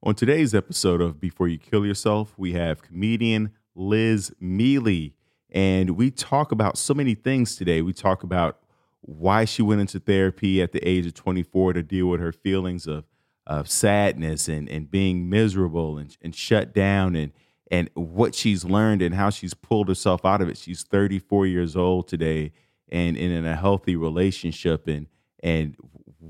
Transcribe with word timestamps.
On 0.00 0.14
today's 0.14 0.54
episode 0.54 1.00
of 1.00 1.20
Before 1.20 1.48
You 1.48 1.58
Kill 1.58 1.84
Yourself, 1.84 2.32
we 2.36 2.52
have 2.52 2.82
comedian 2.82 3.50
Liz 3.74 4.32
Miele, 4.38 5.10
and 5.50 5.90
we 5.90 6.12
talk 6.12 6.52
about 6.52 6.78
so 6.78 6.94
many 6.94 7.16
things 7.16 7.56
today. 7.56 7.82
We 7.82 7.92
talk 7.92 8.22
about 8.22 8.60
why 9.00 9.44
she 9.44 9.60
went 9.60 9.80
into 9.80 9.98
therapy 9.98 10.62
at 10.62 10.70
the 10.70 10.78
age 10.88 11.04
of 11.06 11.14
24 11.14 11.72
to 11.72 11.82
deal 11.82 12.06
with 12.06 12.20
her 12.20 12.30
feelings 12.30 12.86
of, 12.86 13.06
of 13.44 13.68
sadness 13.68 14.46
and, 14.46 14.68
and 14.68 14.88
being 14.88 15.28
miserable 15.28 15.98
and, 15.98 16.16
and 16.22 16.32
shut 16.32 16.72
down 16.72 17.16
and 17.16 17.32
and 17.70 17.90
what 17.94 18.36
she's 18.36 18.64
learned 18.64 19.02
and 19.02 19.16
how 19.16 19.30
she's 19.30 19.52
pulled 19.52 19.88
herself 19.88 20.24
out 20.24 20.40
of 20.40 20.48
it. 20.48 20.56
She's 20.56 20.84
34 20.84 21.46
years 21.48 21.76
old 21.76 22.06
today 22.08 22.52
and, 22.88 23.16
and 23.16 23.32
in 23.32 23.44
a 23.44 23.56
healthy 23.56 23.96
relationship 23.96 24.86
and 24.86 25.08
and 25.42 25.76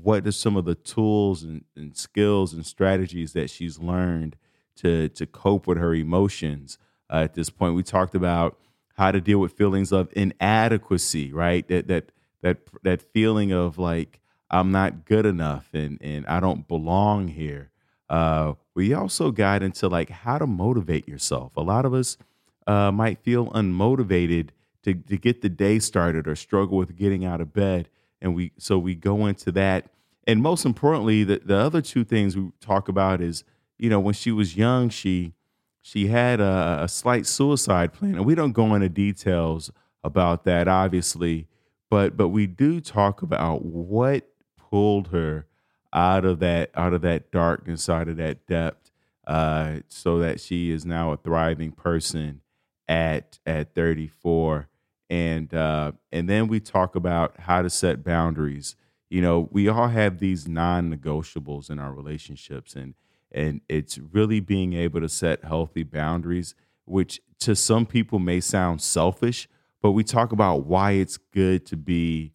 what 0.03 0.25
are 0.27 0.31
some 0.31 0.55
of 0.55 0.65
the 0.65 0.75
tools 0.75 1.43
and, 1.43 1.63
and 1.75 1.95
skills 1.95 2.53
and 2.53 2.65
strategies 2.65 3.33
that 3.33 3.49
she's 3.49 3.79
learned 3.79 4.35
to 4.77 5.09
to 5.09 5.25
cope 5.25 5.67
with 5.67 5.77
her 5.77 5.93
emotions 5.93 6.77
uh, 7.11 7.17
at 7.17 7.33
this 7.33 7.49
point. 7.49 7.75
We 7.75 7.83
talked 7.83 8.15
about 8.15 8.57
how 8.95 9.11
to 9.11 9.21
deal 9.21 9.39
with 9.39 9.53
feelings 9.53 9.91
of 9.91 10.09
inadequacy, 10.15 11.33
right? 11.33 11.67
That 11.67 11.87
that 11.87 12.11
that 12.41 12.57
that 12.83 13.01
feeling 13.01 13.51
of 13.51 13.77
like 13.77 14.19
I'm 14.49 14.71
not 14.71 15.05
good 15.05 15.25
enough 15.25 15.69
and 15.73 15.97
and 16.01 16.25
I 16.27 16.39
don't 16.39 16.67
belong 16.67 17.29
here. 17.29 17.71
Uh, 18.09 18.53
we 18.73 18.93
also 18.93 19.31
got 19.31 19.61
into 19.61 19.87
like 19.87 20.09
how 20.09 20.37
to 20.37 20.47
motivate 20.47 21.07
yourself. 21.07 21.55
A 21.55 21.61
lot 21.61 21.85
of 21.85 21.93
us 21.93 22.17
uh, 22.65 22.91
might 22.91 23.19
feel 23.19 23.47
unmotivated 23.51 24.49
to 24.83 24.93
to 24.93 25.17
get 25.17 25.41
the 25.41 25.49
day 25.49 25.79
started 25.79 26.27
or 26.27 26.35
struggle 26.35 26.77
with 26.77 26.95
getting 26.95 27.25
out 27.25 27.41
of 27.41 27.53
bed 27.53 27.89
and 28.21 28.35
we 28.35 28.51
so 28.57 28.77
we 28.77 28.95
go 28.95 29.25
into 29.25 29.51
that 29.51 29.89
and 30.29 30.41
most 30.41 30.65
importantly 30.65 31.23
the, 31.23 31.41
the 31.43 31.55
other 31.55 31.81
two 31.81 32.03
things 32.03 32.37
we 32.37 32.51
talk 32.59 32.87
about 32.87 33.21
is 33.21 33.43
you 33.77 33.89
know 33.89 33.99
when 33.99 34.13
she 34.13 34.31
was 34.31 34.55
young 34.55 34.89
she 34.89 35.33
she 35.81 36.07
had 36.07 36.39
a, 36.39 36.79
a 36.83 36.87
slight 36.87 37.25
suicide 37.25 37.93
plan 37.93 38.15
and 38.15 38.25
we 38.25 38.35
don't 38.35 38.51
go 38.51 38.73
into 38.75 38.89
details 38.89 39.71
about 40.03 40.43
that 40.43 40.67
obviously 40.67 41.47
but 41.89 42.15
but 42.15 42.29
we 42.29 42.45
do 42.47 42.79
talk 42.79 43.21
about 43.21 43.63
what 43.65 44.27
pulled 44.57 45.09
her 45.09 45.45
out 45.93 46.23
of 46.25 46.39
that 46.39 46.69
out 46.75 46.93
of 46.93 47.01
that 47.01 47.31
darkness 47.31 47.89
out 47.89 48.07
of 48.07 48.17
that 48.17 48.45
depth 48.45 48.91
uh, 49.27 49.75
so 49.87 50.17
that 50.17 50.39
she 50.39 50.71
is 50.71 50.85
now 50.85 51.11
a 51.11 51.17
thriving 51.17 51.71
person 51.71 52.41
at 52.87 53.37
at 53.45 53.73
34 53.75 54.67
and 55.09 55.53
uh, 55.53 55.91
and 56.11 56.29
then 56.29 56.47
we 56.47 56.59
talk 56.59 56.95
about 56.95 57.39
how 57.41 57.61
to 57.61 57.69
set 57.69 58.03
boundaries. 58.03 58.75
You 59.09 59.21
know, 59.21 59.49
we 59.51 59.67
all 59.67 59.87
have 59.87 60.19
these 60.19 60.47
non-negotiables 60.47 61.69
in 61.69 61.79
our 61.79 61.93
relationships, 61.93 62.75
and 62.75 62.93
and 63.31 63.61
it's 63.69 63.97
really 63.97 64.39
being 64.39 64.73
able 64.73 65.01
to 65.01 65.09
set 65.09 65.43
healthy 65.43 65.83
boundaries, 65.83 66.55
which 66.85 67.21
to 67.39 67.55
some 67.55 67.85
people 67.85 68.19
may 68.19 68.39
sound 68.39 68.81
selfish, 68.81 69.47
but 69.81 69.91
we 69.91 70.03
talk 70.03 70.31
about 70.31 70.65
why 70.65 70.91
it's 70.91 71.17
good 71.17 71.65
to 71.67 71.77
be 71.77 72.33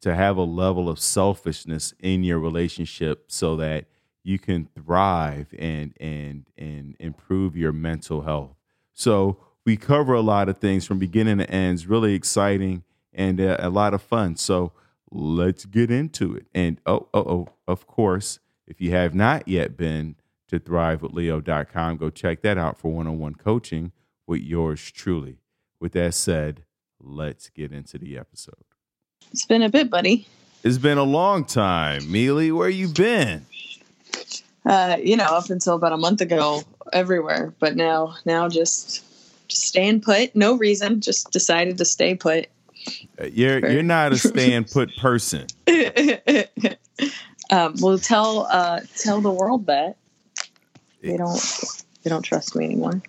to 0.00 0.14
have 0.14 0.36
a 0.36 0.42
level 0.42 0.88
of 0.88 0.98
selfishness 0.98 1.92
in 2.00 2.24
your 2.24 2.38
relationship 2.38 3.24
so 3.28 3.56
that 3.56 3.84
you 4.22 4.38
can 4.38 4.66
thrive 4.74 5.54
and 5.58 5.94
and 6.00 6.46
and 6.56 6.96
improve 6.98 7.56
your 7.56 7.72
mental 7.72 8.22
health. 8.22 8.56
So 8.92 9.38
we 9.64 9.76
cover 9.76 10.14
a 10.14 10.20
lot 10.20 10.48
of 10.48 10.58
things 10.58 10.86
from 10.86 10.98
beginning 10.98 11.38
to 11.38 11.50
ends. 11.50 11.86
Really 11.86 12.14
exciting 12.14 12.82
and 13.12 13.40
uh, 13.40 13.56
a 13.58 13.70
lot 13.70 13.94
of 13.94 14.02
fun. 14.02 14.36
So 14.36 14.72
let's 15.10 15.64
get 15.64 15.90
into 15.90 16.34
it. 16.34 16.46
And 16.54 16.80
oh, 16.86 17.08
oh, 17.12 17.20
oh, 17.20 17.48
of 17.66 17.86
course, 17.86 18.38
if 18.66 18.80
you 18.80 18.90
have 18.92 19.14
not 19.14 19.48
yet 19.48 19.76
been 19.76 20.16
to 20.48 20.60
thrivewithleo.com, 20.60 21.96
go 21.96 22.10
check 22.10 22.42
that 22.42 22.58
out 22.58 22.78
for 22.78 22.92
one 22.92 23.06
on 23.06 23.18
one 23.18 23.34
coaching 23.34 23.92
with 24.26 24.40
yours 24.40 24.90
truly. 24.90 25.38
With 25.80 25.92
that 25.92 26.14
said, 26.14 26.64
let's 27.00 27.48
get 27.48 27.72
into 27.72 27.98
the 27.98 28.18
episode. 28.18 28.54
It's 29.32 29.46
been 29.46 29.62
a 29.62 29.68
bit, 29.68 29.90
buddy. 29.90 30.26
It's 30.62 30.78
been 30.78 30.98
a 30.98 31.04
long 31.04 31.44
time. 31.44 32.10
Miele, 32.10 32.54
where 32.54 32.68
you 32.68 32.88
been? 32.88 33.46
Uh, 34.66 34.98
you 35.02 35.16
know, 35.16 35.24
up 35.24 35.48
until 35.48 35.74
about 35.74 35.92
a 35.92 35.96
month 35.96 36.20
ago, 36.20 36.62
everywhere. 36.92 37.54
But 37.58 37.76
now, 37.76 38.16
now 38.26 38.48
just 38.48 39.02
just 39.48 39.64
staying 39.64 40.00
put. 40.00 40.34
No 40.36 40.56
reason. 40.56 41.00
Just 41.00 41.30
decided 41.30 41.78
to 41.78 41.84
stay 41.84 42.14
put. 42.14 42.46
You're 43.30 43.70
you're 43.70 43.82
not 43.82 44.12
a 44.12 44.18
stand 44.18 44.70
put 44.70 44.96
person. 44.96 45.46
um, 47.50 47.74
well, 47.80 47.98
tell 47.98 48.46
uh, 48.50 48.80
tell 48.96 49.20
the 49.20 49.30
world 49.30 49.66
that 49.66 49.96
they 51.02 51.16
don't 51.16 51.40
they 52.02 52.10
don't 52.10 52.22
trust 52.22 52.56
me 52.56 52.64
anymore. 52.66 53.02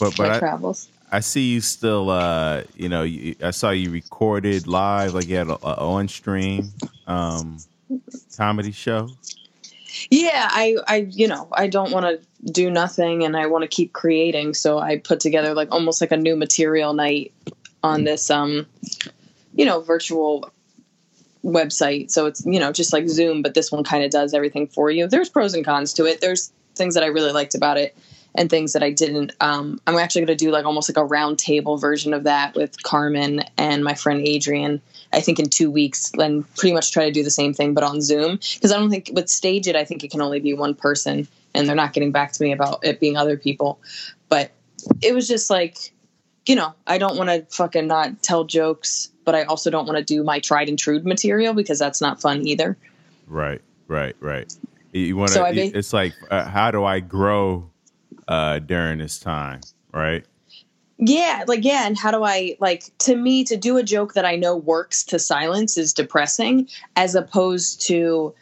But 0.00 0.16
but 0.16 0.28
My 0.28 0.36
I, 0.36 0.38
travels. 0.38 0.88
I 1.10 1.20
see 1.20 1.52
you 1.52 1.60
still. 1.60 2.10
Uh, 2.10 2.64
you 2.76 2.88
know, 2.88 3.02
you, 3.02 3.36
I 3.42 3.50
saw 3.52 3.70
you 3.70 3.90
recorded 3.90 4.66
live, 4.66 5.14
like 5.14 5.28
you 5.28 5.36
had 5.36 5.48
an 5.48 5.56
on 5.62 6.08
stream 6.08 6.72
um, 7.06 7.58
comedy 8.36 8.72
show. 8.72 9.08
Yeah, 10.10 10.48
I, 10.52 10.76
I, 10.86 10.96
you 11.10 11.26
know, 11.26 11.48
I 11.52 11.68
don't 11.68 11.90
want 11.90 12.04
to 12.04 12.50
do 12.52 12.70
nothing, 12.70 13.24
and 13.24 13.36
I 13.36 13.46
want 13.46 13.62
to 13.62 13.68
keep 13.68 13.92
creating. 13.92 14.54
So 14.54 14.78
I 14.78 14.98
put 14.98 15.20
together 15.20 15.54
like 15.54 15.68
almost 15.72 16.00
like 16.00 16.12
a 16.12 16.16
new 16.16 16.36
material 16.36 16.92
night 16.92 17.32
on 17.86 18.04
this, 18.04 18.30
um, 18.30 18.66
you 19.54 19.64
know, 19.64 19.80
virtual 19.80 20.50
website. 21.44 22.10
So 22.10 22.26
it's 22.26 22.44
you 22.44 22.60
know 22.60 22.72
just 22.72 22.92
like 22.92 23.08
Zoom, 23.08 23.42
but 23.42 23.54
this 23.54 23.72
one 23.72 23.84
kind 23.84 24.04
of 24.04 24.10
does 24.10 24.34
everything 24.34 24.66
for 24.66 24.90
you. 24.90 25.06
There's 25.06 25.28
pros 25.28 25.54
and 25.54 25.64
cons 25.64 25.94
to 25.94 26.04
it. 26.04 26.20
There's 26.20 26.52
things 26.74 26.94
that 26.94 27.04
I 27.04 27.08
really 27.08 27.32
liked 27.32 27.54
about 27.54 27.78
it, 27.78 27.96
and 28.34 28.50
things 28.50 28.72
that 28.74 28.82
I 28.82 28.90
didn't. 28.90 29.32
Um, 29.40 29.80
I'm 29.86 29.96
actually 29.96 30.22
going 30.22 30.38
to 30.38 30.44
do 30.44 30.50
like 30.50 30.64
almost 30.64 30.88
like 30.88 30.98
a 30.98 31.04
round 31.04 31.38
table 31.38 31.78
version 31.78 32.12
of 32.12 32.24
that 32.24 32.54
with 32.54 32.82
Carmen 32.82 33.44
and 33.56 33.82
my 33.82 33.94
friend 33.94 34.20
Adrian 34.26 34.82
I 35.12 35.20
think 35.20 35.38
in 35.38 35.48
two 35.48 35.70
weeks 35.70 36.12
and 36.18 36.44
pretty 36.56 36.74
much 36.74 36.92
try 36.92 37.06
to 37.06 37.12
do 37.12 37.22
the 37.22 37.30
same 37.30 37.54
thing 37.54 37.74
but 37.74 37.84
on 37.84 38.02
Zoom 38.02 38.32
because 38.54 38.72
I 38.72 38.76
don't 38.76 38.90
think 38.90 39.10
with 39.14 39.26
StageIt 39.26 39.76
I 39.76 39.84
think 39.84 40.04
it 40.04 40.10
can 40.10 40.20
only 40.20 40.40
be 40.40 40.52
one 40.52 40.74
person 40.74 41.28
and 41.56 41.68
they're 41.68 41.74
not 41.74 41.92
getting 41.92 42.12
back 42.12 42.32
to 42.32 42.42
me 42.42 42.52
about 42.52 42.84
it 42.84 43.00
being 43.00 43.16
other 43.16 43.36
people. 43.36 43.80
But 44.28 44.52
it 45.02 45.14
was 45.14 45.26
just 45.26 45.50
like, 45.50 45.92
you 46.46 46.54
know, 46.54 46.74
I 46.86 46.98
don't 46.98 47.16
want 47.16 47.30
to 47.30 47.44
fucking 47.54 47.86
not 47.86 48.22
tell 48.22 48.44
jokes, 48.44 49.10
but 49.24 49.34
I 49.34 49.44
also 49.44 49.70
don't 49.70 49.86
want 49.86 49.98
to 49.98 50.04
do 50.04 50.22
my 50.22 50.40
tried 50.40 50.68
and 50.68 50.78
true 50.78 51.00
material 51.02 51.54
because 51.54 51.78
that's 51.78 52.00
not 52.00 52.20
fun 52.20 52.46
either. 52.46 52.76
Right, 53.26 53.60
right, 53.88 54.16
right. 54.20 54.54
You 54.92 55.16
want 55.16 55.32
to? 55.32 55.34
So 55.34 55.44
it's 55.46 55.92
like, 55.92 56.14
uh, 56.30 56.44
how 56.44 56.70
do 56.70 56.84
I 56.84 57.00
grow 57.00 57.70
uh, 58.28 58.60
during 58.60 58.98
this 58.98 59.18
time? 59.18 59.60
Right 59.92 60.24
yeah 60.98 61.44
like 61.46 61.62
yeah 61.62 61.86
and 61.86 61.98
how 61.98 62.10
do 62.10 62.24
i 62.24 62.56
like 62.58 62.84
to 62.98 63.16
me 63.16 63.44
to 63.44 63.56
do 63.56 63.76
a 63.76 63.82
joke 63.82 64.14
that 64.14 64.24
i 64.24 64.34
know 64.34 64.56
works 64.56 65.04
to 65.04 65.18
silence 65.18 65.76
is 65.76 65.92
depressing 65.92 66.66
as 66.96 67.14
opposed 67.14 67.80
to 67.86 68.34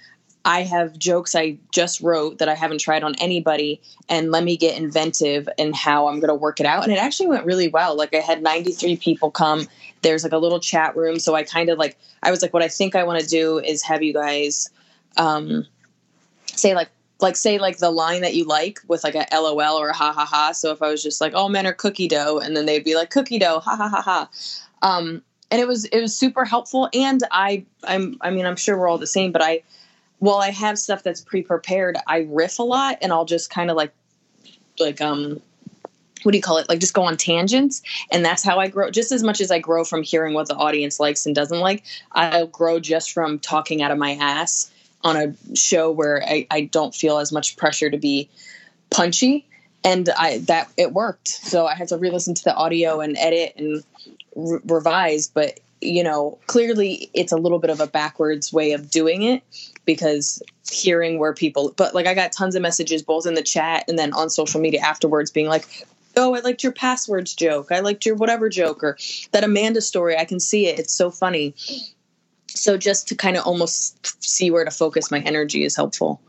i 0.44 0.62
have 0.62 0.99
jokes 0.99 1.34
i 1.34 1.56
just 1.72 2.00
wrote 2.00 2.38
that 2.38 2.49
i 2.49 2.55
haven't 2.55 2.78
tried 2.78 3.03
on 3.03 3.15
anybody 3.16 3.81
and 4.09 4.31
let 4.31 4.44
me 4.44 4.56
get 4.56 4.77
inventive 4.77 5.49
in 5.59 5.72
how 5.72 6.06
i'm 6.09 6.21
going 6.21 6.28
to 6.28 6.34
work 6.34 6.60
it 6.60 6.66
out. 6.66 6.84
And 6.84 6.93
it 6.93 6.99
actually 6.99 7.28
went 7.28 7.47
really 7.47 7.69
well. 7.69 7.97
Like 7.97 8.15
i 8.15 8.19
had 8.19 8.43
93 8.43 8.97
people 8.97 9.31
come. 9.31 9.66
There's 10.03 10.25
like 10.25 10.32
a 10.32 10.38
little 10.38 10.60
chat 10.60 10.97
room. 10.97 11.19
So 11.19 11.34
i 11.34 11.43
kind 11.43 11.71
of 11.71 11.78
like 11.78 11.97
i 12.22 12.31
was 12.31 12.43
like 12.43 12.53
what 12.53 12.62
i 12.62 12.69
think 12.69 12.94
i 12.94 13.05
want 13.05 13.21
to 13.21 13.27
do 13.27 13.59
is 13.59 13.82
have 13.82 14.03
you 14.03 14.12
guys 14.12 14.69
um 15.16 15.66
say 16.47 16.75
like 16.75 16.91
like 17.21 17.37
say 17.37 17.59
like 17.59 17.78
the 17.78 17.91
line 17.91 18.22
that 18.22 18.34
you 18.34 18.44
like 18.44 18.81
with 18.88 19.05
like 19.05 19.15
a 19.15 19.26
lol 19.32 19.78
or 19.78 19.88
a 19.88 19.97
ha 19.97 20.12
ha 20.12 20.25
ha. 20.25 20.53
So 20.53 20.72
if 20.72 20.82
i 20.82 20.91
was 20.91 21.03
just 21.03 21.21
like 21.21 21.34
all 21.34 21.49
men 21.49 21.66
are 21.66 21.72
cookie 21.72 22.09
dough 22.09 22.38
and 22.38 22.56
then 22.56 22.66
they'd 22.66 22.84
be 22.84 22.94
like 22.94 23.11
cookie 23.11 23.38
dough 23.38 23.61
ha 23.61 23.76
ha 23.76 23.88
ha 23.88 24.03
ha. 24.03 24.28
Um 24.82 25.22
and 25.50 25.61
it 25.61 25.69
was 25.69 25.84
it 25.87 26.00
was 26.00 26.16
super 26.16 26.44
helpful. 26.44 26.88
And 26.93 27.22
i 27.31 27.65
i'm 27.84 28.19
i 28.21 28.31
mean 28.31 28.44
i'm 28.47 28.56
sure 28.56 28.78
we're 28.78 28.88
all 28.88 28.99
the 28.99 29.06
same 29.06 29.32
but 29.32 29.43
i 29.43 29.62
while 30.19 30.38
i 30.38 30.50
have 30.50 30.78
stuff 30.78 31.02
that's 31.02 31.20
pre-prepared 31.20 31.97
i 32.06 32.26
riff 32.30 32.58
a 32.58 32.62
lot 32.62 32.98
and 33.02 33.12
i'll 33.12 33.25
just 33.25 33.50
kind 33.50 33.70
of 33.70 33.76
like 33.76 33.92
like 34.78 35.00
um 35.00 35.40
what 36.22 36.32
do 36.32 36.38
you 36.38 36.43
call 36.43 36.56
it 36.56 36.69
like 36.69 36.81
just 36.81 36.94
go 36.94 37.02
on 37.02 37.16
tangents 37.16 37.82
and 38.11 38.25
that's 38.25 38.43
how 38.43 38.58
i 38.58 38.66
grow 38.69 38.90
just 38.90 39.12
as 39.12 39.22
much 39.22 39.40
as 39.40 39.50
i 39.50 39.58
grow 39.58 39.84
from 39.84 40.02
hearing 40.02 40.34
what 40.34 40.49
the 40.49 40.56
audience 40.56 40.99
likes 40.99 41.26
and 41.26 41.34
doesn't 41.34 41.61
like 41.61 41.84
i'll 42.12 42.46
grow 42.46 42.81
just 42.81 43.12
from 43.12 43.38
talking 43.38 43.82
out 43.82 43.90
of 43.90 43.99
my 43.99 44.12
ass 44.12 44.70
on 45.05 45.16
a 45.16 45.55
show 45.55 45.90
where 45.93 46.25
I, 46.25 46.46
I 46.50 46.62
don't 46.62 46.94
feel 46.94 47.19
as 47.19 47.31
much 47.31 47.56
pressure 47.56 47.90
to 47.90 47.99
be 47.99 48.28
punchy 48.90 49.46
and 49.84 50.08
I 50.08 50.38
that 50.38 50.70
it 50.78 50.93
worked. 50.93 51.28
So 51.28 51.66
I 51.66 51.75
had 51.75 51.88
to 51.88 51.99
re-listen 51.99 52.34
to 52.34 52.43
the 52.43 52.55
audio 52.55 53.00
and 53.00 53.16
edit 53.19 53.52
and 53.56 53.84
re- 54.34 54.61
revise. 54.66 55.28
But 55.28 55.61
you 55.84 56.02
know, 56.02 56.38
clearly 56.46 57.10
it's 57.14 57.32
a 57.32 57.36
little 57.36 57.58
bit 57.58 57.70
of 57.70 57.81
a 57.81 57.86
backwards 57.86 58.52
way 58.52 58.72
of 58.72 58.90
doing 58.90 59.22
it 59.22 59.42
because 59.84 60.42
hearing 60.70 61.19
where 61.19 61.34
people. 61.34 61.72
But 61.76 61.94
like 61.94 62.06
I 62.06 62.14
got 62.14 62.32
tons 62.32 62.54
of 62.54 62.62
messages 62.62 63.02
both 63.02 63.26
in 63.26 63.34
the 63.34 63.42
chat 63.42 63.84
and 63.88 63.98
then 63.98 64.12
on 64.12 64.31
social 64.31 64.60
media 64.60 64.81
afterwards, 64.81 65.31
being 65.31 65.48
like, 65.48 65.66
"Oh, 66.16 66.34
I 66.34 66.40
liked 66.40 66.62
your 66.62 66.72
passwords 66.72 67.34
joke. 67.34 67.70
I 67.70 67.81
liked 67.81 68.06
your 68.06 68.16
whatever 68.16 68.48
joke 68.48 68.82
or 68.82 68.96
that 69.32 69.44
Amanda 69.44 69.81
story. 69.81 70.16
I 70.16 70.25
can 70.25 70.40
see 70.40 70.66
it. 70.66 70.78
It's 70.78 70.94
so 70.94 71.10
funny." 71.10 71.54
so 72.54 72.76
just 72.76 73.08
to 73.08 73.16
kind 73.16 73.37
of 73.37 73.44
almost 73.44 74.22
see 74.22 74.50
where 74.50 74.64
to 74.64 74.70
focus 74.70 75.10
my 75.10 75.19
energy 75.20 75.64
is 75.64 75.76
helpful 75.76 76.20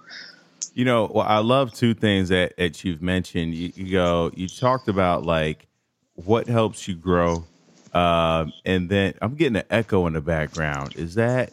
You 0.73 0.83
know, 0.83 1.09
well, 1.13 1.25
I 1.25 1.37
love 1.37 1.73
two 1.73 1.93
things 1.93 2.29
that, 2.29 2.57
that 2.57 2.83
you've 2.83 3.01
mentioned. 3.01 3.53
You, 3.53 3.71
you 3.75 3.91
go, 3.91 4.31
you 4.35 4.49
talked 4.49 4.89
about 4.89 5.23
like 5.23 5.67
what 6.15 6.47
helps 6.47 6.87
you 6.87 6.95
grow, 6.95 7.45
um, 7.95 8.53
and 8.65 8.89
then 8.89 9.13
I'm 9.21 9.35
getting 9.35 9.55
an 9.57 9.65
echo 9.69 10.05
in 10.07 10.13
the 10.13 10.21
background. 10.21 10.95
Is 10.95 11.15
that? 11.15 11.51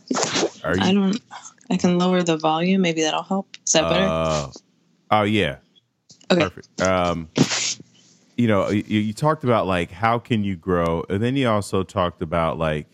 Are 0.64 0.76
you? 0.76 0.82
I 0.82 0.92
don't. 0.92 1.20
I 1.70 1.76
can 1.76 1.98
lower 1.98 2.22
the 2.22 2.36
volume. 2.36 2.82
Maybe 2.82 3.02
that'll 3.02 3.22
help. 3.22 3.56
Is 3.66 3.72
that 3.72 3.88
better? 3.88 4.04
Uh, 4.04 4.50
oh 5.10 5.22
yeah. 5.22 5.56
Okay. 6.30 6.42
Perfect. 6.42 6.82
Um, 6.82 7.28
you 8.36 8.48
know, 8.48 8.68
you, 8.70 9.00
you 9.00 9.12
talked 9.12 9.44
about 9.44 9.66
like 9.66 9.90
how 9.90 10.18
can 10.18 10.44
you 10.44 10.56
grow, 10.56 11.04
and 11.08 11.22
then 11.22 11.36
you 11.36 11.48
also 11.48 11.82
talked 11.82 12.22
about 12.22 12.58
like 12.58 12.86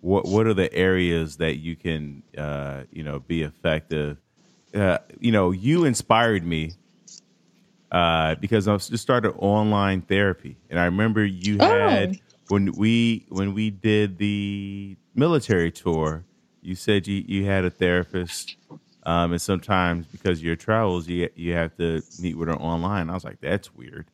what 0.00 0.26
what 0.26 0.46
are 0.46 0.54
the 0.54 0.72
areas 0.72 1.38
that 1.38 1.58
you 1.58 1.76
can 1.76 2.22
uh, 2.36 2.82
you 2.92 3.02
know 3.02 3.20
be 3.20 3.42
effective 3.42 4.18
uh, 4.74 4.98
you 5.18 5.32
know, 5.32 5.50
you 5.50 5.84
inspired 5.84 6.44
me 6.44 6.72
uh, 7.90 8.36
because 8.36 8.68
I 8.68 8.76
just 8.76 8.98
started 8.98 9.32
online 9.38 10.02
therapy, 10.02 10.56
and 10.68 10.78
I 10.78 10.84
remember 10.84 11.24
you 11.24 11.58
oh. 11.60 12.12
When 12.50 12.72
we 12.72 13.26
when 13.28 13.54
we 13.54 13.70
did 13.70 14.18
the 14.18 14.96
military 15.14 15.70
tour. 15.70 16.24
You 16.62 16.74
said 16.74 17.06
you, 17.06 17.24
you 17.26 17.46
had 17.46 17.64
a 17.64 17.70
therapist, 17.70 18.56
um, 19.04 19.32
and 19.32 19.40
sometimes 19.40 20.06
because 20.06 20.40
of 20.40 20.44
your 20.44 20.56
travels, 20.56 21.08
you 21.08 21.30
you 21.34 21.54
have 21.54 21.74
to 21.76 22.02
meet 22.20 22.36
with 22.36 22.48
her 22.48 22.56
online. 22.56 23.08
I 23.08 23.14
was 23.14 23.24
like, 23.24 23.40
that's 23.40 23.74
weird. 23.74 24.06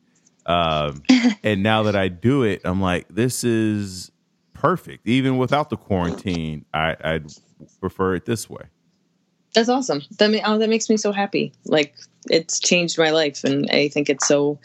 Um, 0.45 1.03
and 1.43 1.61
now 1.61 1.83
that 1.83 1.95
I 1.95 2.07
do 2.07 2.43
it, 2.43 2.61
I'm 2.63 2.79
like, 2.79 3.07
this 3.09 3.43
is 3.43 4.11
perfect. 4.53 5.07
Even 5.07 5.37
without 5.37 5.69
the 5.69 5.75
quarantine, 5.75 6.63
I, 6.73 6.95
I'd 7.03 7.33
prefer 7.81 8.15
it 8.15 8.25
this 8.25 8.49
way. 8.49 8.63
That's 9.53 9.67
awesome. 9.67 10.03
That 10.19 10.41
oh, 10.45 10.57
that 10.57 10.69
makes 10.69 10.89
me 10.89 10.95
so 10.95 11.11
happy. 11.11 11.51
Like 11.65 11.95
it's 12.27 12.59
changed 12.59 12.97
my 12.97 13.09
life, 13.09 13.43
and 13.43 13.69
I 13.71 13.89
think 13.89 14.09
it's 14.09 14.27
so 14.27 14.59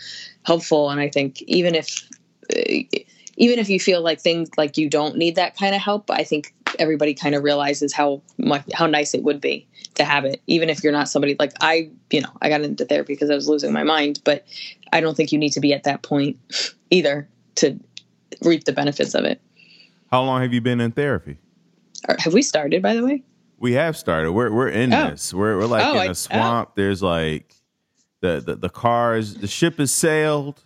helpful. 0.44 0.90
And 0.90 1.00
I 1.00 1.08
think 1.08 1.42
even 1.42 1.74
if 1.74 2.08
uh, 2.54 2.98
even 3.36 3.58
if 3.58 3.68
you 3.68 3.80
feel 3.80 4.02
like 4.02 4.20
things 4.20 4.50
like 4.56 4.76
you 4.76 4.88
don't 4.88 5.16
need 5.16 5.36
that 5.36 5.56
kind 5.56 5.74
of 5.74 5.80
help, 5.80 6.10
I 6.10 6.24
think 6.24 6.54
everybody 6.78 7.14
kind 7.14 7.34
of 7.34 7.42
realizes 7.42 7.92
how 7.92 8.22
much 8.38 8.64
how 8.72 8.86
nice 8.86 9.14
it 9.14 9.22
would 9.22 9.40
be 9.40 9.66
to 9.94 10.04
have 10.04 10.24
it. 10.24 10.40
Even 10.46 10.68
if 10.68 10.82
you're 10.82 10.92
not 10.92 11.08
somebody 11.08 11.36
like 11.38 11.52
I, 11.60 11.90
you 12.10 12.20
know, 12.20 12.30
I 12.40 12.48
got 12.48 12.62
into 12.62 12.84
therapy 12.84 13.14
because 13.14 13.30
I 13.30 13.34
was 13.34 13.48
losing 13.48 13.72
my 13.72 13.84
mind, 13.84 14.20
but 14.24 14.44
I 14.92 15.00
don't 15.00 15.16
think 15.16 15.32
you 15.32 15.38
need 15.38 15.52
to 15.52 15.60
be 15.60 15.72
at 15.72 15.84
that 15.84 16.02
point 16.02 16.36
either 16.90 17.28
to 17.56 17.78
reap 18.42 18.64
the 18.64 18.72
benefits 18.72 19.14
of 19.14 19.24
it. 19.24 19.40
How 20.10 20.22
long 20.22 20.42
have 20.42 20.52
you 20.52 20.60
been 20.60 20.80
in 20.80 20.92
therapy? 20.92 21.38
have 22.18 22.34
we 22.34 22.42
started, 22.42 22.82
by 22.82 22.94
the 22.94 23.04
way? 23.04 23.22
We 23.58 23.74
have 23.74 23.96
started. 23.96 24.32
We're 24.32 24.50
we're 24.50 24.68
in 24.68 24.92
oh. 24.92 25.10
this. 25.10 25.32
We're 25.32 25.56
we're 25.56 25.66
like 25.66 25.86
oh, 25.86 26.00
in 26.00 26.06
a 26.08 26.10
oh. 26.10 26.12
swamp. 26.14 26.70
Oh. 26.70 26.72
There's 26.74 27.02
like 27.02 27.54
the, 28.20 28.42
the 28.44 28.56
the 28.56 28.68
cars. 28.68 29.34
The 29.34 29.46
ship 29.46 29.78
has 29.78 29.92
sailed. 29.92 30.62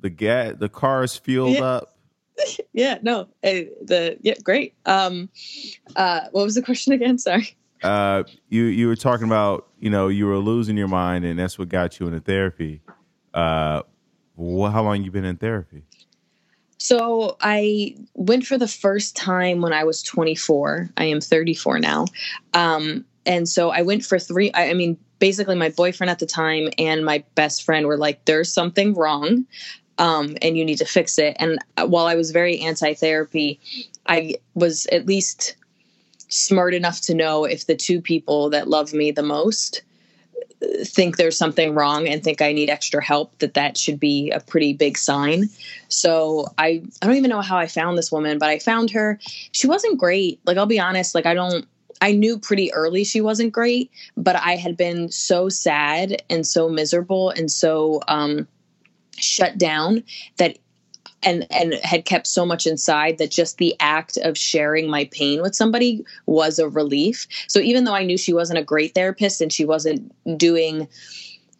The 0.00 0.10
gas. 0.10 0.54
The 0.58 0.68
cars 0.68 1.16
fueled 1.16 1.54
yeah. 1.54 1.64
up. 1.64 1.92
Yeah. 2.74 2.98
No. 3.00 3.28
Hey, 3.40 3.70
the 3.80 4.18
yeah. 4.20 4.34
Great. 4.44 4.74
Um. 4.84 5.30
Uh. 5.96 6.28
What 6.32 6.44
was 6.44 6.54
the 6.54 6.60
question 6.60 6.92
again? 6.92 7.16
Sorry. 7.26 7.56
Uh. 7.82 8.24
You 8.50 8.64
you 8.64 8.88
were 8.88 8.96
talking 8.96 9.26
about 9.26 9.68
you 9.80 9.88
know 9.88 10.08
you 10.08 10.26
were 10.26 10.36
losing 10.36 10.76
your 10.76 10.88
mind 10.88 11.24
and 11.24 11.38
that's 11.38 11.58
what 11.58 11.70
got 11.70 11.98
you 11.98 12.06
into 12.06 12.20
therapy. 12.20 12.82
Uh. 13.32 13.82
Well, 14.36 14.70
how 14.70 14.82
long 14.82 15.02
you 15.02 15.10
been 15.10 15.24
in 15.24 15.38
therapy? 15.38 15.84
So 16.78 17.36
I 17.40 17.96
went 18.14 18.46
for 18.46 18.58
the 18.58 18.68
first 18.68 19.16
time 19.16 19.60
when 19.60 19.72
I 19.72 19.84
was 19.84 20.02
24. 20.02 20.90
I 20.96 21.04
am 21.04 21.20
34 21.20 21.78
now. 21.80 22.04
Um, 22.52 23.04
and 23.26 23.48
so 23.48 23.70
I 23.70 23.82
went 23.82 24.04
for 24.04 24.18
three. 24.18 24.52
I, 24.52 24.70
I, 24.70 24.74
mean, 24.74 24.96
basically, 25.18 25.56
my 25.56 25.70
boyfriend 25.70 26.10
at 26.10 26.20
the 26.20 26.26
time 26.26 26.68
and 26.78 27.04
my 27.04 27.24
best 27.34 27.64
friend 27.64 27.86
were 27.86 27.98
like, 27.98 28.24
there's 28.24 28.52
something 28.52 28.94
wrong. 28.94 29.46
Um, 29.98 30.36
and 30.42 30.58
you 30.58 30.64
need 30.64 30.78
to 30.78 30.84
fix 30.84 31.18
it. 31.18 31.36
And 31.40 31.58
while 31.78 32.06
I 32.06 32.16
was 32.16 32.30
very 32.30 32.60
anti 32.60 32.94
therapy, 32.94 33.60
I 34.06 34.36
was 34.54 34.86
at 34.86 35.06
least 35.06 35.56
smart 36.28 36.74
enough 36.74 37.00
to 37.02 37.14
know 37.14 37.44
if 37.44 37.66
the 37.66 37.74
two 37.74 38.00
people 38.00 38.50
that 38.50 38.68
love 38.68 38.92
me 38.92 39.10
the 39.10 39.22
most 39.22 39.82
think 40.84 41.16
there's 41.16 41.36
something 41.36 41.74
wrong 41.74 42.08
and 42.08 42.22
think 42.22 42.40
I 42.40 42.52
need 42.52 42.70
extra 42.70 43.02
help, 43.02 43.38
that 43.38 43.54
that 43.54 43.76
should 43.76 44.00
be 44.00 44.30
a 44.30 44.40
pretty 44.40 44.72
big 44.72 44.98
sign. 44.98 45.48
So 45.88 46.48
I 46.58 46.82
I 47.02 47.06
don't 47.06 47.16
even 47.16 47.30
know 47.30 47.42
how 47.42 47.58
I 47.58 47.66
found 47.66 47.96
this 47.96 48.10
woman, 48.12 48.38
but 48.38 48.48
I 48.48 48.58
found 48.58 48.90
her. 48.90 49.18
She 49.52 49.66
wasn't 49.66 49.98
great. 49.98 50.40
Like 50.44 50.56
I'll 50.56 50.66
be 50.66 50.80
honest, 50.80 51.14
like 51.14 51.26
I 51.26 51.34
don't 51.34 51.66
I 52.00 52.12
knew 52.12 52.38
pretty 52.38 52.72
early 52.72 53.04
she 53.04 53.20
wasn't 53.20 53.52
great, 53.52 53.90
but 54.16 54.36
I 54.36 54.56
had 54.56 54.76
been 54.76 55.10
so 55.10 55.48
sad 55.48 56.22
and 56.28 56.46
so 56.46 56.68
miserable 56.68 57.30
and 57.30 57.50
so 57.50 58.00
um 58.08 58.46
shut 59.18 59.56
down 59.58 60.04
that 60.36 60.58
and 61.22 61.46
and 61.50 61.74
had 61.82 62.04
kept 62.04 62.26
so 62.26 62.46
much 62.46 62.66
inside 62.66 63.18
that 63.18 63.30
just 63.30 63.58
the 63.58 63.74
act 63.80 64.16
of 64.18 64.36
sharing 64.36 64.88
my 64.88 65.06
pain 65.12 65.42
with 65.42 65.54
somebody 65.54 66.04
was 66.26 66.58
a 66.58 66.68
relief. 66.68 67.26
So 67.48 67.60
even 67.60 67.84
though 67.84 67.94
I 67.94 68.04
knew 68.04 68.18
she 68.18 68.32
wasn't 68.32 68.58
a 68.58 68.64
great 68.64 68.94
therapist 68.94 69.40
and 69.40 69.52
she 69.52 69.64
wasn't 69.64 70.12
doing 70.38 70.88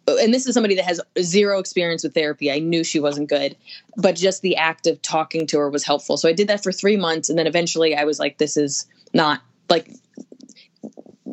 and 0.07 0.33
this 0.33 0.47
is 0.47 0.53
somebody 0.53 0.75
that 0.75 0.85
has 0.85 1.01
zero 1.21 1.59
experience 1.59 2.01
with 2.01 2.13
therapy. 2.13 2.49
I 2.49 2.59
knew 2.59 2.85
she 2.85 3.01
wasn't 3.01 3.27
good, 3.27 3.57
but 3.97 4.15
just 4.15 4.41
the 4.41 4.55
act 4.55 4.87
of 4.87 5.01
talking 5.01 5.45
to 5.47 5.59
her 5.59 5.69
was 5.69 5.83
helpful. 5.83 6.15
So 6.15 6.29
I 6.29 6.33
did 6.33 6.47
that 6.47 6.63
for 6.63 6.71
3 6.71 6.95
months 6.95 7.29
and 7.29 7.37
then 7.37 7.47
eventually 7.47 7.95
I 7.95 8.05
was 8.05 8.19
like 8.19 8.37
this 8.37 8.55
is 8.55 8.87
not 9.13 9.41
like 9.69 9.91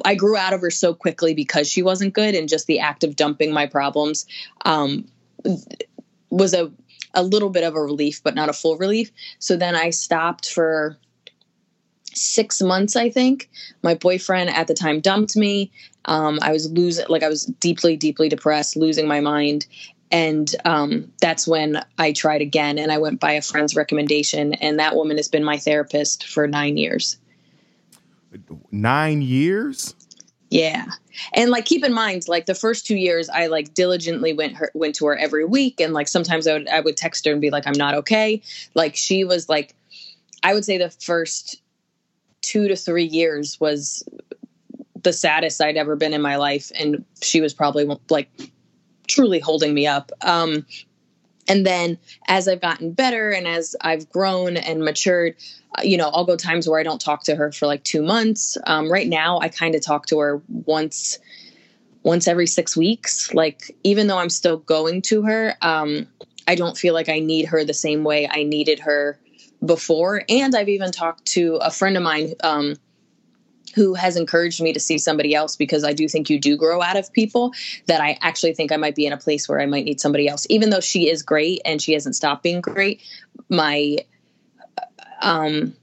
I 0.05 0.15
grew 0.15 0.37
out 0.37 0.53
of 0.53 0.61
her 0.61 0.71
so 0.71 0.95
quickly 0.95 1.35
because 1.35 1.69
she 1.69 1.83
wasn't 1.83 2.15
good 2.15 2.35
and 2.35 2.49
just 2.49 2.67
the 2.67 2.81
act 2.81 3.05
of 3.05 3.17
dumping 3.17 3.53
my 3.53 3.67
problems 3.67 4.27
um, 4.65 5.07
was 6.31 6.55
a 6.55 6.73
a 7.15 7.23
little 7.23 7.51
bit 7.51 7.65
of 7.65 7.75
a 7.75 7.81
relief, 7.81 8.23
but 8.23 8.35
not 8.35 8.49
a 8.49 8.53
full 8.53 8.77
relief. 8.77 9.11
So 9.39 9.57
then 9.57 9.75
I 9.75 9.91
stopped 9.91 10.53
for 10.53 10.99
six 12.13 12.61
months, 12.61 12.97
I 12.97 13.11
think. 13.11 13.51
My 13.83 13.95
boyfriend 13.95 14.51
at 14.51 14.67
the 14.67 14.75
time 14.75 15.01
dumped 15.01 15.37
me. 15.37 15.71
Um, 16.05 16.39
I 16.43 16.53
was 16.53 16.71
losing, 16.71 17.07
like, 17.09 17.23
I 17.23 17.29
was 17.29 17.45
deeply, 17.45 17.97
deeply 17.97 18.29
depressed, 18.29 18.77
losing 18.77 19.09
my 19.09 19.21
mind. 19.21 19.67
And 20.11 20.55
um, 20.65 21.13
that's 21.21 21.47
when 21.47 21.85
I 21.99 22.13
tried 22.13 22.43
again 22.43 22.79
and 22.79 22.93
I 22.93 22.99
went 22.99 23.21
by 23.21 23.33
a 23.33 23.43
friend's 23.43 23.75
recommendation. 23.75 24.55
And 24.55 24.79
that 24.79 24.95
woman 24.95 25.17
has 25.17 25.29
been 25.29 25.45
my 25.45 25.57
therapist 25.57 26.25
for 26.27 26.47
nine 26.47 26.77
years. 26.77 27.17
Nine 28.71 29.23
years? 29.23 29.95
Yeah. 30.51 30.87
And 31.33 31.51
like 31.51 31.65
keep 31.65 31.85
in 31.85 31.93
mind 31.93 32.29
like 32.29 32.47
the 32.47 32.55
first 32.55 32.87
2 32.87 32.97
years 32.97 33.29
I 33.29 33.47
like 33.47 33.75
diligently 33.75 34.33
went 34.33 34.55
her 34.55 34.71
went 34.75 34.95
to 34.97 35.07
her 35.07 35.17
every 35.17 35.45
week 35.45 35.81
and 35.81 35.93
like 35.93 36.07
sometimes 36.07 36.47
I 36.47 36.53
would 36.53 36.69
I 36.69 36.81
would 36.81 36.97
text 36.97 37.27
her 37.27 37.33
and 37.33 37.41
be 37.41 37.51
like 37.51 37.67
I'm 37.67 37.77
not 37.77 37.95
okay. 37.95 38.41
Like 38.75 38.95
she 38.95 39.25
was 39.25 39.49
like 39.49 39.75
I 40.43 40.55
would 40.55 40.65
say 40.65 40.79
the 40.79 40.91
first 40.91 41.61
2 42.43 42.69
to 42.69 42.77
3 42.77 43.05
years 43.05 43.59
was 43.59 44.05
the 45.03 45.13
saddest 45.13 45.61
I'd 45.61 45.77
ever 45.77 45.97
been 45.97 46.15
in 46.15 46.23
my 46.23 46.37
life 46.37 46.71
and 46.79 47.05
she 47.21 47.41
was 47.41 47.53
probably 47.53 47.89
like 48.09 48.31
truly 49.09 49.41
holding 49.41 49.75
me 49.75 49.87
up. 49.87 50.13
Um 50.23 50.67
and 51.49 51.67
then 51.67 51.99
as 52.29 52.49
I've 52.49 52.61
gotten 52.61 52.93
better 52.93 53.31
and 53.31 53.47
as 53.47 53.77
I've 53.81 54.09
grown 54.11 54.57
and 54.57 54.85
matured, 54.85 55.37
uh, 55.77 55.83
you 55.83 55.97
know, 55.97 56.09
I'll 56.09 56.25
go 56.25 56.37
times 56.37 56.69
where 56.69 56.81
I 56.81 56.83
don't 56.83 57.01
talk 57.01 57.25
to 57.25 57.37
her 57.37 57.53
for 57.53 57.67
like 57.67 57.85
two 57.85 58.03
months. 58.03 58.57
Um, 58.67 58.91
right 58.91 59.09
now, 59.09 59.39
I 59.41 59.49
kind 59.49 59.75
of 59.75 59.83
talk 59.83 60.07
to 60.07 60.19
her 60.21 60.43
once, 60.49 61.19
once 62.03 62.27
every 62.27 62.47
six 62.47 62.77
weeks. 62.77 63.33
Like, 63.35 63.77
even 63.85 64.07
though 64.07 64.19
I'm 64.19 64.31
still 64.31 64.59
going 64.59 65.03
to 65.03 65.23
her, 65.23 65.55
um, 65.63 66.07
I 66.47 66.55
don't 66.55 66.77
feel 66.77 66.95
like 66.95 67.09
I 67.09 67.19
need 67.19 67.47
her 67.47 67.65
the 67.65 67.75
same 67.75 68.05
way 68.05 68.29
I 68.31 68.43
needed 68.43 68.81
her 68.81 69.19
before. 69.65 70.23
And 70.29 70.55
I've 70.55 70.69
even 70.69 70.93
talked 70.93 71.25
to 71.27 71.57
a 71.57 71.71
friend 71.71 71.97
of 71.97 72.03
mine 72.03 72.35
um, 72.43 72.77
who 73.75 73.95
has 73.95 74.17
encouraged 74.17 74.63
me 74.63 74.73
to 74.73 74.81
see 74.81 74.99
somebody 74.99 75.35
else 75.35 75.57
because 75.57 75.85
I 75.85 75.93
do 75.93 76.09
think 76.09 76.31
you 76.31 76.39
do 76.39 76.57
grow 76.57 76.81
out 76.81 76.97
of 76.97 77.13
people 77.13 77.53
that 77.87 78.01
I 78.01 78.19
actually 78.21 78.55
think 78.55 78.73
I 78.73 78.77
might 78.77 78.95
be 78.95 79.07
in 79.07 79.13
a 79.13 79.17
place 79.17 79.49
where 79.49 79.61
I 79.61 79.67
might 79.67 79.85
need 79.85 80.01
somebody 80.01 80.29
else. 80.29 80.47
Even 80.49 80.71
though 80.71 80.81
she 80.81 81.11
is 81.11 81.23
great 81.23 81.61
and 81.65 81.83
she 81.83 81.93
hasn't 81.93 82.17
stopped 82.17 82.43
being 82.43 82.61
great, 82.61 83.03
my 83.49 83.99
um 85.23 85.75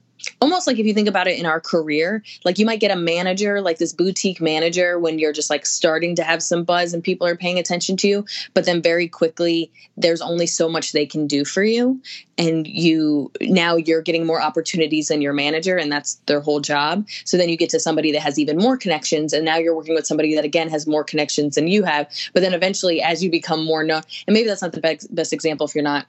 almost 0.42 0.66
like 0.66 0.80
if 0.80 0.84
you 0.84 0.92
think 0.92 1.08
about 1.08 1.28
it 1.28 1.38
in 1.38 1.46
our 1.46 1.60
career, 1.60 2.20
like 2.44 2.58
you 2.58 2.66
might 2.66 2.80
get 2.80 2.90
a 2.90 2.96
manager, 2.96 3.60
like 3.60 3.78
this 3.78 3.92
boutique 3.92 4.40
manager, 4.40 4.98
when 4.98 5.20
you're 5.20 5.32
just 5.32 5.48
like 5.48 5.64
starting 5.64 6.16
to 6.16 6.24
have 6.24 6.42
some 6.42 6.64
buzz 6.64 6.92
and 6.92 7.02
people 7.04 7.28
are 7.28 7.36
paying 7.36 7.60
attention 7.60 7.96
to 7.98 8.08
you. 8.08 8.26
But 8.52 8.64
then 8.64 8.82
very 8.82 9.06
quickly, 9.06 9.70
there's 9.96 10.20
only 10.20 10.48
so 10.48 10.68
much 10.68 10.90
they 10.90 11.06
can 11.06 11.28
do 11.28 11.44
for 11.44 11.62
you. 11.62 12.02
And 12.38 12.66
you 12.66 13.30
now 13.40 13.76
you're 13.76 14.02
getting 14.02 14.26
more 14.26 14.42
opportunities 14.42 15.08
than 15.08 15.22
your 15.22 15.32
manager, 15.32 15.76
and 15.76 15.92
that's 15.92 16.14
their 16.26 16.40
whole 16.40 16.58
job. 16.58 17.06
So 17.24 17.36
then 17.36 17.48
you 17.48 17.56
get 17.56 17.70
to 17.70 17.78
somebody 17.78 18.10
that 18.10 18.22
has 18.22 18.36
even 18.36 18.56
more 18.56 18.76
connections, 18.76 19.32
and 19.32 19.44
now 19.44 19.58
you're 19.58 19.76
working 19.76 19.94
with 19.94 20.08
somebody 20.08 20.34
that 20.34 20.44
again 20.44 20.68
has 20.70 20.88
more 20.88 21.04
connections 21.04 21.54
than 21.54 21.68
you 21.68 21.84
have. 21.84 22.08
But 22.32 22.40
then 22.40 22.52
eventually, 22.52 23.00
as 23.00 23.22
you 23.22 23.30
become 23.30 23.64
more 23.64 23.84
known, 23.84 24.02
and 24.26 24.34
maybe 24.34 24.48
that's 24.48 24.62
not 24.62 24.72
the 24.72 24.80
best, 24.80 25.14
best 25.14 25.32
example 25.32 25.68
if 25.68 25.74
you're 25.76 25.84
not 25.84 26.06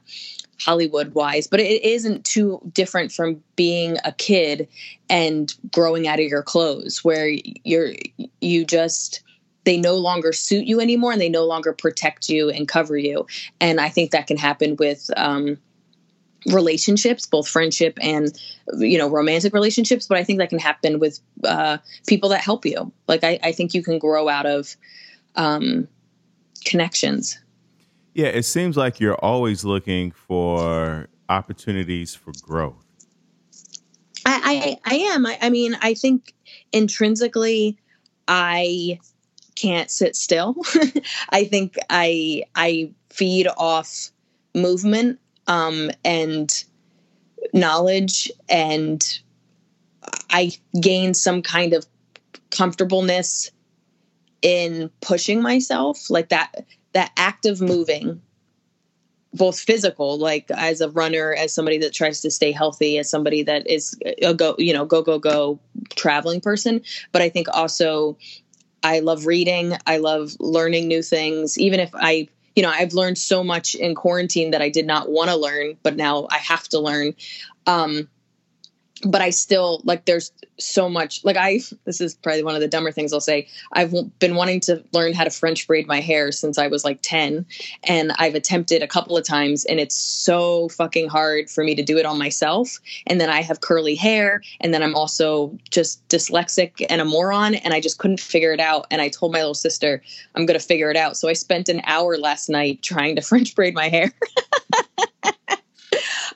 Hollywood 0.61 1.13
wise, 1.13 1.47
but 1.47 1.59
it 1.59 1.83
isn't 1.83 2.25
too 2.25 2.61
different 2.73 3.11
from 3.11 3.41
being 3.55 3.97
a 4.05 4.11
kid 4.11 4.67
and 5.09 5.53
growing 5.71 6.07
out 6.07 6.19
of 6.19 6.25
your 6.25 6.43
clothes 6.43 7.03
where 7.03 7.27
you're 7.63 7.93
you 8.41 8.65
just 8.65 9.23
they 9.65 9.77
no 9.77 9.95
longer 9.95 10.33
suit 10.33 10.65
you 10.65 10.81
anymore 10.81 11.11
and 11.11 11.21
they 11.21 11.29
no 11.29 11.45
longer 11.45 11.73
protect 11.73 12.27
you 12.29 12.49
and 12.49 12.67
cover 12.67 12.97
you. 12.97 13.25
And 13.59 13.79
i 13.79 13.89
think 13.89 14.11
that 14.11 14.27
can 14.27 14.37
happen 14.37 14.75
with 14.77 15.09
um, 15.17 15.57
relationships 16.47 17.25
both 17.25 17.47
friendship 17.47 17.97
and 18.01 18.37
you 18.77 18.97
know 18.97 19.09
romantic 19.09 19.53
relationships 19.53 20.07
but 20.07 20.17
i 20.17 20.25
think 20.25 20.39
that 20.39 20.49
can 20.49 20.59
happen 20.59 20.99
with 20.99 21.21
uh, 21.45 21.77
people 22.07 22.29
that 22.29 22.41
help 22.41 22.65
you. 22.65 22.91
Like 23.07 23.23
I, 23.23 23.39
I 23.43 23.51
think 23.51 23.73
you 23.73 23.83
can 23.83 23.99
grow 23.99 24.29
out 24.29 24.45
of 24.45 24.75
um, 25.35 25.87
connections 26.65 27.39
yeah 28.13 28.27
it 28.27 28.43
seems 28.43 28.77
like 28.77 28.99
you're 28.99 29.15
always 29.15 29.63
looking 29.63 30.11
for 30.11 31.07
opportunities 31.29 32.13
for 32.13 32.31
growth 32.41 32.85
i 34.25 34.77
i, 34.85 34.93
I 34.93 34.95
am 35.13 35.25
I, 35.25 35.37
I 35.41 35.49
mean 35.49 35.77
i 35.81 35.93
think 35.93 36.33
intrinsically 36.71 37.77
i 38.27 38.99
can't 39.55 39.89
sit 39.89 40.15
still. 40.15 40.55
I 41.29 41.45
think 41.45 41.77
I 41.89 42.43
I 42.55 42.91
feed 43.09 43.47
off 43.57 44.09
movement 44.55 45.19
um, 45.47 45.91
and 46.03 46.63
knowledge, 47.53 48.31
and 48.49 49.19
I 50.29 50.51
gain 50.79 51.13
some 51.13 51.41
kind 51.41 51.73
of 51.73 51.85
comfortableness 52.51 53.51
in 54.41 54.89
pushing 55.01 55.41
myself, 55.41 56.09
like 56.09 56.29
that 56.29 56.65
that 56.93 57.11
act 57.17 57.45
of 57.45 57.61
moving 57.61 58.21
both 59.35 59.59
physical 59.59 60.19
like 60.19 60.49
as 60.51 60.79
a 60.79 60.89
runner 60.91 61.33
as 61.33 61.53
somebody 61.53 61.79
that 61.79 61.91
tries 61.91 62.21
to 62.21 62.29
stay 62.29 62.51
healthy 62.51 62.99
as 62.99 63.09
somebody 63.09 63.41
that 63.41 63.67
is 63.67 63.97
a 64.21 64.33
go 64.33 64.53
you 64.59 64.71
know 64.71 64.85
go 64.85 65.01
go 65.01 65.17
go 65.17 65.59
traveling 65.95 66.39
person 66.39 66.81
but 67.11 67.21
i 67.21 67.29
think 67.29 67.47
also 67.51 68.15
I 68.83 68.99
love 68.99 69.25
reading. 69.25 69.77
I 69.87 69.97
love 69.97 70.35
learning 70.39 70.87
new 70.87 71.01
things. 71.01 71.57
Even 71.57 71.79
if 71.79 71.89
I, 71.93 72.27
you 72.55 72.61
know, 72.61 72.69
I've 72.69 72.93
learned 72.93 73.17
so 73.17 73.43
much 73.43 73.75
in 73.75 73.95
quarantine 73.95 74.51
that 74.51 74.61
I 74.61 74.69
did 74.69 74.85
not 74.85 75.09
want 75.09 75.29
to 75.29 75.37
learn, 75.37 75.77
but 75.81 75.95
now 75.95 76.27
I 76.29 76.37
have 76.37 76.67
to 76.69 76.79
learn. 76.79 77.15
Um, 77.65 78.09
but 79.05 79.21
I 79.21 79.31
still 79.31 79.81
like 79.83 80.05
there's 80.05 80.31
so 80.59 80.87
much 80.87 81.23
like 81.25 81.35
I 81.35 81.59
this 81.85 81.99
is 81.99 82.13
probably 82.15 82.43
one 82.43 82.55
of 82.55 82.61
the 82.61 82.67
dumber 82.67 82.91
things 82.91 83.11
I'll 83.11 83.19
say. 83.19 83.47
I've 83.73 83.93
been 84.19 84.35
wanting 84.35 84.59
to 84.61 84.83
learn 84.93 85.13
how 85.13 85.23
to 85.23 85.29
French 85.29 85.67
braid 85.67 85.87
my 85.87 85.99
hair 85.99 86.31
since 86.31 86.57
I 86.57 86.67
was 86.67 86.85
like 86.85 86.99
10 87.01 87.45
and 87.83 88.13
I've 88.17 88.35
attempted 88.35 88.81
a 88.81 88.87
couple 88.87 89.17
of 89.17 89.25
times 89.25 89.65
and 89.65 89.79
it's 89.79 89.95
so 89.95 90.69
fucking 90.69 91.09
hard 91.09 91.49
for 91.49 91.63
me 91.63 91.75
to 91.75 91.83
do 91.83 91.97
it 91.97 92.05
on 92.05 92.19
myself 92.19 92.79
and 93.07 93.19
then 93.19 93.29
I 93.29 93.41
have 93.41 93.61
curly 93.61 93.95
hair 93.95 94.41
and 94.61 94.73
then 94.73 94.83
I'm 94.83 94.95
also 94.95 95.57
just 95.69 96.07
dyslexic 96.07 96.85
and 96.89 97.01
a 97.01 97.05
moron 97.05 97.55
and 97.55 97.73
I 97.73 97.79
just 97.79 97.97
couldn't 97.97 98.19
figure 98.19 98.53
it 98.53 98.59
out 98.59 98.85
and 98.91 99.01
I 99.01 99.09
told 99.09 99.33
my 99.33 99.39
little 99.39 99.53
sister 99.53 100.01
I'm 100.35 100.45
going 100.45 100.59
to 100.59 100.65
figure 100.65 100.91
it 100.91 100.97
out. 100.97 101.17
So 101.17 101.27
I 101.27 101.33
spent 101.33 101.67
an 101.67 101.81
hour 101.85 102.17
last 102.17 102.49
night 102.49 102.81
trying 102.83 103.15
to 103.15 103.21
French 103.33 103.55
braid 103.55 103.73
my 103.73 103.89
hair. 103.89 104.11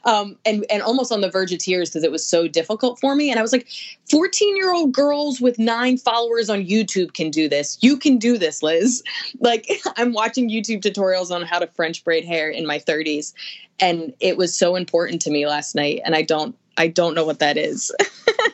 um, 0.06 0.38
and 0.46 0.66
and 0.70 0.82
almost 0.82 1.12
on 1.12 1.22
the 1.22 1.30
verge 1.30 1.52
of 1.54 1.60
tears 1.60 1.90
because 1.90 2.04
it 2.04 2.12
was 2.12 2.26
so 2.26 2.48
difficult 2.48 3.00
for 3.00 3.16
me. 3.16 3.30
And 3.30 3.40
I 3.40 3.42
was 3.42 3.52
like, 3.52 3.68
14 4.10 4.56
year 4.56 4.74
old 4.74 4.92
girls 4.92 5.42
with 5.42 5.60
nine 5.60 5.98
followers 5.98 6.50
on 6.50 6.66
YouTube 6.66 7.14
can 7.14 7.30
do 7.30 7.48
this. 7.50 7.78
You 7.82 7.98
can 7.98 8.18
do 8.18 8.38
this, 8.38 8.64
Liz. 8.64 9.04
Like 9.40 9.70
I'm 9.98 10.14
watching 10.14 10.50
YouTube 10.50 10.82
tutorials 10.82 11.32
on 11.32 11.42
how 11.44 11.60
to 11.60 11.68
French 11.68 12.04
braid 12.04 12.26
hair 12.26 12.50
in 12.50 12.66
my 12.66 12.80
30s, 12.80 13.34
and 13.80 14.14
it 14.20 14.38
was 14.38 14.58
so 14.58 14.76
important 14.76 15.22
to 15.24 15.32
me 15.32 15.48
last 15.48 15.76
night. 15.76 16.02
And 16.06 16.16
I 16.16 16.22
don't 16.22 16.56
I 16.78 16.88
don't 16.88 17.16
know 17.16 17.26
what 17.26 17.40
that 17.40 17.58
is. 17.58 17.92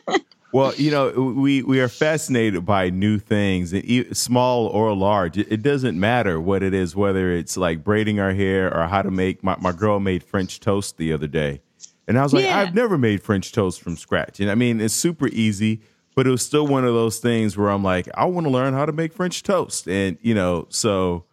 Well, 0.54 0.72
you 0.76 0.92
know, 0.92 1.10
we 1.10 1.64
we 1.64 1.80
are 1.80 1.88
fascinated 1.88 2.64
by 2.64 2.88
new 2.88 3.18
things, 3.18 3.74
small 4.16 4.68
or 4.68 4.94
large. 4.94 5.36
It, 5.36 5.62
doesn't 5.62 5.98
matter 5.98 6.40
what 6.40 6.62
it 6.62 6.72
is, 6.72 6.94
whether 6.94 7.32
it's 7.32 7.56
like 7.56 7.82
braiding 7.82 8.20
our 8.20 8.32
hair 8.32 8.72
or 8.72 8.86
how 8.86 9.02
to 9.02 9.10
make. 9.10 9.42
My 9.42 9.56
my 9.58 9.72
girl 9.72 9.98
made 9.98 10.22
French 10.22 10.60
toast 10.60 10.96
the 10.96 11.12
other 11.12 11.26
day, 11.26 11.60
and 12.06 12.16
I 12.16 12.22
was 12.22 12.32
like, 12.32 12.44
yeah. 12.44 12.60
I've 12.60 12.72
never 12.72 12.96
made 12.96 13.20
French 13.20 13.50
toast 13.50 13.82
from 13.82 13.96
scratch, 13.96 14.38
and 14.38 14.48
I 14.48 14.54
mean, 14.54 14.80
it's 14.80 14.94
super 14.94 15.26
easy, 15.26 15.80
but 16.14 16.24
it 16.24 16.30
was 16.30 16.46
still 16.46 16.68
one 16.68 16.84
of 16.84 16.94
those 16.94 17.18
things 17.18 17.56
where 17.56 17.70
I'm 17.70 17.82
like, 17.82 18.08
I 18.14 18.26
want 18.26 18.46
to 18.46 18.50
learn 18.52 18.74
how 18.74 18.86
to 18.86 18.92
make 18.92 19.12
French 19.12 19.42
toast, 19.42 19.88
and 19.88 20.18
you 20.22 20.36
know, 20.36 20.68
so 20.68 21.24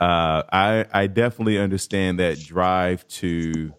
uh, 0.00 0.42
I 0.52 0.86
I 0.92 1.06
definitely 1.06 1.56
understand 1.58 2.18
that 2.18 2.40
drive 2.40 3.06
to. 3.08 3.74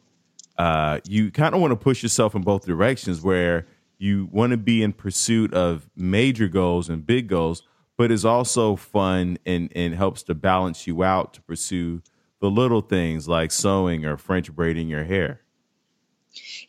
Uh, 0.57 0.99
you 1.07 1.29
kind 1.29 1.53
of 1.53 1.61
want 1.61 1.71
to 1.71 1.75
push 1.75 2.01
yourself 2.01 2.33
in 2.33 2.41
both 2.41 2.65
directions 2.65 3.21
where 3.21 3.67
you 3.97 4.29
want 4.31 4.51
to 4.51 4.57
be 4.57 4.83
in 4.83 4.93
pursuit 4.93 5.53
of 5.53 5.89
major 5.95 6.47
goals 6.47 6.89
and 6.89 7.05
big 7.05 7.27
goals, 7.27 7.63
but 7.97 8.11
it's 8.11 8.25
also 8.25 8.75
fun 8.75 9.37
and, 9.45 9.71
and 9.75 9.95
helps 9.95 10.23
to 10.23 10.35
balance 10.35 10.85
you 10.87 11.03
out 11.03 11.33
to 11.33 11.41
pursue 11.41 12.01
the 12.39 12.49
little 12.49 12.81
things 12.81 13.27
like 13.27 13.51
sewing 13.51 14.05
or 14.05 14.17
French 14.17 14.53
braiding 14.53 14.87
your 14.87 15.03
hair. 15.03 15.41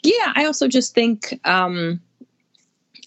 Yeah, 0.03 0.33
I 0.35 0.47
also 0.47 0.69
just 0.69 0.95
think 0.95 1.39
um 1.45 2.01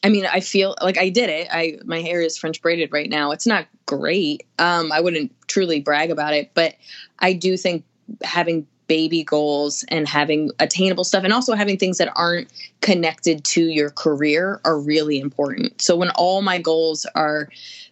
I 0.03 0.09
mean, 0.09 0.25
I 0.25 0.39
feel 0.39 0.75
like 0.81 0.97
I 0.97 1.09
did 1.09 1.29
it. 1.29 1.47
I 1.51 1.77
my 1.85 2.01
hair 2.01 2.21
is 2.21 2.37
French 2.37 2.61
braided 2.61 2.91
right 2.91 3.09
now. 3.09 3.31
It's 3.31 3.47
not 3.47 3.67
great. 3.85 4.43
Um 4.59 4.91
I 4.91 4.99
wouldn't 4.99 5.33
truly 5.47 5.79
brag 5.79 6.11
about 6.11 6.33
it, 6.33 6.51
but 6.53 6.75
I 7.19 7.33
do 7.33 7.57
think 7.57 7.83
having 8.21 8.67
baby 8.91 9.23
goals 9.23 9.85
and 9.87 10.05
having 10.05 10.51
attainable 10.59 11.05
stuff 11.05 11.23
and 11.23 11.31
also 11.31 11.53
having 11.53 11.77
things 11.77 11.97
that 11.97 12.11
aren't 12.13 12.51
connected 12.81 13.41
to 13.45 13.63
your 13.63 13.89
career 13.89 14.59
are 14.65 14.77
really 14.77 15.17
important. 15.17 15.81
So 15.81 15.95
when 15.95 16.09
all 16.09 16.41
my 16.41 16.59
goals 16.59 17.05
are 17.15 17.47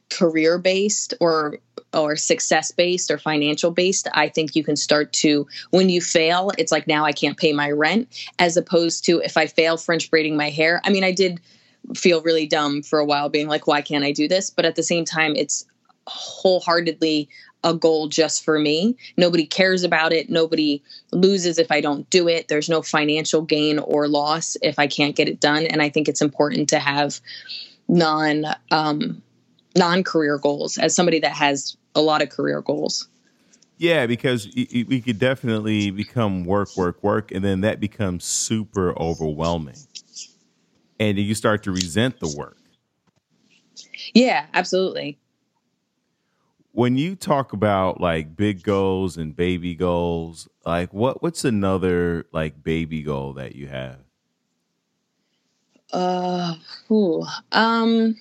career 0.09 0.57
based 0.57 1.13
or 1.21 1.57
or 1.93 2.17
success 2.17 2.73
based 2.73 3.09
or 3.09 3.17
financial 3.17 3.71
based, 3.71 4.09
I 4.13 4.27
think 4.27 4.57
you 4.57 4.63
can 4.65 4.75
start 4.75 5.13
to 5.13 5.47
when 5.69 5.87
you 5.87 6.01
fail, 6.01 6.51
it's 6.57 6.71
like 6.73 6.85
now 6.85 7.05
I 7.05 7.13
can't 7.13 7.37
pay 7.37 7.53
my 7.53 7.71
rent 7.71 8.09
as 8.37 8.57
opposed 8.57 9.05
to 9.05 9.21
if 9.21 9.37
I 9.37 9.45
fail 9.47 9.77
French 9.77 10.11
braiding 10.11 10.35
my 10.35 10.49
hair. 10.49 10.81
I 10.83 10.89
mean, 10.89 11.05
I 11.05 11.13
did 11.13 11.39
feel 11.95 12.21
really 12.23 12.45
dumb 12.45 12.83
for 12.83 12.99
a 12.99 13.05
while 13.05 13.29
being 13.29 13.47
like 13.47 13.67
why 13.67 13.81
can't 13.81 14.03
I 14.03 14.11
do 14.11 14.27
this? 14.27 14.49
But 14.49 14.65
at 14.65 14.75
the 14.75 14.83
same 14.83 15.05
time, 15.05 15.33
it's 15.37 15.65
wholeheartedly 16.07 17.29
a 17.63 17.73
goal 17.73 18.07
just 18.07 18.43
for 18.43 18.59
me. 18.59 18.95
Nobody 19.17 19.45
cares 19.45 19.83
about 19.83 20.13
it. 20.13 20.29
Nobody 20.29 20.81
loses 21.11 21.57
if 21.57 21.71
I 21.71 21.81
don't 21.81 22.09
do 22.09 22.27
it. 22.27 22.47
There's 22.47 22.69
no 22.69 22.81
financial 22.81 23.41
gain 23.41 23.79
or 23.79 24.07
loss 24.07 24.55
if 24.61 24.79
I 24.79 24.87
can't 24.87 25.15
get 25.15 25.27
it 25.27 25.39
done. 25.39 25.65
And 25.65 25.81
I 25.81 25.89
think 25.89 26.07
it's 26.07 26.21
important 26.21 26.69
to 26.69 26.79
have 26.79 27.19
non 27.87 28.45
um, 28.71 29.21
non 29.75 30.03
career 30.03 30.37
goals 30.37 30.77
as 30.77 30.95
somebody 30.95 31.19
that 31.19 31.33
has 31.33 31.75
a 31.95 32.01
lot 32.01 32.21
of 32.21 32.29
career 32.29 32.61
goals. 32.61 33.07
Yeah, 33.77 34.07
because 34.07 34.45
we 34.55 35.01
could 35.01 35.19
definitely 35.19 35.89
become 35.89 36.43
work, 36.43 36.75
work, 36.75 37.01
work, 37.01 37.31
and 37.31 37.45
then 37.45 37.61
that 37.61 37.79
becomes 37.79 38.25
super 38.25 38.91
overwhelming, 38.99 39.77
and 40.99 41.17
you 41.17 41.33
start 41.33 41.63
to 41.63 41.71
resent 41.71 42.19
the 42.19 42.35
work. 42.37 42.57
Yeah, 44.13 44.47
absolutely 44.53 45.17
when 46.79 46.95
you 46.95 47.13
talk 47.13 47.51
about 47.51 47.99
like 47.99 48.37
big 48.37 48.63
goals 48.63 49.17
and 49.17 49.35
baby 49.35 49.75
goals, 49.75 50.47
like 50.65 50.93
what 50.93 51.21
what's 51.21 51.43
another 51.43 52.25
like 52.31 52.63
baby 52.63 53.01
goal 53.01 53.33
that 53.33 53.53
you 53.53 53.67
have? 53.67 53.99
Uh, 55.91 56.55
ooh, 56.89 57.25
um, 57.51 58.15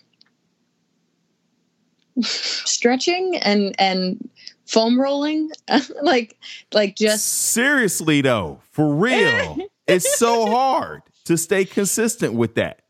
stretching 2.21 3.37
and 3.37 3.77
and 3.79 4.29
foam 4.67 5.01
rolling, 5.01 5.53
like 6.03 6.37
like 6.73 6.97
just 6.97 7.29
seriously 7.29 8.23
though, 8.23 8.61
for 8.73 8.93
real, 8.93 9.57
it's 9.87 10.19
so 10.19 10.47
hard 10.47 11.03
to 11.27 11.39
stay 11.39 11.65
consistent 11.65 12.35
with 12.35 12.57
that. 12.57 12.81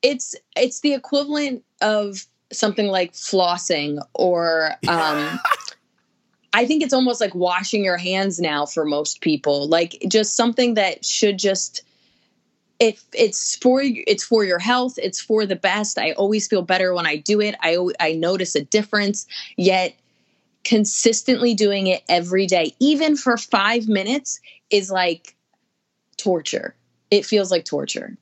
It's 0.00 0.34
it's 0.56 0.80
the 0.80 0.94
equivalent 0.94 1.62
of 1.82 2.24
something 2.52 2.88
like 2.88 3.12
flossing 3.12 4.00
or 4.14 4.72
um, 4.88 5.40
I 6.52 6.66
think 6.66 6.82
it's 6.82 6.94
almost 6.94 7.20
like 7.20 7.34
washing 7.34 7.84
your 7.84 7.98
hands 7.98 8.40
now 8.40 8.66
for 8.66 8.84
most 8.84 9.20
people. 9.20 9.68
Like 9.68 10.02
just 10.08 10.36
something 10.36 10.74
that 10.74 11.04
should 11.04 11.38
just 11.38 11.82
if 12.80 13.04
it's 13.12 13.56
for 13.56 13.82
it's 13.84 14.24
for 14.24 14.44
your 14.44 14.58
health, 14.58 14.98
it's 15.02 15.20
for 15.20 15.44
the 15.44 15.56
best. 15.56 15.98
I 15.98 16.12
always 16.12 16.46
feel 16.46 16.62
better 16.62 16.94
when 16.94 17.06
I 17.06 17.16
do 17.16 17.40
it. 17.40 17.54
I 17.60 17.76
I 18.00 18.12
notice 18.12 18.54
a 18.54 18.62
difference. 18.62 19.26
Yet 19.56 19.96
consistently 20.64 21.54
doing 21.54 21.86
it 21.86 22.02
every 22.08 22.46
day, 22.46 22.74
even 22.78 23.16
for 23.16 23.36
5 23.36 23.88
minutes 23.88 24.40
is 24.70 24.90
like 24.90 25.34
torture. 26.16 26.74
It 27.10 27.24
feels 27.24 27.50
like 27.50 27.64
torture. 27.64 28.16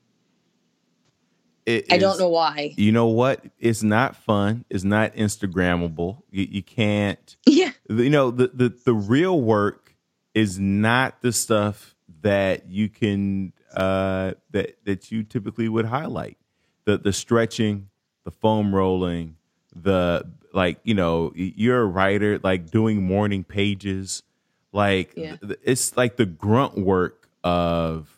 I 1.67 1.97
don't 1.97 2.17
know 2.17 2.29
why. 2.29 2.73
You 2.77 2.91
know 2.91 3.07
what? 3.07 3.43
It's 3.59 3.83
not 3.83 4.15
fun. 4.15 4.63
It's 4.69 4.83
not 4.85 5.15
Instagrammable. 5.15 6.21
You, 6.31 6.47
you 6.49 6.63
can't. 6.63 7.35
Yeah. 7.47 7.71
You 7.89 8.09
know 8.09 8.31
the, 8.31 8.47
the 8.53 8.69
the 8.69 8.93
real 8.93 9.39
work 9.39 9.95
is 10.33 10.59
not 10.59 11.21
the 11.21 11.31
stuff 11.31 11.95
that 12.21 12.67
you 12.67 12.89
can 12.89 13.53
uh, 13.73 14.33
that 14.51 14.77
that 14.85 15.11
you 15.11 15.23
typically 15.23 15.69
would 15.69 15.85
highlight. 15.85 16.37
The 16.85 16.97
the 16.97 17.13
stretching, 17.13 17.89
the 18.25 18.31
foam 18.31 18.75
rolling, 18.75 19.37
the 19.75 20.27
like 20.53 20.79
you 20.83 20.93
know 20.95 21.31
you're 21.35 21.81
a 21.81 21.85
writer 21.85 22.39
like 22.43 22.69
doing 22.71 23.03
morning 23.03 23.43
pages 23.43 24.23
like 24.73 25.13
Yeah. 25.15 25.37
it's 25.63 25.95
like 25.95 26.17
the 26.17 26.25
grunt 26.25 26.77
work 26.77 27.29
of 27.43 28.16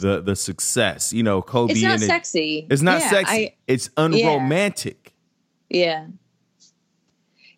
the 0.00 0.20
the 0.20 0.34
success 0.34 1.12
you 1.12 1.22
know 1.22 1.42
kobe 1.42 1.72
It's 1.72 1.82
not 1.82 1.94
and 1.94 2.02
it- 2.02 2.06
sexy. 2.06 2.66
it's 2.70 2.82
not 2.82 3.00
Yeah, 3.00 3.10
sexy 3.10 3.46
I, 3.48 3.54
it's 3.66 3.90
unromantic 3.96 5.12
Yeah. 5.68 6.06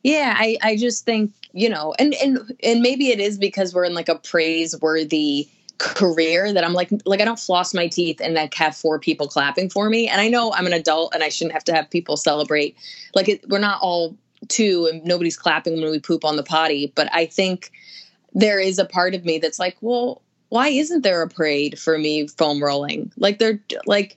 Yeah, 0.03 0.35
I, 0.37 0.59
I 0.63 0.77
just 0.77 1.07
think, 1.07 1.33
you 1.55 1.69
know, 1.69 1.95
and, 1.99 2.15
and 2.23 2.39
and 2.63 2.83
maybe 2.83 3.09
it 3.09 3.21
is 3.21 3.39
because 3.39 3.73
we're 3.73 3.87
in 3.87 3.95
like 3.95 4.11
a 4.11 4.17
praiseworthy 4.17 5.49
career 5.79 6.53
that 6.53 6.63
I'm 6.63 6.75
like 6.75 6.91
like 7.07 7.21
I 7.23 7.25
don't 7.25 7.39
floss 7.39 7.73
my 7.73 7.87
teeth 7.89 8.21
and 8.23 8.35
like 8.35 8.53
have 8.55 8.77
four 8.77 8.99
people 8.99 9.27
clapping 9.29 9.71
for 9.71 9.89
me. 9.89 10.07
And 10.07 10.21
I 10.21 10.29
know 10.29 10.53
I'm 10.53 10.67
an 10.67 10.75
adult 10.75 11.15
and 11.15 11.23
I 11.25 11.31
shouldn't 11.31 11.55
have 11.55 11.65
to 11.65 11.73
have 11.75 11.89
people 11.89 12.19
celebrate. 12.19 12.77
Like 13.15 13.31
it, 13.31 13.49
we're 13.49 13.59
not 13.59 13.81
all 13.81 14.15
two 14.49 14.87
and 14.93 15.03
nobody's 15.07 15.39
clapping 15.39 15.81
when 15.81 15.91
we 15.91 15.99
poop 16.01 16.23
on 16.23 16.37
the 16.37 16.43
potty, 16.43 16.93
but 16.95 17.09
I 17.15 17.25
think 17.25 17.73
there 18.35 18.61
is 18.61 18.79
a 18.79 18.85
part 18.85 19.15
of 19.15 19.25
me 19.25 19.39
that's 19.39 19.59
like, 19.59 19.79
well, 19.81 20.21
why 20.55 20.69
isn't 20.69 21.03
there 21.03 21.21
a 21.21 21.29
parade 21.29 21.81
for 21.81 21.99
me 21.99 22.29
foam 22.29 22.63
rolling? 22.63 23.11
Like 23.17 23.41
they're 23.41 23.59
like 23.87 24.17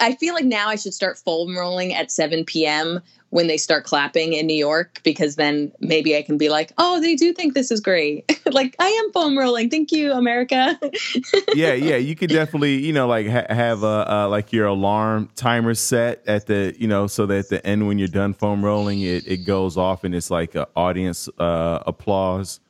I 0.00 0.14
feel 0.16 0.34
like 0.34 0.44
now 0.44 0.68
I 0.68 0.76
should 0.76 0.92
start 0.92 1.16
foam 1.16 1.56
rolling 1.56 1.94
at 1.94 2.12
7 2.12 2.44
p.m. 2.44 3.00
when 3.30 3.46
they 3.46 3.56
start 3.56 3.84
clapping 3.84 4.34
in 4.34 4.46
New 4.46 4.54
York 4.54 5.00
because 5.02 5.36
then 5.36 5.72
maybe 5.80 6.14
I 6.14 6.20
can 6.20 6.36
be 6.36 6.50
like, 6.50 6.72
oh, 6.76 7.00
they 7.00 7.14
do 7.14 7.32
think 7.32 7.54
this 7.54 7.70
is 7.70 7.80
great. 7.80 8.38
like 8.52 8.76
I 8.78 8.88
am 8.88 9.12
foam 9.12 9.38
rolling. 9.38 9.70
Thank 9.70 9.92
you, 9.92 10.12
America. 10.12 10.78
yeah 11.54 11.72
yeah 11.72 11.96
you 11.96 12.14
could 12.14 12.28
definitely 12.28 12.76
you 12.84 12.92
know 12.92 13.06
like 13.06 13.26
ha- 13.26 13.46
have 13.48 13.82
a 13.82 14.12
uh, 14.12 14.28
like 14.28 14.52
your 14.52 14.66
alarm 14.66 15.30
timer 15.36 15.72
set 15.72 16.22
at 16.26 16.44
the 16.46 16.76
you 16.78 16.86
know 16.86 17.06
so 17.06 17.24
that 17.24 17.38
at 17.38 17.48
the 17.48 17.66
end 17.66 17.86
when 17.86 17.98
you're 17.98 18.08
done 18.08 18.34
foam 18.34 18.62
rolling 18.62 19.00
it, 19.00 19.26
it 19.26 19.38
goes 19.46 19.78
off 19.78 20.04
and 20.04 20.14
it's 20.14 20.30
like 20.30 20.54
a 20.54 20.68
audience 20.76 21.30
uh 21.38 21.82
applause 21.86 22.60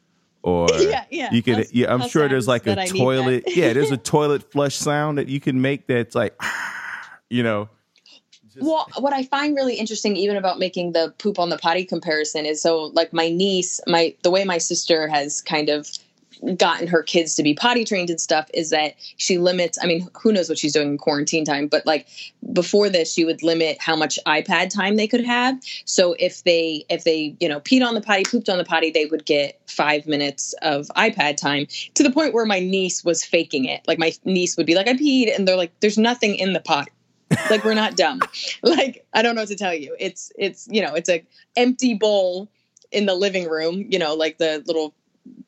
or 0.42 0.66
Yeah, 0.78 1.04
yeah. 1.10 1.32
you 1.32 1.42
could 1.42 1.54
That's- 1.54 1.74
yeah 1.74 1.92
i'm 1.92 2.08
sure 2.08 2.28
there's 2.28 2.48
like 2.48 2.62
a 2.62 2.70
that 2.70 2.78
I 2.78 2.84
need 2.84 2.98
toilet. 2.98 3.44
Yeah 3.46 3.72
there's 3.72 3.90
a 3.90 3.96
toilet 4.14 4.50
flush 4.52 4.76
sound 4.76 5.18
that 5.18 5.28
you 5.28 5.40
can 5.40 5.60
make 5.60 5.86
that's 5.86 6.14
like 6.14 6.40
you 7.30 7.42
know. 7.42 7.68
Well, 8.58 8.86
what 8.96 9.12
I 9.12 9.24
find 9.24 9.54
really 9.54 9.74
interesting, 9.74 10.16
even 10.16 10.36
about 10.36 10.58
making 10.58 10.92
the 10.92 11.12
poop 11.18 11.38
on 11.38 11.50
the 11.50 11.58
potty 11.58 11.84
comparison, 11.84 12.46
is 12.46 12.62
so 12.62 12.84
like 12.94 13.12
my 13.12 13.28
niece, 13.28 13.80
my 13.86 14.14
the 14.22 14.30
way 14.30 14.44
my 14.44 14.56
sister 14.56 15.08
has 15.08 15.42
kind 15.42 15.68
of 15.68 15.90
gotten 16.56 16.86
her 16.86 17.02
kids 17.02 17.34
to 17.34 17.42
be 17.42 17.54
potty 17.54 17.84
trained 17.84 18.10
and 18.10 18.20
stuff 18.20 18.48
is 18.52 18.70
that 18.70 18.94
she 19.16 19.38
limits 19.38 19.78
i 19.82 19.86
mean 19.86 20.08
who 20.14 20.32
knows 20.32 20.48
what 20.48 20.58
she's 20.58 20.72
doing 20.72 20.88
in 20.88 20.98
quarantine 20.98 21.44
time 21.44 21.66
but 21.66 21.84
like 21.86 22.06
before 22.52 22.88
this 22.88 23.12
she 23.12 23.24
would 23.24 23.42
limit 23.42 23.76
how 23.80 23.96
much 23.96 24.18
ipad 24.26 24.70
time 24.70 24.96
they 24.96 25.06
could 25.06 25.24
have. 25.24 25.58
So 25.84 26.14
if 26.18 26.44
they 26.44 26.84
if 26.88 27.04
they 27.04 27.36
you 27.40 27.48
know 27.48 27.60
peed 27.60 27.86
on 27.86 27.94
the 27.94 28.00
potty 28.00 28.24
pooped 28.24 28.48
on 28.48 28.58
the 28.58 28.64
potty 28.64 28.90
they 28.90 29.06
would 29.06 29.24
get 29.24 29.60
five 29.66 30.06
minutes 30.06 30.54
of 30.62 30.86
ipad 30.96 31.36
time 31.36 31.66
to 31.94 32.02
the 32.02 32.10
point 32.10 32.34
where 32.34 32.46
my 32.46 32.60
niece 32.60 33.04
was 33.04 33.24
faking 33.24 33.64
it. 33.64 33.82
Like 33.86 33.98
my 33.98 34.12
niece 34.24 34.56
would 34.56 34.66
be 34.66 34.74
like 34.74 34.88
i 34.88 34.94
peed 34.94 35.34
and 35.34 35.46
they're 35.46 35.56
like 35.56 35.72
there's 35.80 35.98
nothing 35.98 36.36
in 36.36 36.52
the 36.52 36.60
potty. 36.60 36.92
Like 37.50 37.64
we're 37.64 37.74
not 37.74 37.96
dumb. 37.96 38.20
Like 38.62 39.06
i 39.12 39.22
don't 39.22 39.34
know 39.34 39.42
what 39.42 39.48
to 39.48 39.56
tell 39.56 39.74
you. 39.74 39.96
It's 39.98 40.32
it's 40.36 40.68
you 40.70 40.82
know 40.82 40.94
it's 40.94 41.08
a 41.08 41.24
empty 41.56 41.94
bowl 41.94 42.48
in 42.92 43.06
the 43.06 43.14
living 43.14 43.48
room 43.48 43.84
you 43.88 43.98
know 43.98 44.14
like 44.14 44.38
the 44.38 44.62
little 44.66 44.94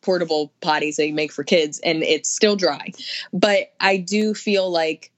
portable 0.00 0.52
potties 0.62 0.96
they 0.96 1.12
make 1.12 1.32
for 1.32 1.44
kids 1.44 1.80
and 1.80 2.02
it's 2.02 2.28
still 2.28 2.56
dry 2.56 2.90
but 3.32 3.72
i 3.80 3.96
do 3.96 4.34
feel 4.34 4.70
like 4.70 5.10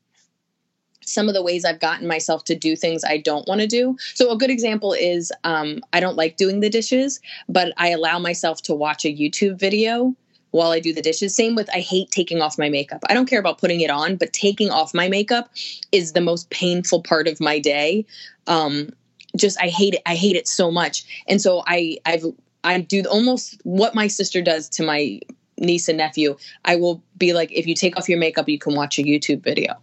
some 1.02 1.29
of 1.29 1.35
the 1.35 1.43
ways 1.43 1.64
i've 1.64 1.81
gotten 1.81 2.07
myself 2.07 2.45
to 2.45 2.55
do 2.55 2.76
things 2.76 3.05
i 3.05 3.17
don't 3.17 3.47
want 3.49 3.61
to 3.61 3.67
do 3.67 3.97
so 4.14 4.31
a 4.31 4.38
good 4.38 4.50
example 4.50 4.93
is 4.93 5.33
um, 5.45 5.81
i 5.93 6.00
don't 6.00 6.17
like 6.17 6.37
doing 6.37 6.61
the 6.61 6.71
dishes 6.71 7.21
but 7.49 7.73
i 7.76 7.88
allow 7.90 8.19
myself 8.19 8.62
to 8.62 8.75
watch 8.75 9.05
a 9.05 9.14
youtube 9.14 9.59
video 9.59 10.14
while 10.52 10.71
I 10.71 10.81
do 10.81 10.93
the 10.93 11.02
dishes. 11.02 11.35
Same 11.35 11.55
with 11.55 11.71
I 11.75 11.81
hate 11.81 12.11
taking 12.11 12.43
off 12.43 12.58
my 12.58 12.69
makeup. 12.69 13.02
I 13.08 13.15
don't 13.15 13.26
care 13.26 13.41
about 13.41 13.58
putting 13.58 13.80
it 13.80 13.91
on, 13.91 14.17
but 14.17 14.32
taking 14.32 14.71
off 14.71 14.95
my 14.95 15.08
makeup 15.08 15.50
is 15.93 16.13
the 16.13 16.21
most 16.21 16.50
painful 16.50 17.02
part 17.02 17.28
of 17.28 17.41
my 17.41 17.58
day. 17.58 18.04
Um, 18.47 18.91
just 19.37 19.61
I 19.61 19.69
hate 19.69 19.95
it. 19.95 20.02
I 20.06 20.15
hate 20.15 20.37
it 20.37 20.49
so 20.49 20.71
much. 20.71 21.04
And 21.28 21.41
so 21.41 21.63
I 21.67 21.99
I've 22.04 22.25
I 22.64 22.80
do 22.80 23.02
almost 23.10 23.60
what 23.64 23.94
my 23.94 24.06
sister 24.06 24.42
does 24.42 24.68
to 24.70 24.82
my 24.82 25.20
niece 25.58 25.88
and 25.88 25.99
nephew. 25.99 26.36
I 26.64 26.76
will 26.76 27.02
be 27.16 27.32
like, 27.32 27.52
if 27.52 27.66
you 27.66 27.75
take 27.75 27.96
off 27.96 28.08
your 28.08 28.18
makeup, 28.18 28.49
you 28.49 28.58
can 28.58 28.75
watch 28.75 28.99
a 28.99 29.02
YouTube 29.02 29.42
video. 29.42 29.75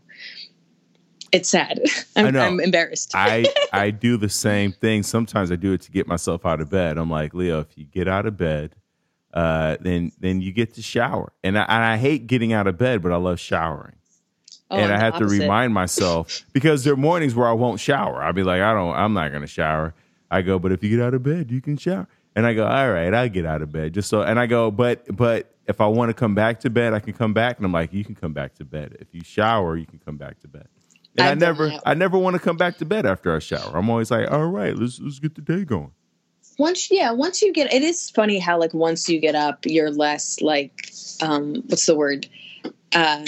It's 1.31 1.49
sad. 1.49 1.81
I'm, 2.15 2.27
I 2.27 2.31
know. 2.31 2.41
I'm 2.41 2.59
embarrassed. 2.59 3.11
I 3.15 3.45
I 3.73 3.91
do 3.91 4.17
the 4.17 4.29
same 4.29 4.71
thing. 4.71 5.03
Sometimes 5.03 5.51
I 5.51 5.55
do 5.55 5.73
it 5.73 5.81
to 5.81 5.91
get 5.91 6.07
myself 6.07 6.45
out 6.45 6.61
of 6.61 6.69
bed. 6.69 6.97
I'm 6.97 7.09
like, 7.09 7.33
Leo, 7.33 7.59
if 7.59 7.77
you 7.77 7.85
get 7.85 8.07
out 8.07 8.25
of 8.25 8.37
bed, 8.37 8.75
uh, 9.33 9.77
then 9.81 10.11
then 10.19 10.41
you 10.41 10.51
get 10.51 10.73
to 10.75 10.81
shower. 10.81 11.33
And 11.43 11.57
I, 11.57 11.63
and 11.63 11.83
I 11.83 11.97
hate 11.97 12.27
getting 12.27 12.53
out 12.53 12.67
of 12.67 12.77
bed, 12.77 13.01
but 13.01 13.11
I 13.11 13.17
love 13.17 13.39
showering. 13.39 13.95
Oh, 14.69 14.77
and 14.77 14.91
I 14.91 14.99
have 14.99 15.17
to 15.19 15.25
remind 15.25 15.73
myself 15.73 16.43
because 16.53 16.83
there 16.83 16.93
are 16.93 16.97
mornings 16.97 17.35
where 17.35 17.47
I 17.47 17.53
won't 17.53 17.79
shower. 17.79 18.21
I'll 18.21 18.33
be 18.33 18.43
like, 18.43 18.61
I 18.61 18.73
don't, 18.73 18.93
I'm 18.93 19.13
not 19.13 19.31
gonna 19.31 19.47
shower. 19.47 19.93
I 20.29 20.41
go, 20.41 20.59
but 20.59 20.73
if 20.73 20.83
you 20.83 20.89
get 20.89 21.05
out 21.05 21.13
of 21.13 21.23
bed, 21.23 21.51
you 21.51 21.61
can 21.61 21.77
shower. 21.77 22.07
And 22.37 22.45
I 22.45 22.53
go, 22.53 22.67
all 22.67 22.91
right, 22.91 23.11
I'll 23.11 23.27
get 23.29 23.47
out 23.47 23.63
of 23.63 23.71
bed. 23.71 23.95
Just 23.95 24.09
so 24.09 24.21
and 24.21 24.39
I 24.39 24.45
go, 24.45 24.69
but 24.69 25.03
but 25.15 25.51
if 25.67 25.81
I 25.81 25.87
want 25.87 26.09
to 26.09 26.13
come 26.13 26.35
back 26.35 26.59
to 26.61 26.69
bed, 26.69 26.93
I 26.93 26.99
can 26.99 27.13
come 27.13 27.33
back. 27.33 27.57
And 27.57 27.65
I'm 27.65 27.71
like, 27.73 27.91
you 27.91 28.05
can 28.05 28.13
come 28.15 28.31
back 28.31 28.53
to 28.55 28.63
bed. 28.63 28.95
If 28.99 29.07
you 29.11 29.21
shower, 29.23 29.75
you 29.75 29.87
can 29.87 29.99
come 29.99 30.17
back 30.17 30.39
to 30.41 30.47
bed. 30.47 30.67
And 31.17 31.27
I 31.27 31.31
I've 31.31 31.39
never. 31.39 31.71
I 31.83 31.95
never 31.95 32.17
want 32.17 32.35
to 32.35 32.39
come 32.39 32.55
back 32.55 32.77
to 32.77 32.85
bed 32.85 33.07
after 33.07 33.35
I 33.35 33.39
shower. 33.39 33.75
I'm 33.75 33.89
always 33.89 34.11
like, 34.11 34.29
all 34.31 34.45
right, 34.45 34.75
let's 34.75 34.99
let's 34.99 35.17
get 35.19 35.33
the 35.33 35.41
day 35.41 35.65
going. 35.65 35.91
once 36.59 36.89
yeah 36.91 37.11
once 37.11 37.41
you 37.41 37.51
get 37.53 37.71
it 37.73 37.83
is 37.83 38.09
funny 38.09 38.39
how 38.39 38.59
like 38.59 38.73
once 38.73 39.09
you 39.09 39.19
get 39.19 39.35
up 39.35 39.65
you're 39.65 39.91
less 39.91 40.41
like 40.41 40.91
um 41.21 41.55
what's 41.67 41.85
the 41.85 41.95
word 41.95 42.27
uh 42.93 43.25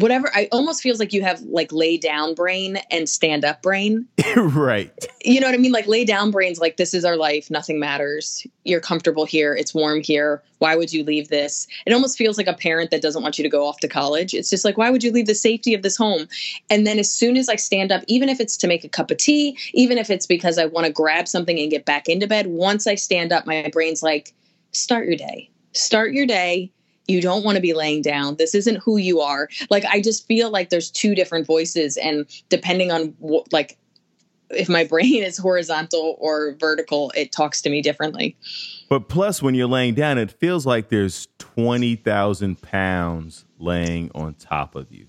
whatever 0.00 0.30
i 0.34 0.48
almost 0.52 0.82
feels 0.82 0.98
like 0.98 1.12
you 1.12 1.22
have 1.22 1.40
like 1.42 1.72
lay 1.72 1.96
down 1.96 2.34
brain 2.34 2.78
and 2.90 3.08
stand 3.08 3.44
up 3.44 3.62
brain. 3.62 4.06
Right. 4.36 4.92
you 5.24 5.40
know 5.40 5.48
what 5.48 5.54
i 5.54 5.58
mean? 5.58 5.72
Like 5.72 5.86
lay 5.88 6.04
down 6.04 6.30
brains 6.30 6.60
like 6.60 6.76
this 6.76 6.94
is 6.94 7.04
our 7.04 7.16
life 7.16 7.50
nothing 7.50 7.78
matters. 7.78 8.46
You're 8.64 8.80
comfortable 8.80 9.24
here 9.24 9.54
it's 9.54 9.74
warm 9.74 10.02
here 10.02 10.42
why 10.58 10.76
would 10.76 10.92
you 10.92 11.02
leave 11.04 11.28
this? 11.28 11.66
It 11.86 11.92
almost 11.92 12.18
feels 12.18 12.36
like 12.36 12.46
a 12.46 12.52
parent 12.52 12.90
that 12.90 13.00
doesn't 13.00 13.22
want 13.22 13.38
you 13.38 13.42
to 13.42 13.48
go 13.48 13.66
off 13.66 13.80
to 13.80 13.88
college. 13.88 14.34
It's 14.34 14.50
just 14.50 14.64
like 14.64 14.78
why 14.78 14.90
would 14.90 15.02
you 15.02 15.10
leave 15.10 15.26
the 15.26 15.34
safety 15.34 15.74
of 15.74 15.82
this 15.82 15.96
home? 15.96 16.28
And 16.68 16.86
then 16.86 16.98
as 16.98 17.10
soon 17.10 17.36
as 17.36 17.48
i 17.48 17.56
stand 17.56 17.92
up 17.92 18.02
even 18.06 18.28
if 18.28 18.40
it's 18.40 18.56
to 18.58 18.68
make 18.68 18.84
a 18.84 18.88
cup 18.88 19.10
of 19.10 19.16
tea 19.18 19.58
even 19.74 19.98
if 19.98 20.10
it's 20.10 20.26
because 20.26 20.58
i 20.58 20.66
want 20.66 20.86
to 20.86 20.92
grab 20.92 21.26
something 21.28 21.58
and 21.58 21.70
get 21.70 21.84
back 21.84 22.08
into 22.08 22.26
bed 22.26 22.46
once 22.46 22.86
i 22.86 22.94
stand 22.94 23.32
up 23.32 23.46
my 23.46 23.68
brain's 23.72 24.02
like 24.02 24.32
start 24.72 25.06
your 25.06 25.16
day. 25.16 25.50
Start 25.72 26.12
your 26.12 26.26
day 26.26 26.72
you 27.10 27.20
don't 27.20 27.44
want 27.44 27.56
to 27.56 27.60
be 27.62 27.74
laying 27.74 28.00
down 28.02 28.36
this 28.36 28.54
isn't 28.54 28.76
who 28.76 28.96
you 28.96 29.20
are 29.20 29.48
like 29.70 29.84
i 29.86 30.00
just 30.00 30.26
feel 30.26 30.50
like 30.50 30.70
there's 30.70 30.90
two 30.90 31.14
different 31.14 31.46
voices 31.46 31.96
and 31.96 32.26
depending 32.48 32.90
on 32.90 33.14
what 33.18 33.52
like 33.52 33.76
if 34.50 34.68
my 34.68 34.84
brain 34.92 35.22
is 35.22 35.36
horizontal 35.38 36.16
or 36.18 36.54
vertical 36.58 37.12
it 37.16 37.32
talks 37.32 37.60
to 37.62 37.70
me 37.70 37.80
differently 37.82 38.36
But 38.88 39.08
plus, 39.08 39.40
when 39.40 39.54
you're 39.54 39.68
laying 39.68 39.94
down, 39.94 40.18
it 40.18 40.32
feels 40.32 40.66
like 40.66 40.88
there's 40.88 41.28
twenty 41.38 41.94
thousand 41.94 42.60
pounds 42.60 43.44
laying 43.58 44.10
on 44.14 44.34
top 44.34 44.74
of 44.74 44.90
you. 44.90 45.06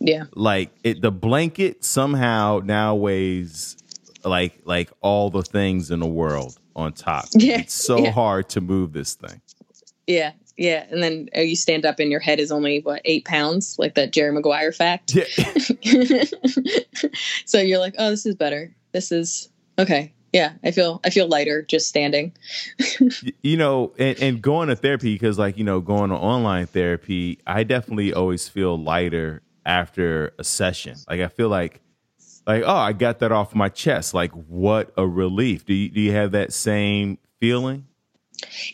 yeah 0.00 0.24
like 0.34 0.70
it 0.82 1.00
the 1.02 1.12
blanket 1.12 1.84
somehow 1.84 2.60
now 2.64 2.96
weighs 2.96 3.76
like 4.24 4.60
like 4.64 4.90
all 5.00 5.30
the 5.30 5.42
things 5.42 5.90
in 5.92 6.00
the 6.00 6.06
world 6.06 6.58
on 6.74 6.92
top. 6.92 7.26
Yeah, 7.34 7.58
It's 7.60 7.74
so 7.74 7.98
yeah. 7.98 8.10
hard 8.10 8.48
to 8.50 8.60
move 8.60 8.92
this 8.92 9.14
thing. 9.14 9.40
yeah 10.08 10.32
yeah 10.56 10.84
and 10.90 11.02
then 11.02 11.28
uh, 11.36 11.40
you 11.40 11.56
stand 11.56 11.84
up 11.84 11.98
and 11.98 12.10
your 12.10 12.20
head 12.20 12.40
is 12.40 12.52
only 12.52 12.80
what 12.80 13.00
eight 13.04 13.24
pounds 13.24 13.76
like 13.78 13.94
that 13.94 14.12
jerry 14.12 14.32
maguire 14.32 14.72
fact 14.72 15.14
Yeah. 15.14 15.24
so 17.46 17.60
you're 17.60 17.78
like 17.78 17.94
oh 17.98 18.10
this 18.10 18.26
is 18.26 18.34
better 18.34 18.74
this 18.92 19.12
is 19.12 19.48
okay 19.78 20.12
yeah 20.32 20.52
i 20.64 20.70
feel 20.70 21.00
i 21.04 21.10
feel 21.10 21.28
lighter 21.28 21.62
just 21.62 21.88
standing 21.88 22.32
you 23.42 23.56
know, 23.56 23.92
and, 23.98 24.18
and 24.20 24.42
going 24.42 24.68
to 24.68 24.76
therapy 24.76 25.14
because 25.14 25.38
like, 25.38 25.58
you 25.58 25.64
know, 25.64 25.80
going 25.80 26.10
to 26.10 26.16
online 26.16 26.66
therapy, 26.66 27.38
I 27.46 27.64
definitely 27.64 28.12
always 28.12 28.48
feel 28.48 28.76
lighter 28.82 29.42
after 29.64 30.32
a 30.38 30.44
session. 30.44 30.96
Like 31.08 31.20
I 31.20 31.28
feel 31.28 31.48
like 31.48 31.80
like, 32.44 32.64
oh, 32.66 32.74
I 32.74 32.92
got 32.92 33.20
that 33.20 33.30
off 33.30 33.54
my 33.54 33.68
chest. 33.68 34.14
Like 34.14 34.32
what 34.32 34.92
a 34.96 35.06
relief. 35.06 35.64
Do 35.64 35.74
you 35.74 35.88
do 35.88 36.00
you 36.00 36.12
have 36.12 36.32
that 36.32 36.52
same 36.52 37.18
feeling? 37.40 37.86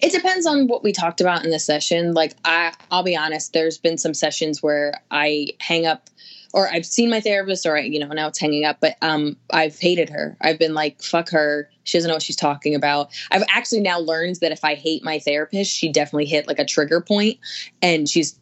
It 0.00 0.12
depends 0.12 0.46
on 0.46 0.66
what 0.66 0.83
we 0.83 0.92
talked 0.92 1.20
about 1.20 1.44
in 1.44 1.50
the 1.50 1.59
session. 1.59 2.14
Like 2.14 2.35
I 2.44 2.72
I'll 2.90 3.02
be 3.02 3.16
honest, 3.16 3.52
there's 3.52 3.78
been 3.78 3.98
some 3.98 4.14
sessions 4.14 4.62
where 4.62 5.00
I 5.11 5.48
hang 5.61 5.87
up 5.87 6.11
or 6.54 6.68
I've 6.68 6.87
seen 6.87 7.11
my 7.11 7.20
therapist 7.20 7.66
or 7.66 7.76
I, 7.76 7.81
you 7.83 7.98
know, 7.98 8.09
now 8.09 8.28
it's 8.28 8.38
hanging 8.38 8.64
up, 8.64 8.78
but 8.81 8.96
um 9.02 9.37
I've 9.52 9.78
hated 9.78 10.09
her. 10.11 10.37
I've 10.40 10.59
been 10.59 10.74
like 10.74 11.02
fuck 11.02 11.31
her. 11.31 11.70
She 11.85 11.98
doesn't 11.98 12.09
know 12.09 12.14
what 12.14 12.22
she's 12.22 12.37
talking 12.37 12.74
about. 12.74 13.11
I've 13.31 13.44
actually 13.50 13.81
now 13.81 13.98
learned 13.98 14.37
that 14.37 14.52
if 14.52 14.64
I 14.64 14.74
hate 14.74 15.04
my 15.04 15.18
therapist, 15.18 15.72
she 15.72 15.90
definitely 15.90 16.26
hit 16.26 16.46
like 16.46 16.59
a 16.59 16.64
trigger 16.64 17.00
point 17.00 17.38
and 17.83 18.09
she's 18.09 18.38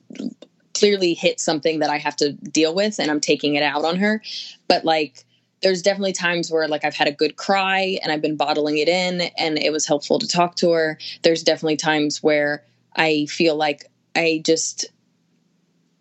clearly 0.74 1.14
hit 1.14 1.40
something 1.40 1.78
that 1.78 1.90
I 1.90 1.98
have 1.98 2.16
to 2.16 2.32
deal 2.32 2.74
with 2.74 2.98
and 2.98 3.10
I'm 3.10 3.20
taking 3.20 3.54
it 3.54 3.62
out 3.62 3.84
on 3.84 3.96
her. 3.96 4.22
But 4.68 4.84
like 4.84 5.25
there's 5.62 5.82
definitely 5.82 6.12
times 6.12 6.50
where 6.50 6.68
like 6.68 6.84
I've 6.84 6.94
had 6.94 7.08
a 7.08 7.12
good 7.12 7.36
cry 7.36 7.98
and 8.02 8.12
I've 8.12 8.22
been 8.22 8.36
bottling 8.36 8.78
it 8.78 8.88
in 8.88 9.22
and 9.38 9.58
it 9.58 9.72
was 9.72 9.86
helpful 9.86 10.18
to 10.18 10.28
talk 10.28 10.56
to 10.56 10.72
her. 10.72 10.98
There's 11.22 11.42
definitely 11.42 11.76
times 11.76 12.22
where 12.22 12.64
I 12.94 13.26
feel 13.26 13.56
like 13.56 13.90
I 14.14 14.42
just 14.44 14.86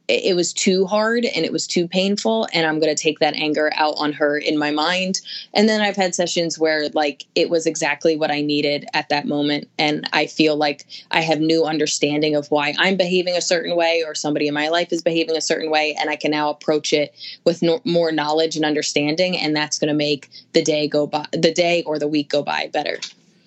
it 0.07 0.35
was 0.35 0.53
too 0.53 0.85
hard 0.85 1.25
and 1.25 1.45
it 1.45 1.51
was 1.51 1.65
too 1.65 1.87
painful 1.87 2.47
and 2.53 2.65
i'm 2.65 2.79
going 2.79 2.93
to 2.93 3.01
take 3.01 3.19
that 3.19 3.33
anger 3.35 3.71
out 3.75 3.95
on 3.97 4.13
her 4.13 4.37
in 4.37 4.57
my 4.57 4.71
mind. 4.71 5.21
And 5.53 5.67
then 5.67 5.81
i've 5.81 5.95
had 5.95 6.13
sessions 6.13 6.59
where 6.59 6.89
like 6.89 7.25
it 7.35 7.49
was 7.49 7.65
exactly 7.65 8.15
what 8.15 8.31
i 8.31 8.41
needed 8.41 8.85
at 8.93 9.09
that 9.09 9.25
moment 9.25 9.67
and 9.77 10.07
i 10.13 10.27
feel 10.27 10.55
like 10.55 10.85
i 11.11 11.21
have 11.21 11.39
new 11.39 11.65
understanding 11.65 12.35
of 12.35 12.49
why 12.51 12.73
i'm 12.77 12.97
behaving 12.97 13.35
a 13.35 13.41
certain 13.41 13.75
way 13.75 14.03
or 14.05 14.13
somebody 14.13 14.47
in 14.47 14.53
my 14.53 14.69
life 14.69 14.91
is 14.91 15.01
behaving 15.01 15.35
a 15.35 15.41
certain 15.41 15.71
way 15.71 15.95
and 15.99 16.09
i 16.09 16.15
can 16.15 16.31
now 16.31 16.49
approach 16.49 16.93
it 16.93 17.13
with 17.43 17.61
no, 17.61 17.81
more 17.83 18.11
knowledge 18.11 18.55
and 18.55 18.65
understanding 18.65 19.37
and 19.37 19.55
that's 19.55 19.79
going 19.79 19.87
to 19.87 19.93
make 19.93 20.29
the 20.53 20.63
day 20.63 20.87
go 20.87 21.07
by 21.07 21.25
the 21.31 21.51
day 21.51 21.83
or 21.83 21.99
the 21.99 22.07
week 22.07 22.29
go 22.29 22.43
by 22.43 22.67
better. 22.71 22.97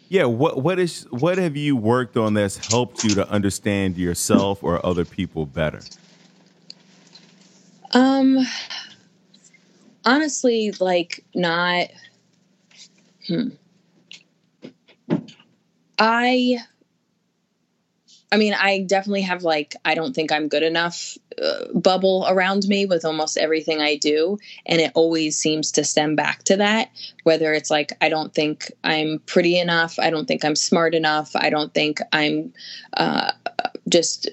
Yeah 0.08 0.24
what 0.24 0.62
what 0.62 0.78
is 0.78 1.06
what 1.10 1.38
have 1.38 1.56
you 1.56 1.76
worked 1.76 2.16
on 2.16 2.34
that's 2.34 2.56
helped 2.56 3.04
you 3.04 3.14
to 3.14 3.28
understand 3.28 3.96
yourself 3.96 4.62
or 4.62 4.84
other 4.84 5.04
people 5.04 5.44
better 5.44 5.80
um, 7.92 8.38
honestly, 10.04 10.72
like 10.80 11.24
not. 11.34 11.88
Hmm. 13.26 13.48
I. 15.98 16.58
I 18.30 18.36
mean, 18.36 18.52
I 18.52 18.80
definitely 18.80 19.22
have 19.22 19.42
like 19.42 19.74
I 19.86 19.94
don't 19.94 20.14
think 20.14 20.32
I'm 20.32 20.48
good 20.48 20.62
enough 20.62 21.16
uh, 21.42 21.64
bubble 21.72 22.26
around 22.28 22.68
me 22.68 22.84
with 22.84 23.06
almost 23.06 23.38
everything 23.38 23.80
I 23.80 23.96
do, 23.96 24.38
and 24.66 24.82
it 24.82 24.92
always 24.94 25.38
seems 25.38 25.72
to 25.72 25.84
stem 25.84 26.14
back 26.14 26.42
to 26.44 26.58
that. 26.58 26.90
Whether 27.22 27.54
it's 27.54 27.70
like 27.70 27.92
I 28.02 28.10
don't 28.10 28.34
think 28.34 28.70
I'm 28.84 29.20
pretty 29.24 29.58
enough, 29.58 29.98
I 29.98 30.10
don't 30.10 30.26
think 30.28 30.44
I'm 30.44 30.56
smart 30.56 30.94
enough, 30.94 31.34
I 31.36 31.48
don't 31.48 31.72
think 31.72 32.00
I'm 32.12 32.52
uh, 32.94 33.32
just 33.88 34.28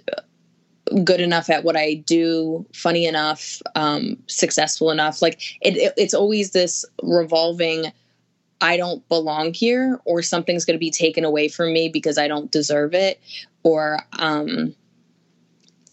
good 1.04 1.20
enough 1.20 1.50
at 1.50 1.64
what 1.64 1.76
I 1.76 1.96
do, 1.96 2.66
funny 2.74 3.06
enough, 3.06 3.62
um, 3.76 4.18
successful 4.28 4.92
enough. 4.92 5.22
Like 5.22 5.42
it, 5.62 5.78
it, 5.78 5.94
it's 5.98 6.14
always 6.14 6.52
this 6.52 6.86
revolving. 7.02 7.92
I 8.62 8.78
don't 8.78 9.08
belong 9.10 9.54
here, 9.54 10.00
or 10.06 10.22
something's 10.22 10.66
going 10.66 10.76
to 10.76 10.80
be 10.80 10.92
taken 10.92 11.26
away 11.26 11.50
from 11.50 11.74
me 11.74 11.90
because 11.90 12.18
I 12.18 12.28
don't 12.28 12.52
deserve 12.52 12.94
it, 12.94 13.20
or 13.64 14.00
um, 14.20 14.74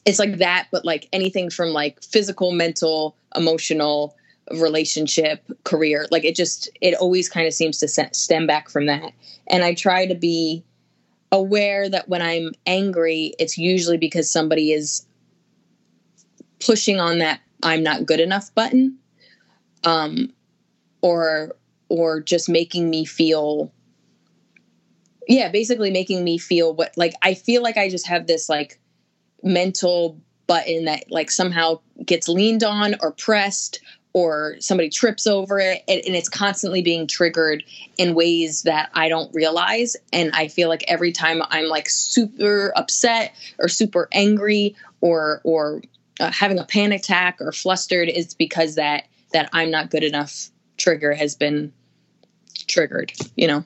it's 0.05 0.19
like 0.19 0.39
that. 0.39 0.69
But 0.71 0.85
like 0.85 1.09
anything 1.13 1.51
from 1.51 1.71
like 1.71 2.03
physical, 2.03 2.53
mental, 2.53 3.17
emotional, 3.35 4.17
relationship, 4.59 5.45
career, 5.65 6.07
like 6.11 6.25
it 6.25 6.37
just 6.37 6.69
it 6.81 6.95
always 6.95 7.29
kind 7.29 7.47
of 7.47 7.55
seems 7.55 7.79
to 7.79 7.89
stem 7.89 8.47
back 8.47 8.69
from 8.69 8.87
that. 8.87 9.13
And 9.49 9.65
I 9.65 9.75
try 9.75 10.07
to 10.07 10.15
be 10.15 10.65
aware 11.33 11.89
that 11.89 12.09
when 12.09 12.23
I'm 12.23 12.53
angry, 12.67 13.35
it's 13.39 13.59
usually 13.59 13.97
because 13.97 14.31
somebody 14.31 14.73
is 14.73 15.07
pushing 16.65 17.01
on 17.01 17.19
that 17.19 17.41
I'm 17.63 17.83
not 17.83 18.07
good 18.07 18.21
enough 18.21 18.55
button. 18.55 18.99
Um, 19.85 20.33
or 21.01 21.57
or 21.89 22.21
just 22.21 22.49
making 22.49 22.89
me 22.89 23.05
feel 23.05 23.73
yeah, 25.29 25.49
basically 25.51 25.91
making 25.91 26.25
me 26.25 26.39
feel 26.39 26.75
what 26.75 26.93
like 26.97 27.15
I 27.23 27.35
feel 27.35 27.63
like 27.63 27.77
I 27.77 27.89
just 27.89 28.07
have 28.07 28.27
this 28.27 28.49
like 28.49 28.81
mental 29.43 30.21
button 30.47 30.85
that 30.85 31.05
like 31.11 31.31
somehow 31.31 31.81
gets 32.05 32.29
leaned 32.29 32.65
on 32.65 32.97
or 33.01 33.13
pressed 33.13 33.81
or 34.15 34.57
somebody 34.61 34.89
trips 34.89 35.27
over 35.27 35.59
it 35.59 35.83
and, 35.89 36.03
it's 36.15 36.29
constantly 36.29 36.83
being 36.83 37.07
triggered 37.07 37.65
in 37.97 38.15
ways 38.15 38.63
that 38.63 38.91
I 38.95 39.09
don't 39.09 39.35
realize 39.35 39.97
and 40.13 40.31
I 40.33 40.49
feel 40.49 40.69
like 40.69 40.85
every 40.89 41.13
time 41.13 41.43
I'm 41.49 41.69
like 41.69 41.89
super 41.89 42.73
upset 42.77 43.35
or 43.59 43.69
super 43.69 44.09
angry 44.13 44.77
or 45.01 45.41
or 45.45 45.83
uh, 46.21 46.31
having 46.31 46.59
a 46.59 46.65
panic 46.65 47.01
attack 47.01 47.39
or 47.41 47.53
flustered 47.53 48.09
is 48.09 48.35
because 48.35 48.75
that 48.75 49.05
that 49.33 49.49
I'm 49.53 49.71
not 49.71 49.91
good 49.91 50.05
enough 50.05 50.51
trigger 50.77 51.15
has 51.15 51.35
been 51.35 51.73
triggered, 52.67 53.13
you 53.37 53.47
know. 53.47 53.65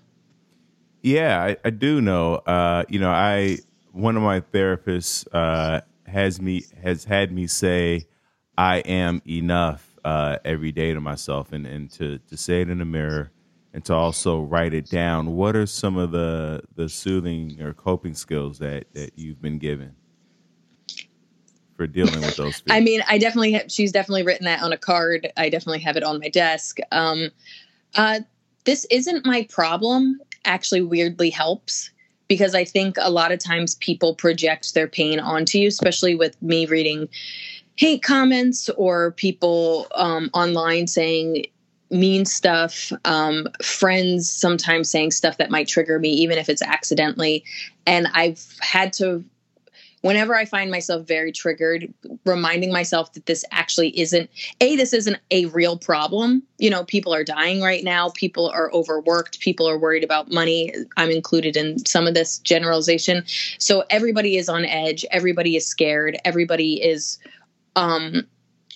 Yeah, 1.03 1.41
I, 1.41 1.57
I 1.65 1.71
do 1.71 2.01
know. 2.01 2.37
Uh, 2.37 2.85
you 2.89 2.99
know, 2.99 3.11
I 3.11 3.59
one 3.93 4.17
of 4.17 4.23
my 4.23 4.41
therapists 4.41 5.27
uh, 5.33 5.83
has 6.07 6.41
me 6.41 6.65
has 6.83 7.05
had 7.05 7.33
me 7.33 7.47
say, 7.47 8.07
"I 8.59 8.79
am 8.79 9.23
enough," 9.27 9.96
uh, 10.07 10.39
every 10.45 10.71
day 10.71 10.95
to 10.95 11.01
myself 11.01 11.51
and, 11.51 11.67
and 11.67 11.91
to, 11.91 12.19
to 12.19 12.37
say 12.37 12.61
it 12.61 12.71
in 12.71 12.79
the 12.79 12.85
mirror 12.85 13.33
and 13.75 13.85
to 13.85 13.93
also 13.93 14.41
write 14.41 14.73
it 14.73 14.89
down. 14.89 15.35
What 15.35 15.57
are 15.57 15.67
some 15.67 15.97
of 15.97 16.13
the, 16.13 16.63
the 16.77 16.89
soothing 16.89 17.61
or 17.61 17.75
coping 17.75 18.15
skills 18.15 18.61
that, 18.61 18.85
that 18.95 19.15
you've 19.17 19.43
been 19.43 19.59
given 19.59 19.97
for 21.77 21.89
dealing 21.89 22.21
with 22.21 22.37
those? 22.37 22.63
I 22.71 22.79
mean, 22.79 23.03
I 23.09 23.19
definitely 23.19 23.51
have, 23.55 23.73
she's 23.73 23.91
definitely 23.91 24.23
written 24.23 24.45
that 24.45 24.63
on 24.63 24.73
a 24.73 24.79
card. 24.79 25.33
I 25.37 25.49
definitely 25.49 25.81
have 25.81 25.97
it 25.97 26.05
on 26.05 26.21
my 26.21 26.29
desk. 26.29 26.79
Um, 26.93 27.31
uh, 27.97 28.21
this 28.63 28.87
isn't 28.93 29.27
my 29.27 29.45
problem 29.51 30.21
actually 30.45 30.83
weirdly 30.83 31.31
helps 31.31 31.91
because 32.29 32.55
I 32.55 32.65
think 32.65 32.97
a 33.01 33.11
lot 33.11 33.33
of 33.33 33.41
times 33.41 33.75
people 33.75 34.15
project 34.15 34.73
their 34.75 34.87
pain 34.87 35.19
onto 35.19 35.59
you, 35.59 35.67
especially 35.67 36.15
with 36.15 36.41
me 36.41 36.67
reading 36.67 37.09
hate 37.77 38.03
comments 38.03 38.69
or 38.71 39.13
people 39.13 39.87
um, 39.95 40.31
online 40.35 40.87
saying 40.87 41.47
mean 41.91 42.25
stuff, 42.25 42.93
um, 43.05 43.47
friends 43.63 44.29
sometimes 44.29 44.91
saying 44.91 45.13
stuff 45.13 45.39
that 45.39 45.51
might 45.51 45.69
trigger 45.69 45.99
me, 45.99 46.09
even 46.09 46.39
if 46.39 46.49
it's 46.49 46.63
accidentally. 46.63 47.45
And 47.87 48.09
I've 48.13 48.45
had 48.61 48.93
to, 48.95 49.25
whenever 50.01 50.35
I 50.35 50.47
find 50.47 50.71
myself 50.71 51.07
very 51.07 51.31
triggered, 51.31 51.93
reminding 52.25 52.73
myself 52.73 53.13
that 53.13 53.27
this 53.27 53.45
actually 53.53 53.97
isn't, 53.99 54.29
A, 54.61 54.75
this 54.75 54.93
isn't 54.93 55.19
a 55.31 55.47
real 55.47 55.79
problem. 55.79 56.43
You 56.59 56.71
know, 56.71 56.85
people 56.85 57.15
are 57.15 57.25
dying 57.25 57.61
right 57.61 57.85
now, 57.85 58.11
people 58.11 58.49
are 58.49 58.73
overworked, 58.73 59.39
people 59.39 59.69
are 59.69 59.79
worried 59.79 60.03
about 60.03 60.33
money. 60.33 60.73
I'm 60.97 61.11
included 61.11 61.57
in 61.57 61.85
some 61.87 62.09
of 62.09 62.15
this 62.15 62.39
generalization. 62.39 63.25
So 63.59 63.85
everybody 63.91 64.39
is 64.39 64.49
on 64.49 64.65
edge, 64.65 65.05
everybody 65.13 65.55
is 65.55 65.69
scared, 65.69 66.19
everybody 66.25 66.83
is 66.83 67.19
um, 67.77 68.27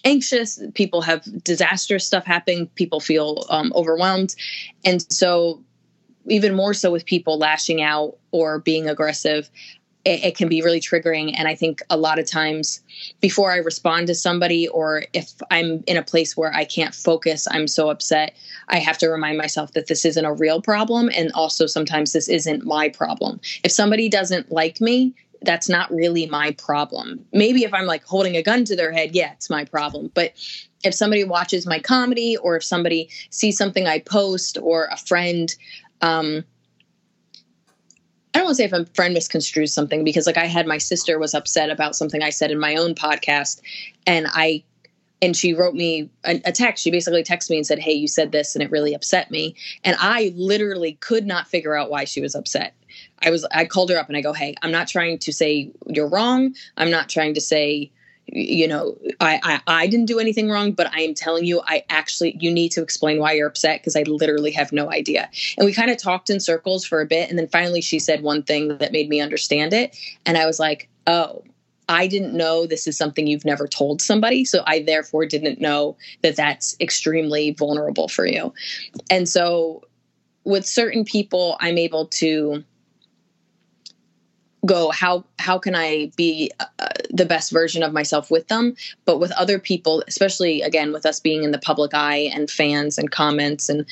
anxious. 0.04 0.62
People 0.74 1.02
have 1.02 1.24
disastrous 1.42 2.06
stuff 2.06 2.24
happening. 2.24 2.68
People 2.74 3.00
feel 3.00 3.44
um, 3.50 3.72
overwhelmed. 3.74 4.34
And 4.84 5.04
so, 5.12 5.62
even 6.26 6.54
more 6.54 6.74
so 6.74 6.92
with 6.92 7.06
people 7.06 7.38
lashing 7.38 7.82
out 7.82 8.16
or 8.30 8.60
being 8.60 8.88
aggressive, 8.88 9.50
it, 10.04 10.24
it, 10.24 10.36
can 10.36 10.48
be 10.48 10.62
really 10.62 10.80
triggering. 10.80 11.34
And 11.36 11.48
I 11.48 11.54
think 11.54 11.82
a 11.90 11.96
lot 11.96 12.18
of 12.18 12.26
times 12.26 12.80
before 13.20 13.50
I 13.50 13.56
respond 13.56 14.06
to 14.06 14.14
somebody, 14.14 14.68
or 14.68 15.04
if 15.12 15.32
I'm 15.50 15.82
in 15.86 15.96
a 15.96 16.02
place 16.02 16.36
where 16.36 16.52
I 16.54 16.64
can't 16.64 16.94
focus, 16.94 17.46
I'm 17.50 17.66
so 17.66 17.90
upset, 17.90 18.36
I 18.68 18.78
have 18.78 18.98
to 18.98 19.08
remind 19.08 19.38
myself 19.38 19.72
that 19.72 19.88
this 19.88 20.04
isn't 20.04 20.24
a 20.24 20.32
real 20.32 20.62
problem. 20.62 21.10
And 21.14 21.32
also, 21.32 21.66
sometimes 21.66 22.12
this 22.12 22.28
isn't 22.28 22.64
my 22.64 22.88
problem. 22.88 23.40
If 23.64 23.72
somebody 23.72 24.08
doesn't 24.08 24.52
like 24.52 24.80
me, 24.80 25.14
that's 25.42 25.68
not 25.68 25.90
really 25.90 26.26
my 26.26 26.52
problem. 26.52 27.24
Maybe 27.32 27.64
if 27.64 27.72
I'm 27.72 27.86
like 27.86 28.04
holding 28.04 28.36
a 28.36 28.42
gun 28.42 28.64
to 28.66 28.76
their 28.76 28.92
head, 28.92 29.14
yeah, 29.14 29.32
it's 29.32 29.50
my 29.50 29.64
problem. 29.64 30.10
But 30.14 30.32
if 30.84 30.94
somebody 30.94 31.24
watches 31.24 31.66
my 31.66 31.78
comedy 31.78 32.36
or 32.36 32.56
if 32.56 32.64
somebody 32.64 33.08
sees 33.30 33.56
something 33.56 33.86
I 33.86 34.00
post 34.00 34.58
or 34.60 34.86
a 34.86 34.96
friend, 34.96 35.54
um, 36.02 36.44
I 38.32 38.38
don't 38.38 38.44
want 38.44 38.56
to 38.56 38.62
say 38.62 38.64
if 38.64 38.72
a 38.72 38.86
friend 38.94 39.16
misconstrues 39.16 39.70
something 39.70 40.04
because 40.04 40.26
like 40.26 40.36
I 40.36 40.46
had 40.46 40.66
my 40.66 40.78
sister 40.78 41.18
was 41.18 41.34
upset 41.34 41.70
about 41.70 41.96
something 41.96 42.22
I 42.22 42.30
said 42.30 42.50
in 42.50 42.60
my 42.60 42.76
own 42.76 42.94
podcast 42.94 43.60
and 44.06 44.26
I 44.30 44.62
and 45.22 45.36
she 45.36 45.52
wrote 45.52 45.74
me 45.74 46.08
a, 46.24 46.40
a, 46.46 46.52
text. 46.52 46.82
She 46.82 46.90
basically 46.90 47.22
texted 47.22 47.50
me 47.50 47.58
and 47.58 47.66
said, 47.66 47.78
Hey, 47.78 47.92
you 47.92 48.08
said 48.08 48.32
this 48.32 48.54
and 48.54 48.62
it 48.62 48.70
really 48.70 48.94
upset 48.94 49.30
me. 49.30 49.54
And 49.84 49.94
I 50.00 50.32
literally 50.34 50.94
could 50.94 51.26
not 51.26 51.46
figure 51.46 51.76
out 51.76 51.90
why 51.90 52.04
she 52.04 52.22
was 52.22 52.34
upset. 52.34 52.74
I 53.22 53.30
was 53.30 53.44
I 53.52 53.64
called 53.64 53.90
her 53.90 53.98
up 53.98 54.08
and 54.08 54.16
I 54.16 54.20
go, 54.20 54.32
"Hey, 54.32 54.54
I'm 54.62 54.72
not 54.72 54.88
trying 54.88 55.18
to 55.18 55.32
say 55.32 55.72
you're 55.86 56.08
wrong. 56.08 56.54
I'm 56.76 56.90
not 56.90 57.08
trying 57.08 57.34
to 57.34 57.40
say 57.40 57.90
you 58.32 58.68
know 58.68 58.96
I, 59.20 59.40
I 59.42 59.82
i 59.82 59.86
didn't 59.86 60.06
do 60.06 60.18
anything 60.18 60.48
wrong 60.48 60.72
but 60.72 60.92
i 60.94 61.00
am 61.00 61.14
telling 61.14 61.44
you 61.44 61.62
i 61.66 61.84
actually 61.88 62.36
you 62.38 62.50
need 62.50 62.70
to 62.72 62.82
explain 62.82 63.18
why 63.18 63.32
you're 63.32 63.48
upset 63.48 63.80
because 63.80 63.96
i 63.96 64.02
literally 64.02 64.52
have 64.52 64.72
no 64.72 64.90
idea 64.90 65.28
and 65.56 65.66
we 65.66 65.72
kind 65.72 65.90
of 65.90 65.96
talked 65.96 66.30
in 66.30 66.40
circles 66.40 66.84
for 66.84 67.00
a 67.00 67.06
bit 67.06 67.28
and 67.28 67.38
then 67.38 67.48
finally 67.48 67.80
she 67.80 67.98
said 67.98 68.22
one 68.22 68.42
thing 68.42 68.78
that 68.78 68.92
made 68.92 69.08
me 69.08 69.20
understand 69.20 69.72
it 69.72 69.96
and 70.26 70.36
i 70.36 70.46
was 70.46 70.58
like 70.58 70.88
oh 71.06 71.42
i 71.88 72.06
didn't 72.06 72.36
know 72.36 72.66
this 72.66 72.86
is 72.86 72.96
something 72.96 73.26
you've 73.26 73.44
never 73.44 73.66
told 73.66 74.00
somebody 74.00 74.44
so 74.44 74.62
i 74.66 74.80
therefore 74.80 75.26
didn't 75.26 75.60
know 75.60 75.96
that 76.22 76.36
that's 76.36 76.76
extremely 76.80 77.52
vulnerable 77.52 78.08
for 78.08 78.26
you 78.26 78.52
and 79.10 79.28
so 79.28 79.82
with 80.44 80.64
certain 80.64 81.04
people 81.04 81.56
i'm 81.60 81.78
able 81.78 82.06
to 82.06 82.62
go 84.66 84.90
how 84.90 85.24
how 85.38 85.58
can 85.58 85.74
i 85.74 86.10
be 86.16 86.50
uh, 86.60 86.66
the 87.10 87.24
best 87.24 87.50
version 87.50 87.82
of 87.82 87.92
myself 87.92 88.30
with 88.30 88.46
them? 88.48 88.76
But 89.04 89.18
with 89.18 89.32
other 89.32 89.58
people 89.58 90.02
especially 90.06 90.62
again 90.62 90.92
with 90.92 91.06
us 91.06 91.20
being 91.20 91.44
in 91.44 91.50
the 91.50 91.58
public 91.58 91.94
eye 91.94 92.30
and 92.34 92.50
fans 92.50 92.98
and 92.98 93.10
comments 93.10 93.68
and 93.68 93.86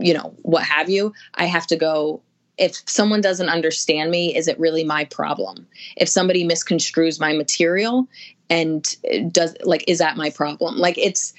you 0.00 0.14
know 0.14 0.34
what 0.42 0.62
have 0.62 0.88
you 0.88 1.12
i 1.34 1.44
have 1.46 1.66
to 1.66 1.76
go 1.76 2.20
if 2.58 2.82
someone 2.86 3.20
doesn't 3.20 3.48
understand 3.48 4.10
me 4.10 4.34
is 4.34 4.48
it 4.48 4.58
really 4.58 4.84
my 4.84 5.04
problem? 5.06 5.66
If 5.96 6.08
somebody 6.08 6.46
misconstrues 6.46 7.20
my 7.20 7.32
material 7.32 8.06
and 8.48 8.84
does 9.32 9.56
like 9.64 9.84
is 9.88 9.98
that 9.98 10.16
my 10.16 10.30
problem? 10.30 10.76
Like 10.76 10.98
it's 10.98 11.34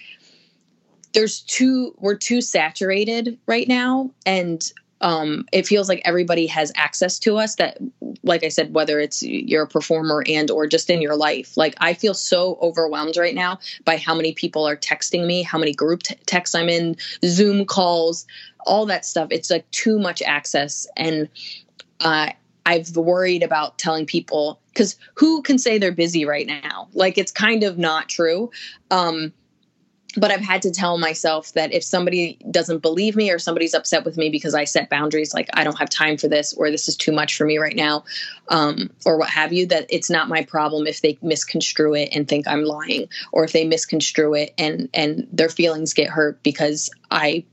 there's 1.14 1.42
too 1.42 1.96
we're 1.98 2.18
too 2.18 2.42
saturated 2.42 3.38
right 3.48 3.68
now 3.68 4.12
and 4.26 4.72
um, 5.02 5.46
it 5.52 5.68
feels 5.68 5.90
like 5.90 6.02
everybody 6.06 6.48
has 6.48 6.72
access 6.76 7.20
to 7.20 7.38
us 7.38 7.56
that 7.56 7.78
like 8.24 8.44
i 8.44 8.48
said 8.48 8.74
whether 8.74 9.00
it's 9.00 9.22
you're 9.24 9.64
a 9.64 9.68
performer 9.68 10.24
and 10.28 10.50
or 10.50 10.68
just 10.68 10.90
in 10.90 11.02
your 11.02 11.16
life. 11.16 11.58
Like 11.58 11.76
i 11.80 11.94
feel 11.94 12.14
so 12.14 12.58
overwhelmed 12.62 13.18
right 13.18 13.36
now 13.36 13.60
by 13.84 13.98
how 13.98 14.16
many 14.16 14.34
people 14.34 14.66
are 14.68 14.78
texting 14.78 15.26
me 15.26 15.44
how 15.44 15.58
many 15.58 15.74
group 15.74 16.04
t- 16.04 16.16
texts 16.26 16.56
i'm 16.56 16.70
in 16.70 16.96
zoom 17.24 17.66
calls 17.66 18.26
all 18.66 18.86
that 18.88 19.06
stuff. 19.06 19.28
It's 19.32 19.52
like 19.52 19.70
too 19.72 20.00
much 20.00 20.22
access. 20.22 20.88
And 20.98 21.30
uh, 22.00 22.30
i've 22.66 22.96
worried 22.96 23.44
about 23.44 23.78
telling 23.78 24.06
people 24.06 24.60
because 24.70 24.98
who 25.14 25.42
can 25.42 25.58
say 25.58 25.78
they're 25.78 25.92
busy 25.92 26.26
right 26.26 26.48
now? 26.48 26.90
Like 26.94 27.18
it's 27.18 27.32
kind 27.32 27.64
of 27.64 27.78
not 27.78 28.10
true. 28.10 28.52
Um, 28.92 29.32
but 30.18 30.32
I've 30.32 30.42
had 30.42 30.62
to 30.64 30.72
tell 30.72 30.98
myself 30.98 31.54
that 31.54 31.74
if 31.74 31.84
somebody 31.84 32.38
doesn't 32.50 32.80
believe 32.80 33.16
me 33.16 33.32
or 33.32 33.40
somebody's 33.40 33.74
upset 33.74 34.06
with 34.06 34.18
me 34.18 34.30
because 34.30 34.56
I 34.56 34.64
set 34.64 34.90
boundaries, 34.90 35.34
like 35.34 35.50
I 35.54 35.64
don't 35.64 35.78
have 35.78 35.90
time 35.90 36.18
for 36.18 36.28
this 36.28 36.54
or 36.54 36.72
this 36.72 36.88
is 36.88 36.96
too 36.96 37.12
much 37.12 37.36
for 37.38 37.46
me 37.46 37.58
right 37.58 37.76
now, 37.76 38.04
um, 38.50 38.90
or 39.06 39.18
what 39.18 39.30
have 39.30 39.52
you, 39.52 39.66
that 39.68 39.86
it's 39.90 40.10
not 40.10 40.30
my 40.30 40.44
problem 40.44 40.88
if 40.88 41.02
they 41.02 41.18
misconstrue 41.22 41.96
it 41.96 42.10
and 42.14 42.28
think 42.28 42.48
I'm 42.48 42.64
lying, 42.64 43.08
or 43.32 43.44
if 43.44 43.52
they 43.52 43.66
misconstrue 43.66 44.34
it 44.36 44.54
and 44.58 44.90
and 44.94 45.28
their 45.32 45.50
feelings 45.50 45.94
get 45.94 46.10
hurt 46.10 46.42
because 46.44 46.90
I 47.12 47.46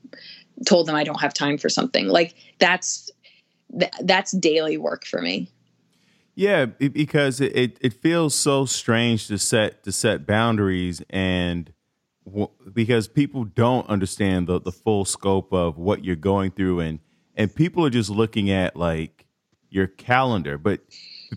told 0.67 0.87
them 0.87 0.95
I 0.95 1.05
don't 1.05 1.21
have 1.21 1.35
time 1.35 1.59
for 1.59 1.69
something. 1.69 2.09
Like 2.09 2.35
that's 2.59 3.11
th- 3.79 3.93
that's 4.03 4.33
daily 4.33 4.77
work 4.77 5.05
for 5.05 5.21
me. 5.21 5.51
Yeah, 6.35 6.65
because 6.67 7.41
it, 7.43 7.77
it 7.81 7.93
feels 7.93 8.35
so 8.35 8.65
strange 8.65 9.27
to 9.27 9.37
set 9.37 9.83
to 9.85 9.93
set 9.93 10.27
boundaries 10.27 11.03
and 11.11 11.72
because 12.73 13.09
people 13.09 13.45
don't 13.45 13.89
understand 13.89 14.47
the, 14.47 14.61
the 14.61 14.73
full 14.73 15.05
scope 15.05 15.53
of 15.53 15.77
what 15.77 16.05
you're 16.05 16.17
going 16.17 16.51
through 16.51 16.81
and 16.81 17.01
and 17.35 17.55
people 17.55 17.85
are 17.85 17.91
just 17.91 18.11
looking 18.11 18.51
at 18.51 18.77
like 18.77 19.27
your 19.71 19.87
calendar 19.87 20.57
but 20.57 20.81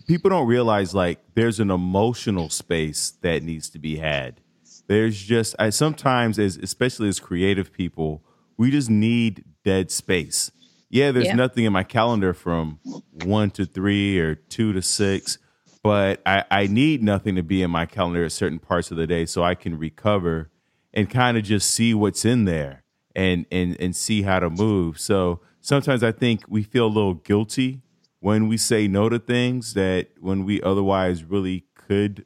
people 0.06 0.30
don't 0.30 0.46
realize 0.46 0.94
like 0.94 1.18
there's 1.34 1.58
an 1.58 1.70
emotional 1.70 2.48
space 2.48 3.12
that 3.22 3.42
needs 3.42 3.68
to 3.68 3.78
be 3.78 3.96
had 3.96 4.40
there's 4.86 5.20
just 5.20 5.56
i 5.58 5.70
sometimes 5.70 6.38
as 6.38 6.56
especially 6.58 7.08
as 7.08 7.18
creative 7.18 7.72
people 7.72 8.22
we 8.56 8.70
just 8.70 8.90
need 8.90 9.44
dead 9.64 9.90
space 9.90 10.52
yeah 10.88 11.10
there's 11.10 11.26
yeah. 11.26 11.34
nothing 11.34 11.64
in 11.64 11.72
my 11.72 11.82
calendar 11.82 12.32
from 12.32 12.78
one 13.24 13.50
to 13.50 13.66
three 13.66 14.18
or 14.20 14.34
two 14.34 14.72
to 14.72 14.80
six 14.80 15.38
but 15.82 16.20
I, 16.26 16.42
I 16.50 16.66
need 16.66 17.00
nothing 17.02 17.36
to 17.36 17.44
be 17.44 17.62
in 17.62 17.70
my 17.70 17.86
calendar 17.86 18.24
at 18.24 18.32
certain 18.32 18.58
parts 18.58 18.90
of 18.92 18.96
the 18.96 19.06
day 19.06 19.26
so 19.26 19.42
i 19.42 19.56
can 19.56 19.76
recover 19.76 20.50
and 20.96 21.10
kind 21.10 21.36
of 21.36 21.44
just 21.44 21.70
see 21.70 21.94
what's 21.94 22.24
in 22.24 22.46
there 22.46 22.82
and 23.14 23.46
and 23.52 23.76
and 23.78 23.94
see 23.94 24.22
how 24.22 24.40
to 24.40 24.50
move. 24.50 24.98
So 24.98 25.40
sometimes 25.60 26.02
I 26.02 26.10
think 26.10 26.42
we 26.48 26.64
feel 26.64 26.86
a 26.86 26.88
little 26.88 27.14
guilty 27.14 27.82
when 28.20 28.48
we 28.48 28.56
say 28.56 28.88
no 28.88 29.08
to 29.08 29.18
things 29.18 29.74
that 29.74 30.08
when 30.18 30.44
we 30.44 30.60
otherwise 30.62 31.22
really 31.22 31.64
could 31.74 32.24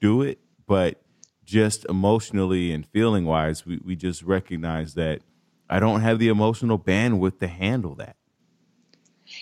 do 0.00 0.22
it, 0.22 0.38
but 0.66 1.02
just 1.44 1.84
emotionally 1.86 2.72
and 2.72 2.86
feeling 2.86 3.24
wise, 3.24 3.66
we, 3.66 3.78
we 3.84 3.96
just 3.96 4.22
recognize 4.22 4.94
that 4.94 5.20
I 5.68 5.80
don't 5.80 6.00
have 6.00 6.18
the 6.18 6.28
emotional 6.28 6.78
bandwidth 6.78 7.40
to 7.40 7.48
handle 7.48 7.94
that. 7.96 8.16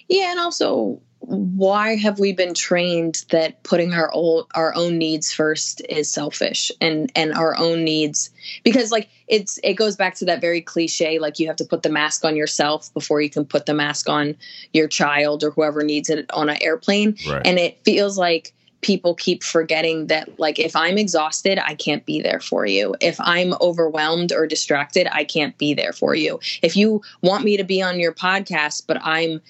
Yeah, 0.09 0.33
and 0.33 0.41
also 0.41 1.03
why 1.27 1.97
have 1.97 2.19
we 2.19 2.33
been 2.33 2.55
trained 2.55 3.25
that 3.31 3.63
putting 3.63 3.95
our 3.95 4.11
old 4.13 4.47
our 4.55 4.75
own 4.75 4.99
needs 4.99 5.33
first 5.33 5.81
is 5.89 6.11
selfish 6.11 6.71
and 6.81 7.11
and 7.15 7.33
our 7.33 7.57
own 7.59 7.83
needs 7.83 8.31
because 8.63 8.93
like 8.93 9.09
it's 9.27 9.59
it 9.63 9.75
goes 9.75 9.97
back 9.97 10.15
to 10.15 10.25
that 10.25 10.41
very 10.41 10.61
cliche 10.61 11.19
like 11.19 11.39
you 11.39 11.47
have 11.47 11.57
to 11.57 11.65
put 11.65 11.83
the 11.83 11.89
mask 11.89 12.25
on 12.25 12.37
yourself 12.37 12.93
before 12.93 13.21
you 13.21 13.31
can 13.31 13.45
put 13.45 13.67
the 13.67 13.75
mask 13.75 14.09
on 14.09 14.37
your 14.73 14.87
child 14.87 15.43
or 15.43 15.51
whoever 15.51 15.83
needs 15.83 16.11
it 16.11 16.31
on 16.33 16.49
an 16.49 16.59
airplane. 16.61 17.17
Right. 17.27 17.43
and 17.45 17.59
it 17.59 17.83
feels 17.85 18.19
like 18.19 18.53
people 18.83 19.15
keep 19.15 19.43
forgetting 19.43 20.09
that 20.09 20.39
like 20.39 20.59
if 20.59 20.77
i'm 20.77 20.99
exhausted 20.99 21.59
i 21.59 21.75
can't 21.75 22.05
be 22.05 22.21
there 22.21 22.41
for 22.41 22.67
you. 22.67 22.95
If 23.01 23.17
i'm 23.21 23.55
overwhelmed 23.63 24.31
or 24.31 24.47
distracted 24.47 25.09
i 25.11 25.25
can't 25.25 25.57
be 25.57 25.73
there 25.73 25.95
for 25.95 26.15
you. 26.15 26.39
If 26.61 26.77
you 26.77 27.01
want 27.23 27.45
me 27.45 27.57
to 27.57 27.65
be 27.65 27.81
on 27.81 27.99
your 27.99 28.13
podcast 28.13 28.87
but 28.87 28.99
i'm 29.03 29.41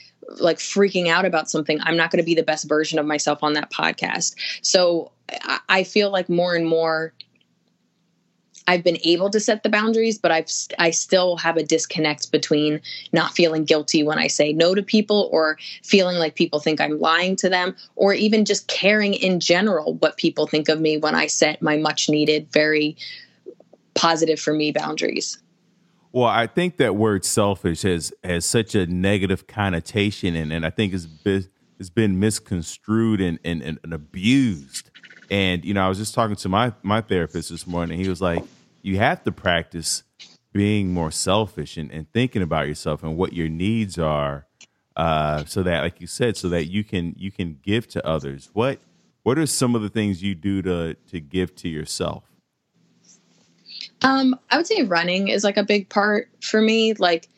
like 0.41 0.59
freaking 0.59 1.09
out 1.09 1.25
about 1.25 1.51
something, 1.51 1.81
I'm 1.83 1.97
not 1.97 2.11
going 2.11 2.23
to 2.23 2.27
be 2.27 2.35
the 2.35 2.43
best 2.43 2.69
version 2.69 2.99
of 2.99 3.07
myself 3.07 3.43
on 3.43 3.55
that 3.55 3.71
podcast. 3.71 4.35
So 4.63 5.13
I 5.69 5.85
feel 5.85 6.11
like 6.11 6.29
more 6.29 6.55
and 6.55 6.67
more 6.67 7.13
I've 8.67 8.83
been 8.83 8.99
able 9.05 9.29
to 9.31 9.41
set 9.41 9.63
the 9.63 9.69
boundaries, 9.69 10.19
but 10.19 10.31
I've 10.31 10.51
I 10.79 10.91
still 10.91 11.37
have 11.37 11.57
a 11.57 11.63
disconnect 11.63 12.33
between 12.33 12.81
not 13.13 13.35
feeling 13.35 13.65
guilty 13.65 14.03
when 14.03 14.19
I 14.19 14.27
say 14.27 14.53
no 14.53 14.75
to 14.75 14.83
people 14.83 15.29
or 15.33 15.59
feeling 15.83 16.17
like 16.17 16.35
people 16.35 16.61
think 16.61 16.81
I'm 16.81 16.99
lying 16.99 17.37
to 17.37 17.51
them 17.51 17.77
or 17.97 18.15
even 18.15 18.45
just 18.45 18.67
caring 18.69 19.15
in 19.15 19.39
general 19.39 19.95
what 19.95 20.17
people 20.17 20.47
think 20.47 20.69
of 20.69 20.81
me 20.81 20.97
when 20.97 21.15
I 21.15 21.27
set 21.27 21.61
my 21.61 21.77
much 21.77 22.09
needed 22.09 22.51
very 22.53 22.97
positive 23.95 24.41
for 24.41 24.55
me 24.55 24.73
boundaries. 24.73 25.39
Well, 26.15 26.29
I 26.29 26.47
think 26.47 26.77
that 26.77 26.95
word 26.95 27.25
selfish 27.25 27.83
has 27.83 28.13
has 28.23 28.47
such 28.47 28.77
a 28.77 28.87
negative 28.87 29.49
connotation 29.49 30.37
and, 30.37 30.53
and 30.53 30.65
I 30.65 30.71
think 30.71 30.95
it's 30.95 31.07
been 31.07 31.49
it's 31.81 31.91
been 31.91 32.21
misconstrued 32.21 33.21
and, 33.21 33.41
and, 33.45 33.61
and, 33.61 33.93
abused. 33.93 34.91
And 35.29 35.65
you 35.65 35.75
know, 35.75 35.85
I 35.85 35.89
was 35.89 35.99
just 35.99 36.15
talking 36.15 36.37
to 36.37 36.49
my 36.49 36.73
my 36.85 37.01
therapist 37.01 37.51
this 37.51 37.67
morning. 37.67 37.97
and 37.97 38.03
He 38.05 38.09
was 38.09 38.21
like, 38.21 38.45
"You 38.81 38.99
have 38.99 39.25
to 39.25 39.33
practice 39.33 40.05
being 40.53 40.95
more 40.95 41.11
selfish 41.11 41.77
and, 41.77 41.91
and 41.91 42.09
thinking 42.13 42.43
about 42.43 42.69
yourself 42.69 43.03
and 43.03 43.17
what 43.17 43.33
your 43.33 43.49
needs 43.49 43.99
are, 43.99 44.47
uh, 44.95 45.45
so 45.47 45.65
that, 45.65 45.81
like 45.83 46.01
you 46.01 46.07
said, 46.07 46.37
so 46.37 46.49
that 46.51 46.67
you 46.67 46.85
can 46.85 47.17
you 47.19 47.33
can 47.33 47.59
give 47.61 47.89
to 47.89 48.07
others. 48.07 48.51
What 48.53 48.79
what 49.25 49.37
are 49.37 49.47
some 49.47 49.75
of 49.75 49.83
the 49.83 49.89
things 49.89 50.23
you 50.23 50.37
do 50.37 50.63
to 50.63 50.95
to 50.95 51.19
give 51.19 51.57
to 51.57 51.69
yourself? 51.69 52.34
Um, 54.05 54.39
I 54.51 54.59
would 54.59 54.67
say 54.67 54.83
running 54.83 55.29
is 55.29 55.45
like 55.45 55.57
a 55.57 55.65
big 55.65 55.89
part 55.89 56.29
for 56.43 56.61
me. 56.61 56.93
Like, 56.93 57.29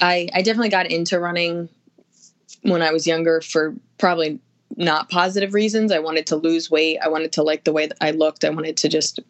I 0.00 0.28
I 0.34 0.42
definitely 0.42 0.68
got 0.68 0.90
into 0.90 1.18
running 1.18 1.68
when 2.62 2.82
I 2.82 2.90
was 2.90 3.06
younger 3.06 3.40
for 3.40 3.74
probably 3.98 4.40
not 4.76 5.10
positive 5.10 5.54
reasons. 5.54 5.92
I 5.92 6.00
wanted 6.00 6.26
to 6.28 6.36
lose 6.36 6.70
weight. 6.70 6.98
I 7.02 7.08
wanted 7.08 7.32
to 7.32 7.42
like 7.42 7.64
the 7.64 7.72
way 7.72 7.86
that 7.86 7.98
I 8.00 8.10
looked. 8.10 8.44
I 8.44 8.50
wanted 8.50 8.76
to 8.78 8.88
just 8.88 9.20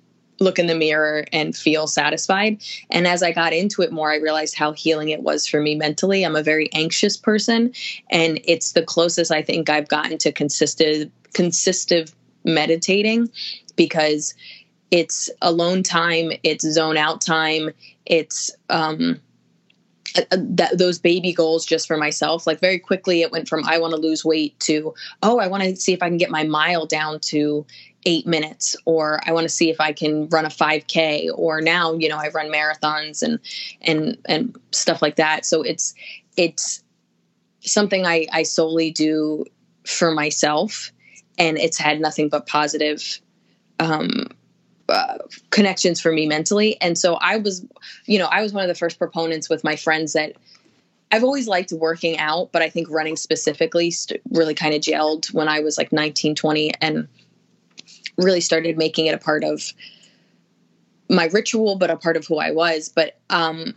look 0.40 0.58
in 0.58 0.66
the 0.66 0.74
mirror 0.74 1.24
and 1.32 1.54
feel 1.54 1.86
satisfied. 1.86 2.62
And 2.90 3.06
as 3.06 3.22
I 3.22 3.32
got 3.32 3.52
into 3.52 3.82
it 3.82 3.92
more, 3.92 4.10
I 4.10 4.16
realized 4.16 4.56
how 4.56 4.72
healing 4.72 5.10
it 5.10 5.22
was 5.22 5.46
for 5.46 5.60
me 5.60 5.74
mentally. 5.74 6.24
I'm 6.24 6.36
a 6.36 6.42
very 6.42 6.72
anxious 6.72 7.18
person, 7.18 7.72
and 8.10 8.40
it's 8.44 8.72
the 8.72 8.82
closest 8.82 9.30
I 9.30 9.42
think 9.42 9.68
I've 9.68 9.88
gotten 9.88 10.16
to 10.18 10.32
consistent 10.32 11.12
consistent 11.34 12.12
meditating 12.44 13.30
because 13.76 14.34
it's 14.92 15.28
alone 15.40 15.82
time 15.82 16.30
it's 16.44 16.64
zone 16.64 16.96
out 16.96 17.20
time 17.20 17.70
it's 18.06 18.54
um 18.70 19.20
uh, 20.16 20.22
uh, 20.30 20.36
that 20.40 20.76
those 20.76 20.98
baby 20.98 21.32
goals 21.32 21.64
just 21.64 21.86
for 21.86 21.96
myself. 21.96 22.46
Like 22.46 22.60
very 22.60 22.78
quickly 22.78 23.22
it 23.22 23.32
went 23.32 23.48
from 23.48 23.64
i 23.64 23.78
want 23.78 23.94
to 23.94 24.00
lose 24.00 24.24
weight 24.24 24.58
to 24.60 24.94
oh 25.22 25.38
i 25.38 25.46
want 25.46 25.62
to 25.62 25.74
see 25.74 25.92
if 25.92 26.02
i 26.02 26.08
can 26.08 26.18
get 26.18 26.30
my 26.30 26.44
mile 26.44 26.86
down 26.86 27.18
to 27.20 27.64
eight 28.04 28.26
minutes 28.26 28.76
or 28.84 29.20
i 29.26 29.32
want 29.32 29.44
to 29.44 29.48
see 29.48 29.70
if 29.70 29.80
i 29.80 29.92
can 29.92 30.28
run 30.28 30.44
a 30.44 30.48
5k 30.48 31.30
or 31.34 31.60
now 31.60 31.94
you 31.94 32.08
know 32.08 32.18
i 32.18 32.28
run 32.28 32.52
marathons 32.52 33.22
and 33.22 33.38
and 33.80 34.18
and 34.26 34.56
stuff 34.72 35.00
like 35.00 35.16
that. 35.16 35.46
So 35.46 35.62
it's 35.62 35.94
it's 36.36 36.82
something 37.60 38.04
i 38.04 38.26
i 38.32 38.42
solely 38.42 38.90
do 38.90 39.44
for 39.86 40.10
myself 40.10 40.92
and 41.38 41.56
it's 41.56 41.78
had 41.78 42.00
nothing 42.00 42.28
but 42.28 42.46
positive 42.46 43.20
um 43.78 44.26
uh, 44.92 45.18
connections 45.50 46.00
for 46.00 46.12
me 46.12 46.26
mentally. 46.26 46.80
And 46.80 46.98
so 46.98 47.14
I 47.14 47.38
was, 47.38 47.64
you 48.04 48.18
know, 48.18 48.26
I 48.26 48.42
was 48.42 48.52
one 48.52 48.62
of 48.62 48.68
the 48.68 48.74
first 48.74 48.98
proponents 48.98 49.48
with 49.48 49.64
my 49.64 49.74
friends 49.74 50.12
that 50.12 50.34
I've 51.10 51.24
always 51.24 51.48
liked 51.48 51.72
working 51.72 52.18
out, 52.18 52.52
but 52.52 52.62
I 52.62 52.68
think 52.68 52.90
running 52.90 53.16
specifically 53.16 53.90
st- 53.90 54.20
really 54.30 54.54
kind 54.54 54.74
of 54.74 54.80
gelled 54.80 55.32
when 55.32 55.48
I 55.48 55.60
was 55.60 55.78
like 55.78 55.92
19, 55.92 56.34
20 56.34 56.72
and 56.80 57.08
really 58.18 58.40
started 58.40 58.76
making 58.76 59.06
it 59.06 59.14
a 59.14 59.18
part 59.18 59.44
of 59.44 59.72
my 61.08 61.26
ritual, 61.26 61.76
but 61.76 61.90
a 61.90 61.96
part 61.96 62.16
of 62.16 62.26
who 62.26 62.38
I 62.38 62.50
was. 62.50 62.88
But, 62.88 63.18
um, 63.30 63.74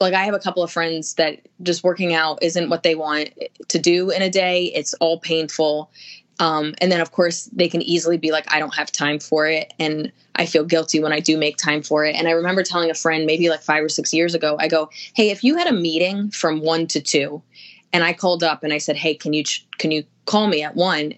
like 0.00 0.14
I 0.14 0.24
have 0.24 0.34
a 0.34 0.38
couple 0.38 0.62
of 0.62 0.70
friends 0.70 1.14
that 1.14 1.40
just 1.62 1.82
working 1.82 2.14
out 2.14 2.38
isn't 2.42 2.70
what 2.70 2.84
they 2.84 2.94
want 2.94 3.30
to 3.68 3.78
do 3.78 4.10
in 4.10 4.22
a 4.22 4.30
day. 4.30 4.66
It's 4.66 4.94
all 4.94 5.18
painful 5.18 5.90
Um, 6.38 6.74
and 6.80 6.92
then, 6.92 7.00
of 7.00 7.10
course, 7.12 7.44
they 7.46 7.68
can 7.68 7.82
easily 7.82 8.16
be 8.16 8.30
like, 8.30 8.52
I 8.52 8.58
don't 8.58 8.74
have 8.74 8.92
time 8.92 9.18
for 9.18 9.46
it. 9.46 9.72
And 9.78 10.12
I 10.36 10.46
feel 10.46 10.64
guilty 10.64 11.00
when 11.00 11.12
I 11.12 11.20
do 11.20 11.36
make 11.36 11.56
time 11.56 11.82
for 11.82 12.04
it. 12.04 12.14
And 12.14 12.28
I 12.28 12.32
remember 12.32 12.62
telling 12.62 12.90
a 12.90 12.94
friend 12.94 13.26
maybe 13.26 13.48
like 13.48 13.62
five 13.62 13.82
or 13.82 13.88
six 13.88 14.12
years 14.12 14.34
ago, 14.34 14.56
I 14.58 14.68
go, 14.68 14.88
Hey, 15.14 15.30
if 15.30 15.42
you 15.42 15.56
had 15.56 15.66
a 15.66 15.72
meeting 15.72 16.30
from 16.30 16.60
one 16.60 16.86
to 16.88 17.00
two, 17.00 17.42
and 17.92 18.04
I 18.04 18.12
called 18.12 18.44
up 18.44 18.62
and 18.62 18.72
I 18.72 18.78
said, 18.78 18.96
Hey, 18.96 19.14
can 19.14 19.32
you, 19.32 19.44
can 19.78 19.90
you 19.90 20.04
call 20.26 20.46
me 20.46 20.62
at 20.62 20.76
one? 20.76 21.14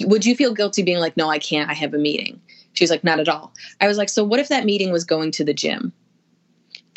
Would 0.00 0.26
you 0.26 0.36
feel 0.36 0.52
guilty 0.52 0.82
being 0.82 0.98
like, 0.98 1.16
No, 1.16 1.30
I 1.30 1.38
can't, 1.38 1.70
I 1.70 1.74
have 1.74 1.94
a 1.94 1.98
meeting? 1.98 2.40
She's 2.74 2.90
like, 2.90 3.04
Not 3.04 3.20
at 3.20 3.28
all. 3.28 3.54
I 3.80 3.88
was 3.88 3.96
like, 3.96 4.10
So 4.10 4.22
what 4.22 4.40
if 4.40 4.48
that 4.48 4.66
meeting 4.66 4.92
was 4.92 5.04
going 5.04 5.30
to 5.32 5.44
the 5.44 5.54
gym? 5.54 5.92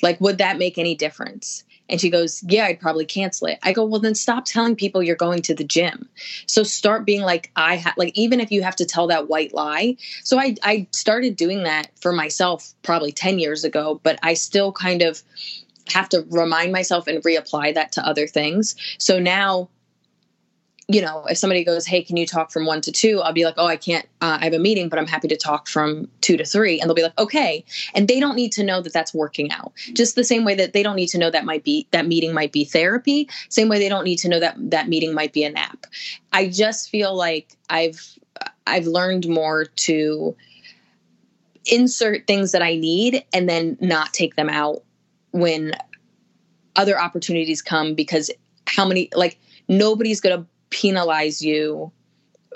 Like, 0.02 0.20
would 0.20 0.40
that 0.40 0.58
make 0.58 0.78
any 0.78 0.96
difference? 0.96 1.64
And 1.92 2.02
she 2.02 2.10
goes, 2.10 2.44
Yeah, 2.48 2.66
I'd 2.66 2.80
probably 2.80 3.06
cancel 3.06 3.48
it. 3.48 3.60
I 3.62 3.74
go, 3.74 3.86
Well, 3.86 4.00
then 4.00 4.16
stop 4.16 4.46
telling 4.46 4.76
people 4.76 5.04
you're 5.04 5.16
going 5.16 5.42
to 5.44 5.54
the 5.54 5.64
gym. 5.64 6.08
So 6.48 6.64
start 6.64 7.06
being 7.06 7.22
like, 7.22 7.52
I 7.56 7.76
have, 7.76 7.94
like, 7.98 8.18
even 8.18 8.40
if 8.40 8.52
you 8.52 8.64
have 8.64 8.76
to 8.78 8.86
tell 8.86 9.08
that 9.08 9.28
white 9.28 9.54
lie. 9.54 9.98
So 10.24 10.40
I, 10.40 10.56
I 10.64 10.88
started 10.92 11.36
doing 11.36 11.64
that 11.64 11.92
for 12.00 12.14
myself 12.14 12.74
probably 12.82 13.12
10 13.12 13.38
years 13.38 13.64
ago, 13.64 14.00
but 14.02 14.18
I 14.24 14.34
still 14.34 14.72
kind 14.72 15.02
of 15.02 15.22
have 15.90 16.10
to 16.10 16.26
remind 16.30 16.72
myself 16.72 17.08
and 17.08 17.22
reapply 17.24 17.74
that 17.74 17.92
to 17.94 18.08
other 18.08 18.26
things. 18.26 18.76
So 18.98 19.20
now 19.20 19.70
you 20.92 21.02
know, 21.02 21.26
if 21.30 21.38
somebody 21.38 21.64
goes, 21.64 21.86
"Hey, 21.86 22.04
can 22.04 22.18
you 22.18 22.26
talk 22.26 22.52
from 22.52 22.66
one 22.66 22.82
to 22.82 22.92
two? 22.92 23.22
I'll 23.22 23.32
be 23.34 23.46
like, 23.46 23.54
"Oh, 23.58 23.68
I 23.68 23.78
can't. 23.78 24.06
Uh, 24.20 24.38
I 24.42 24.44
have 24.44 24.54
a 24.54 24.60
meeting, 24.60 24.90
but 24.90 25.00
I'm 25.00 25.08
happy 25.08 25.28
to 25.30 25.38
talk 25.38 25.68
from 25.68 26.10
two 26.20 26.36
to 26.36 26.44
three. 26.44 26.80
And 26.80 26.90
they'll 26.90 26.96
be 26.96 27.04
like, 27.04 27.18
"Okay." 27.18 27.64
And 27.94 28.08
they 28.08 28.20
don't 28.20 28.36
need 28.36 28.52
to 28.54 28.64
know 28.64 28.82
that 28.82 28.92
that's 28.92 29.14
working 29.14 29.52
out. 29.52 29.72
Just 29.94 30.16
the 30.16 30.24
same 30.24 30.44
way 30.44 30.54
that 30.56 30.74
they 30.74 30.84
don't 30.84 30.98
need 30.98 31.08
to 31.08 31.18
know 31.18 31.30
that 31.30 31.46
might 31.46 31.64
be 31.64 31.88
that 31.92 32.08
meeting 32.08 32.34
might 32.34 32.52
be 32.52 32.66
therapy. 32.66 33.30
Same 33.50 33.70
way 33.70 33.80
they 33.80 33.90
don't 33.90 34.04
need 34.04 34.18
to 34.18 34.30
know 34.30 34.40
that 34.40 34.56
that 34.58 34.90
meeting 34.90 35.14
might 35.14 35.32
be 35.32 35.44
a 35.44 35.50
nap. 35.50 35.86
I 36.34 36.50
just 36.50 36.90
feel 36.90 37.16
like 37.16 37.56
I've 37.70 38.20
I've 38.68 38.88
learned 38.88 39.28
more 39.28 39.66
to 39.66 40.36
insert 41.66 42.28
things 42.28 42.52
that 42.52 42.62
I 42.62 42.76
need 42.76 43.24
and 43.34 43.48
then 43.48 43.78
not 43.80 44.14
take 44.14 44.36
them 44.36 44.50
out 44.50 44.84
when 45.32 45.74
other 46.76 47.00
opportunities 47.00 47.62
come 47.62 47.94
because 47.94 48.32
how 48.66 48.86
many 48.86 49.10
like 49.16 49.38
nobody's 49.68 50.22
going 50.22 50.40
to 50.40 50.46
penalize 50.72 51.42
you 51.42 51.92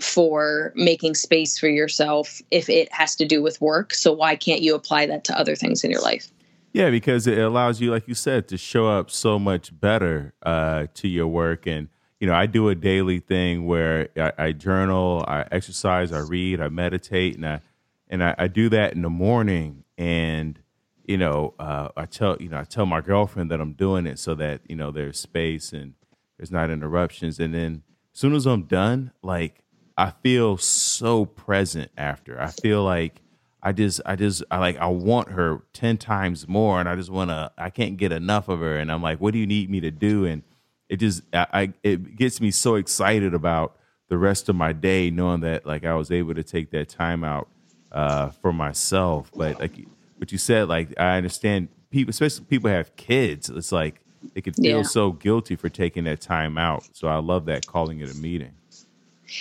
for 0.01 0.73
making 0.75 1.15
space 1.15 1.57
for 1.57 1.67
yourself 1.67 2.41
if 2.51 2.69
it 2.69 2.91
has 2.91 3.15
to 3.15 3.25
do 3.25 3.41
with 3.41 3.61
work. 3.61 3.93
So 3.93 4.11
why 4.11 4.35
can't 4.35 4.61
you 4.61 4.75
apply 4.75 5.05
that 5.05 5.23
to 5.25 5.39
other 5.39 5.55
things 5.55 5.83
in 5.83 5.91
your 5.91 6.01
life? 6.01 6.31
Yeah, 6.73 6.89
because 6.89 7.25
it 7.25 7.37
allows 7.37 7.79
you, 7.79 7.91
like 7.91 8.07
you 8.07 8.15
said, 8.15 8.49
to 8.49 8.57
show 8.57 8.87
up 8.87 9.09
so 9.09 9.39
much 9.39 9.79
better 9.79 10.33
uh, 10.43 10.87
to 10.95 11.07
your 11.07 11.27
work. 11.27 11.65
And 11.65 11.87
you 12.19 12.27
know, 12.27 12.33
I 12.33 12.47
do 12.47 12.67
a 12.67 12.75
daily 12.75 13.19
thing 13.19 13.65
where 13.65 14.09
I, 14.17 14.33
I 14.37 14.51
journal, 14.51 15.23
I 15.25 15.45
exercise, 15.51 16.11
I 16.11 16.19
read, 16.19 16.59
I 16.59 16.67
meditate, 16.67 17.35
and 17.35 17.45
I 17.45 17.61
and 18.09 18.21
I, 18.23 18.35
I 18.37 18.47
do 18.47 18.67
that 18.69 18.93
in 18.93 19.03
the 19.03 19.09
morning. 19.09 19.85
And 19.97 20.59
you 21.05 21.17
know, 21.17 21.53
uh, 21.59 21.89
I 21.95 22.05
tell 22.05 22.35
you 22.41 22.49
know, 22.49 22.59
I 22.59 22.65
tell 22.65 22.85
my 22.85 22.99
girlfriend 22.99 23.51
that 23.51 23.61
I'm 23.61 23.73
doing 23.73 24.05
it 24.05 24.19
so 24.19 24.35
that 24.35 24.61
you 24.67 24.75
know 24.75 24.91
there's 24.91 25.17
space 25.17 25.71
and 25.71 25.93
there's 26.37 26.51
not 26.51 26.69
interruptions. 26.69 27.39
And 27.39 27.53
then 27.53 27.83
soon 28.15 28.33
as 28.33 28.45
I'm 28.47 28.63
done, 28.63 29.11
like 29.21 29.61
I 29.97 30.11
feel 30.23 30.57
so 30.57 31.25
present 31.25 31.91
after. 31.97 32.41
I 32.41 32.47
feel 32.47 32.83
like 32.83 33.21
I 33.61 33.73
just 33.73 34.01
I 34.05 34.15
just 34.15 34.43
I 34.49 34.57
like 34.57 34.77
I 34.77 34.87
want 34.87 35.31
her 35.31 35.61
10 35.73 35.97
times 35.97 36.47
more 36.47 36.79
and 36.79 36.87
I 36.89 36.95
just 36.95 37.09
want 37.09 37.29
to 37.29 37.51
I 37.57 37.69
can't 37.69 37.97
get 37.97 38.11
enough 38.11 38.47
of 38.47 38.59
her 38.59 38.77
and 38.77 38.91
I'm 38.91 39.01
like 39.01 39.19
what 39.19 39.33
do 39.33 39.39
you 39.39 39.45
need 39.45 39.69
me 39.69 39.81
to 39.81 39.91
do 39.91 40.25
and 40.25 40.43
it 40.87 40.97
just 40.97 41.23
I, 41.33 41.47
I 41.53 41.73
it 41.83 42.15
gets 42.15 42.39
me 42.39 42.51
so 42.51 42.75
excited 42.75 43.33
about 43.33 43.75
the 44.07 44.17
rest 44.17 44.49
of 44.49 44.55
my 44.55 44.71
day 44.71 45.09
knowing 45.09 45.41
that 45.41 45.65
like 45.65 45.83
I 45.83 45.95
was 45.95 46.11
able 46.11 46.35
to 46.35 46.43
take 46.43 46.71
that 46.71 46.89
time 46.89 47.23
out 47.23 47.47
uh 47.91 48.29
for 48.29 48.53
myself 48.53 49.31
but 49.35 49.59
like 49.59 49.77
what 50.17 50.31
you 50.31 50.37
said 50.37 50.69
like 50.69 50.93
I 50.99 51.17
understand 51.17 51.69
people 51.89 52.11
especially 52.11 52.45
people 52.45 52.69
have 52.69 52.95
kids 52.95 53.49
it's 53.49 53.71
like 53.71 53.99
they 54.33 54.41
could 54.41 54.55
feel 54.55 54.77
yeah. 54.77 54.83
so 54.83 55.11
guilty 55.11 55.55
for 55.55 55.69
taking 55.69 56.03
that 56.05 56.21
time 56.21 56.57
out. 56.57 56.87
So 56.93 57.07
I 57.07 57.17
love 57.17 57.45
that 57.45 57.67
calling 57.67 57.99
it 57.99 58.09
a 58.09 58.17
meeting. 58.17 58.53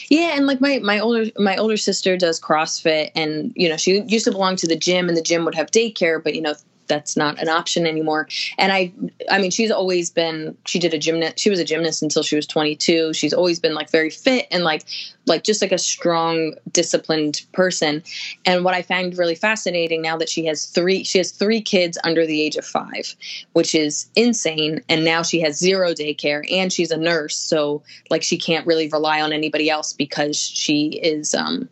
Yeah, 0.08 0.36
and 0.36 0.46
like 0.46 0.60
my 0.60 0.78
my 0.78 0.98
older 0.98 1.30
my 1.38 1.56
older 1.56 1.76
sister 1.76 2.16
does 2.16 2.40
CrossFit, 2.40 3.10
and 3.14 3.52
you 3.54 3.68
know 3.68 3.76
she 3.76 4.02
used 4.02 4.24
to 4.24 4.30
belong 4.30 4.56
to 4.56 4.66
the 4.66 4.76
gym, 4.76 5.08
and 5.08 5.16
the 5.16 5.22
gym 5.22 5.44
would 5.44 5.54
have 5.54 5.70
daycare, 5.70 6.22
but 6.22 6.34
you 6.34 6.40
know 6.40 6.54
that's 6.86 7.16
not 7.16 7.40
an 7.40 7.48
option 7.48 7.86
anymore. 7.86 8.28
And 8.58 8.72
I, 8.72 8.92
I 9.30 9.38
mean, 9.38 9.50
she's 9.50 9.70
always 9.70 10.10
been, 10.10 10.56
she 10.66 10.78
did 10.78 10.94
a 10.94 10.98
gymnast, 10.98 11.38
she 11.38 11.50
was 11.50 11.58
a 11.58 11.64
gymnast 11.64 12.02
until 12.02 12.22
she 12.22 12.36
was 12.36 12.46
22. 12.46 13.12
She's 13.12 13.32
always 13.32 13.60
been 13.60 13.74
like 13.74 13.90
very 13.90 14.10
fit 14.10 14.46
and 14.50 14.64
like, 14.64 14.84
like 15.26 15.44
just 15.44 15.62
like 15.62 15.72
a 15.72 15.78
strong, 15.78 16.54
disciplined 16.70 17.42
person. 17.52 18.02
And 18.44 18.64
what 18.64 18.74
I 18.74 18.82
find 18.82 19.16
really 19.16 19.34
fascinating 19.34 20.02
now 20.02 20.16
that 20.18 20.28
she 20.28 20.44
has 20.46 20.66
three, 20.66 21.04
she 21.04 21.18
has 21.18 21.30
three 21.30 21.60
kids 21.60 21.98
under 22.04 22.26
the 22.26 22.40
age 22.40 22.56
of 22.56 22.64
five, 22.64 23.14
which 23.52 23.74
is 23.74 24.08
insane. 24.16 24.82
And 24.88 25.04
now 25.04 25.22
she 25.22 25.40
has 25.40 25.58
zero 25.58 25.92
daycare 25.92 26.44
and 26.50 26.72
she's 26.72 26.90
a 26.90 26.96
nurse. 26.96 27.36
So 27.36 27.82
like 28.10 28.22
she 28.22 28.36
can't 28.36 28.66
really 28.66 28.88
rely 28.88 29.20
on 29.20 29.32
anybody 29.32 29.70
else 29.70 29.92
because 29.92 30.38
she 30.38 30.88
is, 31.02 31.34
um, 31.34 31.68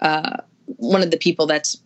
uh, 0.00 0.38
one 0.76 1.02
of 1.02 1.10
the 1.10 1.16
people 1.16 1.46
that's 1.46 1.80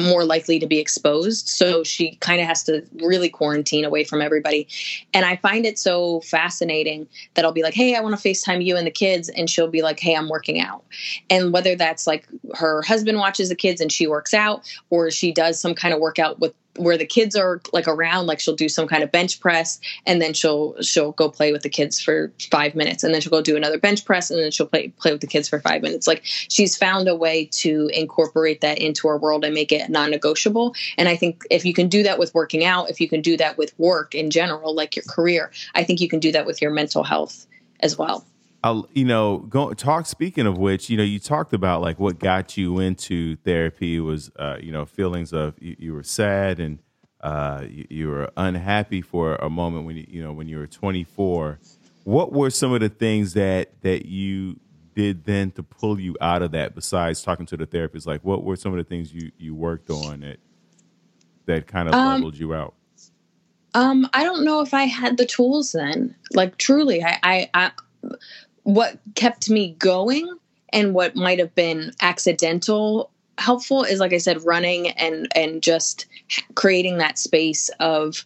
more 0.00 0.24
likely 0.24 0.58
to 0.58 0.66
be 0.66 0.78
exposed. 0.78 1.48
So 1.48 1.84
she 1.84 2.16
kind 2.16 2.40
of 2.40 2.46
has 2.46 2.62
to 2.64 2.84
really 2.96 3.28
quarantine 3.28 3.84
away 3.84 4.04
from 4.04 4.22
everybody. 4.22 4.68
And 5.14 5.24
I 5.24 5.36
find 5.36 5.66
it 5.66 5.78
so 5.78 6.20
fascinating 6.20 7.08
that 7.34 7.44
I'll 7.44 7.52
be 7.52 7.62
like, 7.62 7.74
hey, 7.74 7.94
I 7.94 8.00
want 8.00 8.18
to 8.18 8.28
FaceTime 8.28 8.64
you 8.64 8.76
and 8.76 8.86
the 8.86 8.90
kids. 8.90 9.28
And 9.28 9.48
she'll 9.48 9.68
be 9.68 9.82
like, 9.82 10.00
hey, 10.00 10.14
I'm 10.14 10.28
working 10.28 10.60
out. 10.60 10.84
And 11.28 11.52
whether 11.52 11.76
that's 11.76 12.06
like 12.06 12.26
her 12.54 12.82
husband 12.82 13.18
watches 13.18 13.48
the 13.48 13.54
kids 13.54 13.80
and 13.80 13.90
she 13.92 14.06
works 14.06 14.34
out, 14.34 14.68
or 14.90 15.10
she 15.10 15.32
does 15.32 15.60
some 15.60 15.74
kind 15.74 15.94
of 15.94 16.00
workout 16.00 16.40
with 16.40 16.54
where 16.76 16.96
the 16.96 17.06
kids 17.06 17.34
are 17.36 17.60
like 17.72 17.88
around 17.88 18.26
like 18.26 18.40
she'll 18.40 18.54
do 18.54 18.68
some 18.68 18.86
kind 18.86 19.02
of 19.02 19.10
bench 19.10 19.40
press 19.40 19.80
and 20.06 20.22
then 20.22 20.32
she'll 20.32 20.80
she'll 20.82 21.12
go 21.12 21.28
play 21.28 21.52
with 21.52 21.62
the 21.62 21.68
kids 21.68 22.00
for 22.00 22.32
five 22.50 22.74
minutes 22.74 23.02
and 23.02 23.12
then 23.12 23.20
she'll 23.20 23.30
go 23.30 23.42
do 23.42 23.56
another 23.56 23.78
bench 23.78 24.04
press 24.04 24.30
and 24.30 24.40
then 24.40 24.50
she'll 24.50 24.66
play 24.66 24.88
play 24.98 25.12
with 25.12 25.20
the 25.20 25.26
kids 25.26 25.48
for 25.48 25.60
five 25.60 25.82
minutes. 25.82 26.06
Like 26.06 26.22
she's 26.24 26.76
found 26.76 27.08
a 27.08 27.16
way 27.16 27.46
to 27.52 27.90
incorporate 27.92 28.60
that 28.60 28.78
into 28.78 29.08
her 29.08 29.18
world 29.18 29.44
and 29.44 29.54
make 29.54 29.72
it 29.72 29.88
non-negotiable. 29.90 30.74
And 30.96 31.08
i 31.08 31.16
think 31.16 31.44
if 31.50 31.64
you 31.64 31.74
can 31.74 31.88
do 31.88 32.02
that 32.02 32.18
with 32.18 32.34
working 32.34 32.64
out 32.64 32.90
if 32.90 33.00
you 33.00 33.08
can 33.08 33.20
do 33.20 33.36
that 33.36 33.58
with 33.58 33.78
work 33.78 34.14
in 34.14 34.30
general 34.30 34.74
like 34.74 34.96
your 34.96 35.04
career 35.04 35.50
i 35.74 35.84
think 35.84 36.00
you 36.00 36.08
can 36.08 36.20
do 36.20 36.32
that 36.32 36.46
with 36.46 36.62
your 36.62 36.70
mental 36.70 37.04
health 37.04 37.46
as 37.80 37.98
well 37.98 38.24
I'll, 38.62 38.88
you 38.92 39.04
know, 39.04 39.38
go 39.38 39.72
talk. 39.72 40.06
Speaking 40.06 40.46
of 40.46 40.58
which, 40.58 40.90
you 40.90 40.96
know, 40.96 41.02
you 41.02 41.18
talked 41.18 41.52
about 41.52 41.80
like 41.80 41.98
what 41.98 42.18
got 42.18 42.56
you 42.56 42.78
into 42.78 43.36
therapy 43.36 44.00
was, 44.00 44.30
uh, 44.38 44.58
you 44.60 44.70
know, 44.70 44.84
feelings 44.84 45.32
of 45.32 45.54
you, 45.60 45.76
you 45.78 45.94
were 45.94 46.02
sad 46.02 46.60
and 46.60 46.78
uh, 47.22 47.64
you, 47.68 47.86
you, 47.88 48.08
were 48.08 48.30
unhappy 48.36 49.00
for 49.00 49.36
a 49.36 49.48
moment 49.48 49.86
when 49.86 49.96
you, 49.96 50.06
you 50.08 50.22
know, 50.22 50.32
when 50.32 50.48
you 50.48 50.58
were 50.58 50.66
24. 50.66 51.58
What 52.04 52.32
were 52.32 52.50
some 52.50 52.72
of 52.72 52.80
the 52.80 52.88
things 52.88 53.34
that 53.34 53.80
that 53.82 54.06
you 54.06 54.58
did 54.94 55.24
then 55.24 55.50
to 55.52 55.62
pull 55.62 56.00
you 56.00 56.16
out 56.20 56.42
of 56.42 56.52
that? 56.52 56.74
Besides 56.74 57.22
talking 57.22 57.46
to 57.46 57.56
the 57.56 57.66
therapist, 57.66 58.06
like 58.06 58.24
what 58.24 58.44
were 58.44 58.56
some 58.56 58.72
of 58.72 58.78
the 58.78 58.84
things 58.84 59.12
you 59.12 59.32
you 59.38 59.54
worked 59.54 59.90
on 59.90 60.20
that 60.20 60.38
that 61.46 61.66
kind 61.66 61.88
of 61.88 61.94
um, 61.94 62.14
leveled 62.14 62.36
you 62.36 62.54
out? 62.54 62.74
Um, 63.74 64.08
I 64.12 64.24
don't 64.24 64.44
know 64.44 64.60
if 64.60 64.74
I 64.74 64.84
had 64.84 65.16
the 65.16 65.26
tools 65.26 65.72
then. 65.72 66.14
Like 66.32 66.56
truly, 66.56 67.04
I, 67.04 67.18
I, 67.22 67.50
I 67.54 67.70
what 68.62 68.98
kept 69.14 69.50
me 69.50 69.74
going 69.78 70.28
and 70.72 70.94
what 70.94 71.16
might 71.16 71.38
have 71.38 71.54
been 71.54 71.92
accidental 72.00 73.10
helpful 73.38 73.84
is 73.84 74.00
like 74.00 74.12
i 74.12 74.18
said 74.18 74.44
running 74.44 74.88
and 74.90 75.28
and 75.34 75.62
just 75.62 76.06
creating 76.54 76.98
that 76.98 77.18
space 77.18 77.70
of 77.80 78.24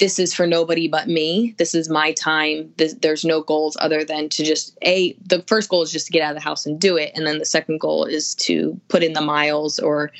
this 0.00 0.18
is 0.18 0.34
for 0.34 0.46
nobody 0.46 0.88
but 0.88 1.08
me. 1.08 1.54
This 1.58 1.74
is 1.74 1.90
my 1.90 2.12
time. 2.12 2.72
This, 2.78 2.94
there's 2.94 3.24
no 3.24 3.42
goals 3.42 3.76
other 3.80 4.02
than 4.02 4.30
to 4.30 4.42
just 4.42 4.76
a 4.82 5.12
the 5.24 5.42
first 5.42 5.68
goal 5.68 5.82
is 5.82 5.92
just 5.92 6.06
to 6.06 6.12
get 6.12 6.22
out 6.22 6.30
of 6.30 6.36
the 6.36 6.42
house 6.42 6.66
and 6.66 6.80
do 6.80 6.96
it. 6.96 7.12
And 7.14 7.26
then 7.26 7.38
the 7.38 7.44
second 7.44 7.80
goal 7.80 8.04
is 8.04 8.34
to 8.36 8.80
put 8.88 9.02
in 9.02 9.12
the 9.12 9.20
miles 9.20 9.78
or 9.78 10.10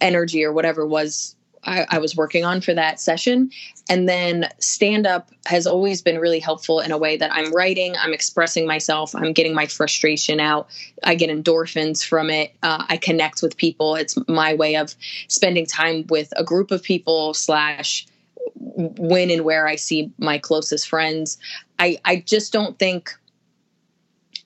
energy 0.00 0.44
or 0.44 0.52
whatever 0.52 0.86
was 0.86 1.34
I, 1.68 1.86
I, 1.90 1.98
was 1.98 2.16
working 2.16 2.44
on 2.44 2.60
for 2.60 2.72
that 2.74 2.98
session. 2.98 3.50
And 3.90 4.08
then 4.08 4.48
stand 4.58 5.06
up 5.06 5.30
has 5.46 5.66
always 5.66 6.00
been 6.02 6.18
really 6.18 6.40
helpful 6.40 6.80
in 6.80 6.90
a 6.90 6.98
way 6.98 7.16
that 7.16 7.32
I'm 7.32 7.52
writing, 7.52 7.94
I'm 7.96 8.14
expressing 8.14 8.66
myself, 8.66 9.14
I'm 9.14 9.32
getting 9.32 9.54
my 9.54 9.66
frustration 9.66 10.40
out. 10.40 10.68
I 11.04 11.14
get 11.14 11.30
endorphins 11.30 12.04
from 12.04 12.30
it. 12.30 12.54
Uh, 12.62 12.84
I 12.88 12.96
connect 12.96 13.42
with 13.42 13.56
people. 13.56 13.94
It's 13.94 14.16
my 14.28 14.54
way 14.54 14.76
of 14.76 14.94
spending 15.28 15.66
time 15.66 16.06
with 16.08 16.32
a 16.36 16.44
group 16.44 16.70
of 16.70 16.82
people, 16.82 17.34
slash, 17.34 18.06
when 18.54 19.30
and 19.30 19.44
where 19.44 19.66
I 19.66 19.76
see 19.76 20.10
my 20.18 20.38
closest 20.38 20.88
friends. 20.88 21.38
I, 21.78 21.98
I 22.04 22.16
just 22.16 22.52
don't 22.52 22.78
think. 22.78 23.12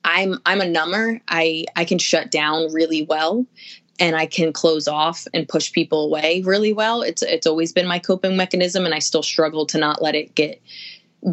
I'm 0.05 0.41
I'm 0.45 0.61
a 0.61 0.69
number. 0.69 1.21
I 1.29 1.65
I 1.77 1.85
can 1.85 1.99
shut 1.99 2.33
down 2.33 2.73
really 2.73 3.05
well 3.05 3.47
and 3.99 4.17
I 4.17 4.27
can 4.27 4.53
close 4.53 4.89
off 4.89 5.27
and 5.35 5.49
push 5.49 5.73
people 5.73 6.05
away 6.07 6.43
really 6.45 6.73
well. 6.73 7.03
It's 7.03 7.23
it's 7.23 7.47
always 7.47 7.73
been 7.73 7.87
my 7.87 7.99
coping 7.99 8.37
mechanism 8.37 8.85
and 8.85 8.95
I 8.95 8.99
still 8.99 9.23
struggle 9.23 9.67
to 9.67 9.79
not 9.79 10.03
let 10.03 10.15
it 10.15 10.35
get 10.35 10.61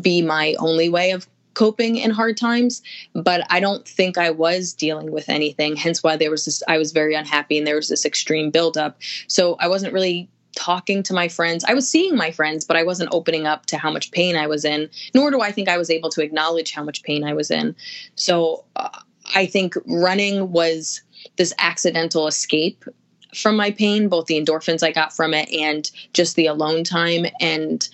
be 0.01 0.21
my 0.21 0.55
only 0.59 0.89
way 0.89 1.11
of 1.11 1.27
coping 1.53 1.97
in 1.97 2.11
hard 2.11 2.37
times, 2.37 2.81
but 3.13 3.45
I 3.49 3.59
don't 3.59 3.85
think 3.87 4.17
I 4.17 4.29
was 4.29 4.73
dealing 4.73 5.11
with 5.11 5.27
anything. 5.29 5.75
Hence 5.75 6.01
why 6.01 6.15
there 6.15 6.31
was 6.31 6.45
this, 6.45 6.63
I 6.67 6.77
was 6.77 6.91
very 6.91 7.15
unhappy 7.15 7.57
and 7.57 7.67
there 7.67 7.75
was 7.75 7.89
this 7.89 8.05
extreme 8.05 8.49
buildup. 8.49 8.97
So 9.27 9.55
I 9.59 9.67
wasn't 9.67 9.93
really 9.93 10.29
talking 10.55 11.03
to 11.03 11.13
my 11.13 11.27
friends. 11.27 11.65
I 11.67 11.73
was 11.73 11.89
seeing 11.89 12.15
my 12.15 12.31
friends, 12.31 12.65
but 12.65 12.77
I 12.77 12.83
wasn't 12.83 13.09
opening 13.11 13.45
up 13.45 13.65
to 13.67 13.77
how 13.77 13.91
much 13.91 14.11
pain 14.11 14.35
I 14.35 14.47
was 14.47 14.63
in, 14.63 14.89
nor 15.13 15.31
do 15.31 15.41
I 15.41 15.51
think 15.51 15.69
I 15.69 15.77
was 15.77 15.89
able 15.89 16.09
to 16.11 16.21
acknowledge 16.21 16.71
how 16.71 16.83
much 16.83 17.03
pain 17.03 17.23
I 17.23 17.33
was 17.33 17.51
in. 17.51 17.75
So 18.15 18.63
uh, 18.75 18.89
I 19.35 19.45
think 19.45 19.75
running 19.85 20.51
was 20.51 21.01
this 21.39 21.53
accidental 21.57 22.27
escape 22.27 22.83
from 23.33 23.55
my 23.55 23.71
pain, 23.71 24.09
both 24.09 24.25
the 24.25 24.39
endorphins 24.39 24.83
I 24.83 24.91
got 24.91 25.15
from 25.15 25.33
it 25.33 25.49
and 25.53 25.89
just 26.13 26.35
the 26.35 26.47
alone 26.47 26.83
time 26.83 27.25
and 27.39 27.87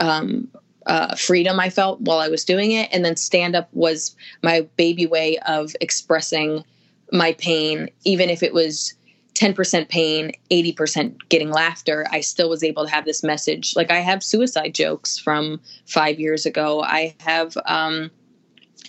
um, 0.00 0.48
uh, 0.86 1.16
freedom 1.16 1.58
I 1.58 1.70
felt 1.70 2.02
while 2.02 2.18
I 2.18 2.28
was 2.28 2.44
doing 2.44 2.72
it. 2.72 2.90
And 2.92 3.02
then 3.02 3.16
stand 3.16 3.56
up 3.56 3.70
was 3.72 4.14
my 4.42 4.68
baby 4.76 5.06
way 5.06 5.38
of 5.46 5.74
expressing 5.80 6.62
my 7.10 7.32
pain, 7.32 7.88
even 8.04 8.28
if 8.28 8.42
it 8.42 8.52
was 8.52 8.94
10% 9.34 9.88
pain, 9.88 10.32
80% 10.50 11.16
getting 11.30 11.50
laughter, 11.50 12.06
I 12.10 12.20
still 12.20 12.50
was 12.50 12.62
able 12.62 12.84
to 12.84 12.90
have 12.90 13.06
this 13.06 13.22
message. 13.22 13.74
Like 13.74 13.90
I 13.90 14.00
have 14.00 14.22
suicide 14.22 14.74
jokes 14.74 15.18
from 15.18 15.60
five 15.86 16.20
years 16.20 16.44
ago. 16.44 16.82
I 16.82 17.16
have 17.20 17.56
um, 17.64 18.10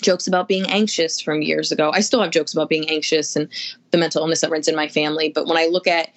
jokes 0.01 0.27
about 0.27 0.47
being 0.47 0.65
anxious 0.67 1.19
from 1.19 1.41
years 1.41 1.71
ago. 1.71 1.91
I 1.93 2.01
still 2.01 2.21
have 2.21 2.31
jokes 2.31 2.53
about 2.53 2.69
being 2.69 2.89
anxious 2.89 3.35
and 3.35 3.49
the 3.91 3.97
mental 3.97 4.21
illness 4.21 4.41
that 4.41 4.51
runs 4.51 4.67
in 4.67 4.75
my 4.75 4.87
family. 4.87 5.29
But 5.29 5.47
when 5.47 5.57
I 5.57 5.67
look 5.67 5.87
at 5.87 6.09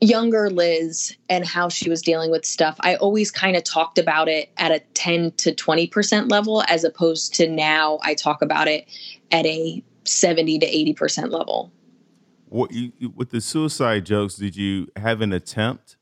younger 0.00 0.50
Liz 0.50 1.16
and 1.28 1.44
how 1.44 1.68
she 1.68 1.90
was 1.90 2.02
dealing 2.02 2.30
with 2.30 2.44
stuff, 2.44 2.76
I 2.80 2.96
always 2.96 3.30
kind 3.30 3.56
of 3.56 3.64
talked 3.64 3.98
about 3.98 4.28
it 4.28 4.50
at 4.56 4.70
a 4.70 4.80
10 4.94 5.32
to 5.32 5.52
20% 5.52 6.30
level, 6.30 6.62
as 6.68 6.84
opposed 6.84 7.34
to 7.34 7.48
now 7.48 7.98
I 8.02 8.14
talk 8.14 8.42
about 8.42 8.68
it 8.68 8.86
at 9.30 9.44
a 9.46 9.82
70 10.04 10.58
to 10.60 10.66
80% 10.66 11.30
level. 11.30 11.72
What 12.48 12.72
you, 12.72 12.92
with 13.14 13.30
the 13.30 13.40
suicide 13.40 14.06
jokes? 14.06 14.36
Did 14.36 14.56
you 14.56 14.88
have 14.96 15.20
an 15.20 15.32
attempt? 15.32 15.96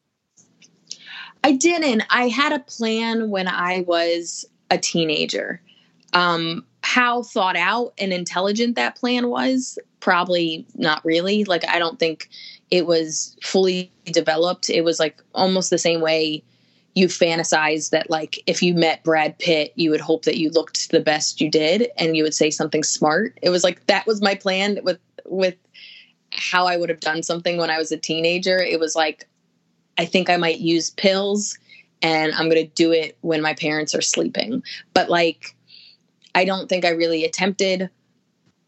I 1.43 1.53
didn't. 1.53 2.05
I 2.11 2.28
had 2.28 2.53
a 2.53 2.61
plan 2.61 3.30
when 3.30 3.49
I 3.49 3.84
was 3.87 4.45
a 4.70 4.78
teenager. 4.78 5.61
Um, 6.16 6.64
how 6.82 7.22
thought 7.22 7.56
out 7.56 7.92
and 7.98 8.12
intelligent 8.12 8.74
that 8.76 8.96
plan 8.96 9.28
was, 9.28 9.78
probably 10.00 10.66
not 10.74 11.04
really. 11.04 11.44
Like, 11.44 11.68
I 11.68 11.78
don't 11.78 11.98
think 11.98 12.30
it 12.70 12.86
was 12.86 13.36
fully 13.42 13.90
developed. 14.06 14.70
It 14.70 14.82
was 14.82 14.98
like 14.98 15.22
almost 15.34 15.70
the 15.70 15.78
same 15.78 16.00
way 16.00 16.42
you 16.94 17.08
fantasize 17.08 17.90
that, 17.90 18.08
like, 18.08 18.42
if 18.46 18.62
you 18.62 18.74
met 18.74 19.04
Brad 19.04 19.38
Pitt, 19.38 19.72
you 19.76 19.90
would 19.90 20.00
hope 20.00 20.24
that 20.24 20.38
you 20.38 20.50
looked 20.50 20.90
the 20.90 21.00
best 21.00 21.40
you 21.40 21.50
did 21.50 21.88
and 21.98 22.16
you 22.16 22.22
would 22.22 22.34
say 22.34 22.50
something 22.50 22.82
smart. 22.82 23.38
It 23.42 23.50
was 23.50 23.62
like 23.62 23.86
that 23.86 24.06
was 24.06 24.22
my 24.22 24.34
plan 24.34 24.78
with, 24.82 24.98
with, 25.26 25.56
how 26.32 26.66
I 26.66 26.76
would 26.76 26.88
have 26.88 27.00
done 27.00 27.22
something 27.22 27.56
when 27.56 27.70
I 27.70 27.78
was 27.78 27.92
a 27.92 27.96
teenager. 27.96 28.58
It 28.58 28.80
was 28.80 28.94
like, 28.94 29.26
I 29.96 30.04
think 30.04 30.28
I 30.28 30.36
might 30.36 30.58
use 30.58 30.90
pills 30.90 31.56
and 32.02 32.32
I'm 32.34 32.50
going 32.50 32.62
to 32.62 32.74
do 32.74 32.92
it 32.92 33.16
when 33.22 33.40
my 33.40 33.54
parents 33.54 33.94
are 33.94 34.02
sleeping. 34.02 34.62
But 34.92 35.08
like, 35.08 35.55
I 36.37 36.45
don't 36.45 36.68
think 36.68 36.84
I 36.84 36.91
really 36.91 37.24
attempted. 37.24 37.89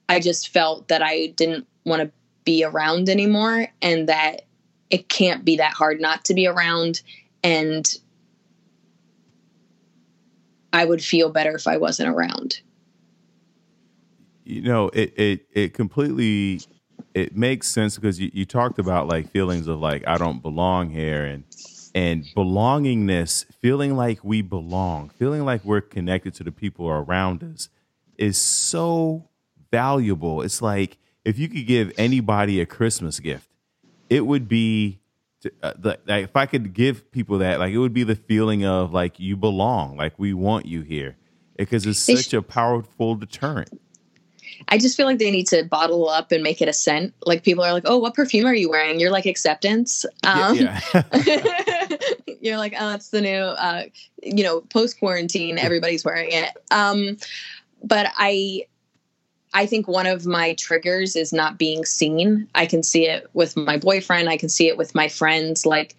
I 0.09 0.21
just 0.21 0.49
felt 0.49 0.89
that 0.89 1.03
I 1.03 1.27
didn't 1.37 1.67
want 1.85 2.01
to 2.01 2.11
be 2.45 2.65
around 2.65 3.11
anymore 3.11 3.69
and 3.83 4.09
that 4.09 4.47
it 4.89 5.11
can't 5.11 5.45
be 5.45 5.57
that 5.59 5.75
hard 5.75 6.01
not 6.01 6.25
to 6.25 6.35
be 6.35 6.47
around. 6.47 7.03
And 7.45 7.87
I 10.73 10.87
would 10.87 11.05
feel 11.05 11.29
better 11.29 11.55
if 11.55 11.67
I 11.67 11.77
wasn't 11.77 12.09
around. 12.09 12.63
You 14.45 14.63
know, 14.63 14.89
it, 14.95 15.13
it, 15.19 15.47
it 15.53 15.75
completely 15.75 16.63
it 17.13 17.37
makes 17.37 17.69
sense 17.69 17.97
because 17.97 18.19
you, 18.19 18.31
you 18.33 18.47
talked 18.47 18.79
about 18.79 19.09
like 19.09 19.31
feelings 19.31 19.69
of 19.69 19.79
like 19.79 20.09
I 20.09 20.17
don't 20.17 20.41
belong 20.41 20.89
here 20.89 21.27
and 21.27 21.45
and 21.95 22.25
belongingness, 22.37 23.45
feeling 23.61 23.97
like 23.97 24.23
we 24.23 24.43
belong, 24.43 25.09
feeling 25.11 25.45
like 25.45 25.65
we're 25.65 25.81
connected 25.81 26.35
to 26.35 26.45
the 26.45 26.53
people 26.53 26.89
around 26.89 27.43
us 27.43 27.69
is 28.17 28.37
so 28.37 29.29
valuable. 29.71 30.43
It's 30.43 30.61
like 30.61 30.99
if 31.25 31.39
you 31.39 31.49
could 31.49 31.67
give 31.67 31.93
anybody 31.99 32.61
a 32.61 32.67
Christmas 32.67 33.21
gift, 33.21 33.49
it 34.09 34.27
would 34.27 34.49
be 34.49 35.01
to, 35.43 35.53
uh, 35.63 35.75
the, 35.79 35.99
like 36.07 36.25
if 36.25 36.37
I 36.37 36.47
could 36.47 36.73
give 36.75 37.11
people 37.13 37.39
that, 37.39 37.59
like 37.59 37.73
it 37.73 37.79
would 37.79 37.95
be 37.95 38.03
the 38.05 38.17
feeling 38.17 38.65
of 38.65 38.93
like 38.93 39.21
you 39.21 39.37
belong, 39.37 39.97
like 39.97 40.19
we 40.19 40.35
want 40.35 40.67
you 40.67 40.83
here, 40.83 41.17
because 41.57 41.87
it's 41.87 41.99
such 41.99 42.33
a 42.35 42.43
powerful 42.43 43.15
deterrent. 43.15 43.81
I 44.67 44.79
just 44.79 44.97
feel 44.97 45.07
like 45.07 45.19
they 45.19 45.31
need 45.31 45.47
to 45.49 45.65
bottle 45.65 46.09
up 46.09 46.33
and 46.33 46.43
make 46.43 46.61
it 46.61 46.69
a 46.69 46.73
scent. 46.73 47.15
Like 47.25 47.45
people 47.45 47.65
are 47.65 47.73
like, 47.73 47.85
"Oh, 47.87 47.99
what 47.99 48.15
perfume 48.15 48.47
are 48.47 48.55
you 48.55 48.69
wearing?" 48.71 48.99
You're 48.99 49.11
like 49.11 49.27
acceptance. 49.27 50.05
Um, 50.25 50.57
yeah. 50.57 50.81
yeah. 50.93 51.97
you're 52.41 52.59
like, 52.59 52.75
"Oh, 52.79 52.95
it's 52.95 53.11
the 53.11 53.21
new." 53.21 53.31
Uh, 53.31 53.85
you 54.23 54.43
know, 54.43 54.61
post 54.63 54.99
quarantine, 54.99 55.59
everybody's 55.59 56.05
wearing 56.05 56.31
it. 56.33 56.57
Um, 56.71 57.17
but 57.83 58.11
I, 58.17 58.67
I 59.55 59.67
think 59.67 59.87
one 59.87 60.07
of 60.07 60.27
my 60.27 60.55
triggers 60.55 61.17
is 61.17 61.33
not 61.33 61.59
being 61.59 61.85
seen. 61.85 62.49
I 62.55 62.67
can 62.67 62.83
see 62.83 63.07
it 63.07 63.29
with 63.33 63.57
my 63.57 63.77
boyfriend. 63.77 64.29
I 64.29 64.37
can 64.37 64.49
see 64.49 64.69
it 64.69 64.77
with 64.77 64.95
my 64.95 65.09
friends. 65.09 65.65
Like 65.65 65.95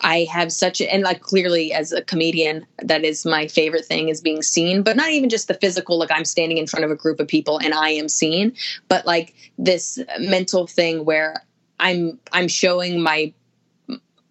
I 0.00 0.26
have 0.30 0.52
such 0.52 0.80
a, 0.80 0.92
and 0.92 1.02
like 1.02 1.20
clearly 1.20 1.72
as 1.72 1.92
a 1.92 2.02
comedian, 2.02 2.66
that 2.82 3.04
is 3.04 3.24
my 3.24 3.46
favorite 3.46 3.84
thing 3.84 4.08
is 4.08 4.20
being 4.20 4.42
seen, 4.42 4.82
but 4.82 4.96
not 4.96 5.10
even 5.10 5.28
just 5.28 5.48
the 5.48 5.54
physical, 5.54 5.98
like 5.98 6.10
I'm 6.10 6.24
standing 6.24 6.58
in 6.58 6.66
front 6.66 6.84
of 6.84 6.90
a 6.90 6.96
group 6.96 7.20
of 7.20 7.28
people 7.28 7.58
and 7.58 7.72
I 7.72 7.90
am 7.90 8.08
seen, 8.08 8.54
but 8.88 9.06
like 9.06 9.34
this 9.56 9.98
mental 10.18 10.66
thing 10.66 11.04
where 11.04 11.42
I'm, 11.78 12.18
I'm 12.32 12.48
showing 12.48 13.00
my, 13.00 13.32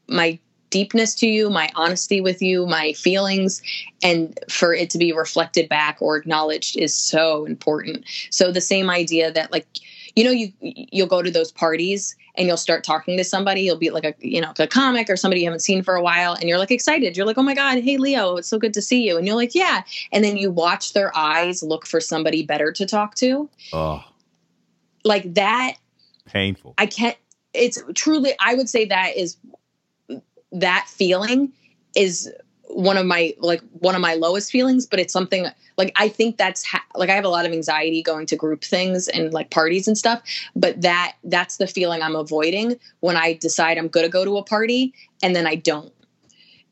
my 0.08 0.38
deepness 0.70 1.16
to 1.16 1.28
you, 1.28 1.50
my 1.50 1.70
honesty 1.76 2.20
with 2.20 2.42
you, 2.42 2.66
my 2.66 2.94
feelings, 2.94 3.62
and 4.02 4.38
for 4.50 4.74
it 4.74 4.90
to 4.90 4.98
be 4.98 5.14
reflected 5.14 5.70
back 5.70 5.98
or 6.02 6.18
acknowledged 6.18 6.78
is 6.78 6.96
so 6.96 7.46
important. 7.46 8.04
So 8.32 8.52
the 8.52 8.60
same 8.60 8.90
idea 8.90 9.32
that 9.32 9.52
like, 9.52 9.68
you 10.16 10.24
know, 10.24 10.32
you, 10.32 10.52
you'll 10.60 11.08
go 11.08 11.22
to 11.22 11.32
those 11.32 11.52
parties 11.52 12.16
and 12.36 12.48
you'll 12.48 12.58
start 12.58 12.84
talking 12.84 13.18
to 13.18 13.24
somebody. 13.24 13.62
You'll 13.62 13.78
be 13.78 13.90
like 13.90 14.04
a 14.04 14.14
you 14.20 14.42
know 14.42 14.54
a 14.60 14.68
comic 14.68 15.10
or 15.10 15.16
somebody 15.16 15.42
you 15.42 15.48
haven't 15.48 15.62
seen 15.62 15.84
for 15.84 15.96
a 15.96 16.02
while, 16.02 16.34
and 16.34 16.48
you're 16.48 16.58
like 16.58 16.72
excited. 16.72 17.18
You're 17.18 17.26
like, 17.26 17.38
oh 17.38 17.44
my 17.44 17.56
god, 17.56 17.84
hey 17.84 17.98
Leo, 17.98 18.38
it's 18.38 18.48
so 18.48 18.60
good 18.60 18.74
to 18.76 18.82
see 18.82 19.08
you. 19.08 19.18
And 19.18 19.26
you're 19.26 19.36
like, 19.36 19.56
yeah. 19.56 19.84
And 20.12 20.24
then 20.24 20.38
you 20.38 20.52
watch 20.52 20.94
their 20.94 21.16
eyes 21.18 21.64
look 21.64 21.86
for 21.86 22.00
somebody 22.00 22.44
better 22.44 22.72
to 22.72 22.86
talk 22.86 23.16
to. 23.16 23.50
Oh, 23.72 24.04
like 25.04 25.34
that. 25.34 25.78
Painful. 26.26 26.76
I 26.78 26.86
can't. 26.86 27.18
It's 27.54 27.82
truly. 27.96 28.34
I 28.40 28.56
would 28.56 28.70
say 28.70 28.86
that 28.86 29.16
is 29.18 29.38
that 30.52 30.88
feeling 30.88 31.52
is 31.96 32.32
one 32.68 32.98
of 32.98 33.06
my 33.06 33.34
like 33.40 33.62
one 33.80 33.94
of 33.94 34.02
my 34.02 34.14
lowest 34.14 34.52
feelings 34.52 34.86
but 34.86 35.00
it's 35.00 35.14
something 35.14 35.48
like 35.78 35.92
i 35.96 36.08
think 36.08 36.38
that's 36.38 36.64
ha- 36.64 36.84
like 36.96 37.10
i 37.10 37.14
have 37.14 37.26
a 37.26 37.30
lot 37.30 37.46
of 37.46 37.52
anxiety 37.52 38.02
going 38.02 38.26
to 38.26 38.36
group 38.36 38.64
things 38.64 39.08
and 39.10 39.34
like 39.34 39.50
parties 39.52 39.88
and 39.88 39.98
stuff 39.98 40.22
but 40.56 40.82
that 40.82 41.16
that's 41.26 41.58
the 41.58 41.68
feeling 41.68 42.02
i'm 42.02 42.16
avoiding 42.16 42.80
when 43.02 43.18
i 43.18 43.34
decide 43.34 43.78
i'm 43.78 43.88
going 43.90 44.06
to 44.06 44.12
go 44.12 44.24
to 44.24 44.38
a 44.38 44.44
party 44.44 44.94
and 45.22 45.36
then 45.36 45.46
i 45.46 45.56
don't. 45.56 45.94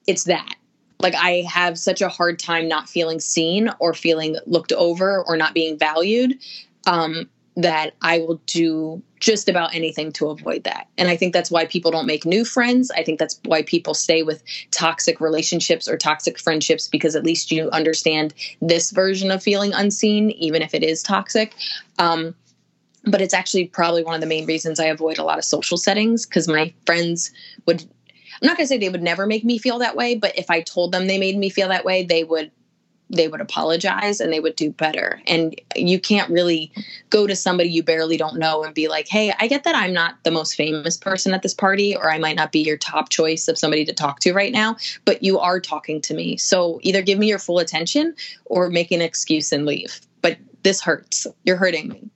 It's 0.08 0.24
that. 0.26 0.56
Like 1.00 1.16
i 1.16 1.44
have 1.52 1.78
such 1.78 2.02
a 2.02 2.10
hard 2.10 2.40
time 2.40 2.68
not 2.68 2.90
feeling 2.90 3.20
seen 3.20 3.70
or 3.80 3.94
feeling 3.94 4.38
looked 4.46 4.72
over 4.72 5.24
or 5.24 5.36
not 5.36 5.54
being 5.54 5.78
valued 5.78 6.40
um 6.88 7.30
that 7.62 7.94
I 8.02 8.20
will 8.20 8.42
do 8.46 9.02
just 9.20 9.48
about 9.48 9.76
anything 9.76 10.12
to 10.14 10.30
avoid 10.30 10.64
that. 10.64 10.88
And 10.98 11.08
I 11.08 11.16
think 11.16 11.34
that's 11.34 11.52
why 11.52 11.66
people 11.66 11.92
don't 11.92 12.08
make 12.08 12.26
new 12.26 12.44
friends. 12.44 12.92
I 12.92 13.04
think 13.04 13.20
that's 13.20 13.40
why 13.46 13.62
people 13.62 13.94
stay 13.94 14.24
with 14.24 14.44
toxic 14.72 15.22
relationships 15.22 15.88
or 15.88 15.98
toxic 15.98 16.40
friendships 16.40 16.88
because 16.88 17.16
at 17.16 17.24
least 17.24 17.52
you 17.52 17.70
understand 17.70 18.34
this 18.62 18.92
version 18.92 19.30
of 19.30 19.44
feeling 19.44 19.74
unseen, 19.74 20.32
even 20.32 20.62
if 20.62 20.74
it 20.74 20.84
is 20.84 21.04
toxic. 21.04 21.54
Um, 22.00 22.36
but 23.06 23.22
it's 23.22 23.34
actually 23.34 23.68
probably 23.68 24.04
one 24.04 24.16
of 24.16 24.22
the 24.22 24.28
main 24.28 24.46
reasons 24.46 24.80
I 24.80 24.86
avoid 24.86 25.18
a 25.18 25.24
lot 25.24 25.38
of 25.38 25.46
social 25.46 25.78
settings 25.78 26.26
because 26.26 26.48
my 26.48 26.74
friends 26.86 27.32
would. 27.66 27.84
I'm 28.42 28.48
not 28.48 28.58
going 28.58 28.66
to 28.66 28.68
say 28.68 28.80
they 28.80 28.90
would 28.90 29.04
never 29.04 29.28
make 29.28 29.44
me 29.44 29.60
feel 29.60 29.78
that 29.80 29.96
way, 29.96 30.16
but 30.16 30.38
if 30.38 30.50
I 30.50 30.62
told 30.62 30.92
them 30.92 31.06
they 31.06 31.20
made 31.20 31.38
me 31.38 31.50
feel 31.50 31.68
that 31.68 31.86
way, 31.86 32.04
they 32.04 32.24
would 32.24 32.50
they 33.12 33.28
would 33.28 33.42
apologize 33.42 34.20
and 34.20 34.32
they 34.32 34.40
would 34.40 34.56
do 34.56 34.72
better. 34.72 35.22
And 35.28 35.60
you 35.76 36.00
can't 36.00 36.30
really 36.30 36.72
go 37.10 37.28
to 37.28 37.36
somebody 37.36 37.70
you 37.70 37.84
barely 37.84 38.18
don't 38.18 38.40
know 38.40 38.64
and 38.64 38.74
be 38.74 38.88
like, 38.88 39.08
hey, 39.08 39.34
I 39.40 39.48
get 39.48 39.64
that 39.66 39.76
I'm 39.76 39.94
not 39.94 40.16
the 40.24 40.32
most 40.32 40.56
famous 40.56 40.98
person 40.98 41.34
at 41.34 41.42
this 41.42 41.54
party, 41.54 41.96
or 41.96 42.10
I 42.10 42.18
might 42.18 42.38
not 42.38 42.52
be 42.52 42.60
your 42.60 42.78
top 42.78 43.10
choice 43.10 43.48
of 43.48 43.58
somebody 43.58 43.86
to 43.86 43.94
talk 43.94 44.20
to 44.22 44.34
right 44.34 44.52
now, 44.52 44.78
but 45.06 45.22
you 45.22 45.40
are 45.40 45.60
talking 45.60 46.02
to 46.02 46.14
me. 46.14 46.38
So 46.38 46.80
either 46.84 47.02
give 47.02 47.20
me 47.20 47.28
your 47.28 47.40
full 47.40 47.60
attention 47.60 48.16
or 48.46 48.70
make 48.70 48.92
an 48.92 49.02
excuse 49.02 49.52
and 49.52 49.66
leave. 49.66 50.00
But 50.22 50.38
this 50.64 50.82
hurts. 50.82 51.28
You're 51.44 51.58
hurting 51.58 51.90
me. 51.90 52.10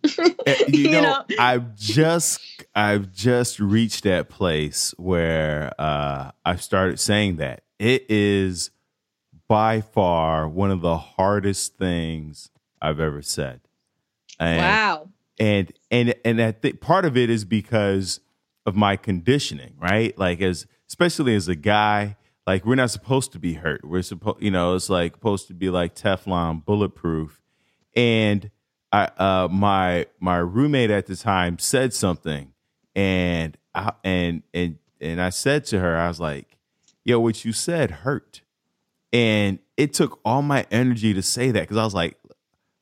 Eh, 0.46 0.56
you, 0.68 0.84
you 0.84 0.92
know, 0.92 1.02
know, 1.02 1.24
I've 1.40 1.76
just 1.76 2.40
I've 2.76 3.12
just 3.12 3.60
reached 3.60 4.04
that 4.04 4.30
place 4.30 4.94
where 4.98 5.74
uh, 5.80 6.32
I've 6.46 6.62
started 6.62 7.00
saying 7.00 7.38
that 7.38 7.64
it 7.80 8.06
is 8.10 8.72
by 9.48 9.82
far 9.82 10.48
one 10.48 10.72
of 10.72 10.82
the 10.82 10.98
hardest 10.98 11.78
things 11.78 12.50
I've 12.82 13.00
ever 13.00 13.22
said. 13.22 13.62
And, 14.40 14.58
wow. 14.60 15.10
And 15.40 15.74
and 15.92 16.16
and 16.24 16.40
that 16.40 16.62
th- 16.62 16.80
part 16.80 17.06
of 17.06 17.18
it 17.18 17.30
is 17.30 17.46
because 17.46 18.20
of 18.66 18.76
my 18.76 18.96
conditioning, 18.96 19.76
right? 19.78 20.18
Like 20.18 20.42
as 20.42 20.66
especially 20.88 21.36
as 21.36 21.48
a 21.48 21.56
guy, 21.56 22.16
like 22.48 22.66
we're 22.66 22.76
not 22.76 22.92
supposed 22.92 23.32
to 23.34 23.40
be 23.40 23.54
hurt. 23.54 23.84
We're 23.84 24.02
supposed, 24.02 24.42
you 24.42 24.52
know, 24.52 24.76
it's 24.76 24.90
like 24.90 25.16
supposed 25.16 25.48
to 25.48 25.54
be 25.54 25.70
like 25.70 25.96
Teflon, 25.96 26.64
bulletproof. 26.66 27.42
And 27.96 28.50
I, 28.92 29.10
uh, 29.18 29.48
my 29.52 30.06
my 30.20 30.38
roommate 30.38 30.92
at 30.92 31.08
the 31.08 31.16
time 31.16 31.60
said 31.60 31.94
something, 31.94 32.54
and 32.96 33.58
I, 33.74 33.92
and 34.04 34.44
and 34.54 34.78
and 35.02 35.22
I 35.22 35.30
said 35.30 35.66
to 35.66 35.80
her, 35.80 35.98
I 35.98 36.08
was 36.08 36.20
like, 36.20 36.58
"Yo, 37.04 37.20
what 37.20 37.44
you 37.44 37.52
said 37.52 37.92
hurt," 37.92 38.42
and 39.16 39.60
it 39.78 39.94
took 39.94 40.20
all 40.26 40.42
my 40.42 40.66
energy 40.72 41.14
to 41.14 41.22
say 41.22 41.50
that 41.50 41.62
because 41.62 41.78
I 41.78 41.86
was 41.86 41.94
like, 41.94 42.18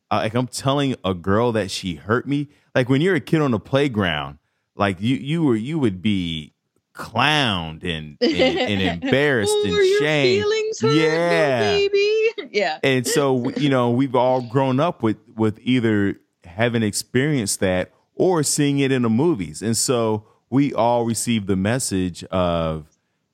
uh, 0.09 0.17
like 0.17 0.33
I'm 0.33 0.47
telling 0.47 0.95
a 1.05 1.13
girl 1.13 1.51
that 1.51 1.69
she 1.69 1.93
hurt 1.93 2.27
me. 2.27 2.49
Like 2.73 2.89
when 2.89 3.01
you're 3.01 3.13
a 3.13 3.19
kid 3.19 3.39
on 3.39 3.51
the 3.51 3.59
playground, 3.59 4.39
like 4.75 4.99
you 4.99 5.15
you 5.17 5.43
were 5.43 5.55
you 5.55 5.77
would 5.77 6.01
be 6.01 6.55
clowned 6.95 7.83
and 7.83 8.17
and, 8.21 8.57
and 8.57 9.03
embarrassed 9.03 9.53
oh, 9.53 9.63
and 9.65 9.99
shamed. 9.99 10.95
yeah, 10.95 11.59
baby. 11.61 12.19
Yeah. 12.51 12.79
And 12.83 13.07
so 13.07 13.49
you 13.51 13.69
know 13.69 13.91
we've 13.91 14.15
all 14.15 14.41
grown 14.41 14.79
up 14.79 15.03
with 15.03 15.17
with 15.35 15.59
either 15.61 16.19
having 16.45 16.81
experienced 16.81 17.59
that 17.59 17.91
or 18.15 18.41
seeing 18.41 18.79
it 18.79 18.91
in 18.91 19.03
the 19.03 19.09
movies, 19.09 19.61
and 19.61 19.77
so 19.77 20.25
we 20.49 20.73
all 20.73 21.03
receive 21.05 21.45
the 21.45 21.55
message 21.55 22.23
of 22.25 22.92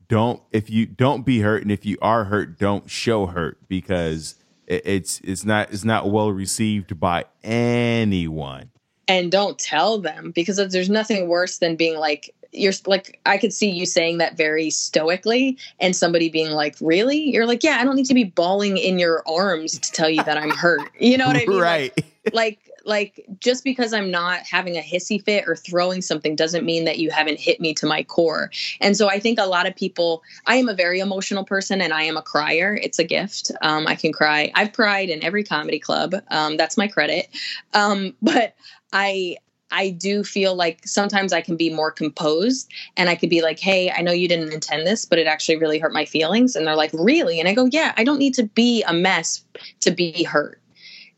don't 0.10 0.42
if 0.52 0.70
you 0.70 0.86
don't 0.86 1.26
be 1.26 1.40
hurt, 1.40 1.62
and 1.62 1.72
if 1.72 1.86
you 1.86 1.98
are 2.02 2.26
hurt, 2.26 2.60
don't 2.60 2.90
show 2.90 3.28
hurt 3.28 3.58
because 3.70 4.36
it's 4.68 5.22
it's 5.24 5.46
not 5.46 5.72
it's 5.72 5.86
not 5.86 6.12
well 6.12 6.32
received 6.32 7.00
by 7.00 7.26
anyone 7.44 8.70
and 9.08 9.32
don't 9.32 9.58
tell 9.58 10.00
them 10.00 10.32
because 10.32 10.58
there's 10.72 10.90
nothing 10.90 11.28
worse 11.28 11.58
than 11.58 11.76
being 11.76 11.98
like 11.98 12.34
you're 12.52 12.74
like 12.86 13.20
I 13.26 13.38
could 13.38 13.54
see 13.54 13.70
you 13.70 13.86
saying 13.86 14.20
that 14.20 14.38
very 14.38 14.70
stoically 14.70 15.58
and 15.80 15.96
somebody 15.96 16.30
being 16.30 16.52
like, 16.52 16.76
"Really?" 16.82 17.30
You're 17.30 17.46
like, 17.46 17.64
"Yeah, 17.64 17.78
I 17.80 17.84
don't 17.84 17.96
need 17.96 18.08
to 18.08 18.14
be 18.16 18.24
bawling 18.24 18.78
in 18.78 18.98
your 18.98 19.24
arms 19.28 19.78
to 19.78 19.92
tell 19.92 20.10
you 20.10 20.24
that 20.24 20.38
I'm 20.38 20.50
hurt." 20.50 20.82
You 21.00 21.18
know 21.18 21.28
what 21.28 21.36
I 21.36 21.46
mean? 21.46 21.60
Right. 21.60 21.94
Like, 21.96 22.34
like 22.34 22.69
like 22.90 23.26
just 23.40 23.64
because 23.64 23.94
I'm 23.94 24.12
not 24.12 24.42
having 24.42 24.78
a 24.78 24.82
hissy 24.82 25.24
fit 25.24 25.48
or 25.48 25.56
throwing 25.56 26.02
something 26.02 26.36
doesn't 26.36 26.66
mean 26.66 26.86
that 26.86 27.00
you 27.00 27.12
haven't 27.12 27.40
hit 27.40 27.62
me 27.62 27.74
to 27.76 27.86
my 27.86 28.04
core. 28.04 28.52
And 28.82 28.98
so 28.98 29.08
I 29.08 29.20
think 29.20 29.40
a 29.40 29.46
lot 29.46 29.68
of 29.68 29.76
people 29.76 30.24
I 30.46 30.56
am 30.56 30.68
a 30.68 30.74
very 30.74 31.00
emotional 31.00 31.46
person 31.46 31.82
and 31.82 31.94
I 31.94 32.04
am 32.04 32.18
a 32.18 32.22
crier. 32.22 32.78
It's 32.82 33.00
a 33.00 33.04
gift. 33.04 33.52
Um, 33.62 33.88
I 33.88 33.96
can 33.96 34.12
cry. 34.12 34.52
I've 34.56 34.74
cried 34.74 35.10
in 35.10 35.24
every 35.24 35.44
comedy 35.44 35.80
club. 35.80 36.16
Um, 36.30 36.58
that's 36.58 36.78
my 36.78 36.88
credit. 36.88 37.30
Um, 37.74 38.16
but 38.22 38.56
I 38.92 39.38
I 39.72 39.92
do 39.92 40.24
feel 40.24 40.56
like 40.56 40.82
sometimes 40.88 41.32
I 41.32 41.42
can 41.42 41.56
be 41.56 41.70
more 41.70 41.92
composed 41.92 42.72
and 42.98 43.10
I 43.10 43.16
could 43.16 43.30
be 43.30 43.42
like, 43.42 43.60
hey, 43.60 43.92
I 43.92 44.02
know 44.02 44.12
you 44.12 44.28
didn't 44.28 44.52
intend 44.52 44.88
this, 44.88 45.06
but 45.06 45.20
it 45.20 45.28
actually 45.28 45.58
really 45.58 45.78
hurt 45.78 45.94
my 45.94 46.06
feelings. 46.06 46.56
And 46.56 46.66
they're 46.66 46.76
like, 46.76 46.92
really? 46.94 47.40
And 47.40 47.48
I 47.48 47.54
go, 47.54 47.66
yeah, 47.66 47.94
I 47.96 48.04
don't 48.04 48.18
need 48.18 48.34
to 48.36 48.44
be 48.44 48.84
a 48.84 48.94
mess 48.94 49.44
to 49.82 49.92
be 49.92 50.24
hurt. 50.24 50.60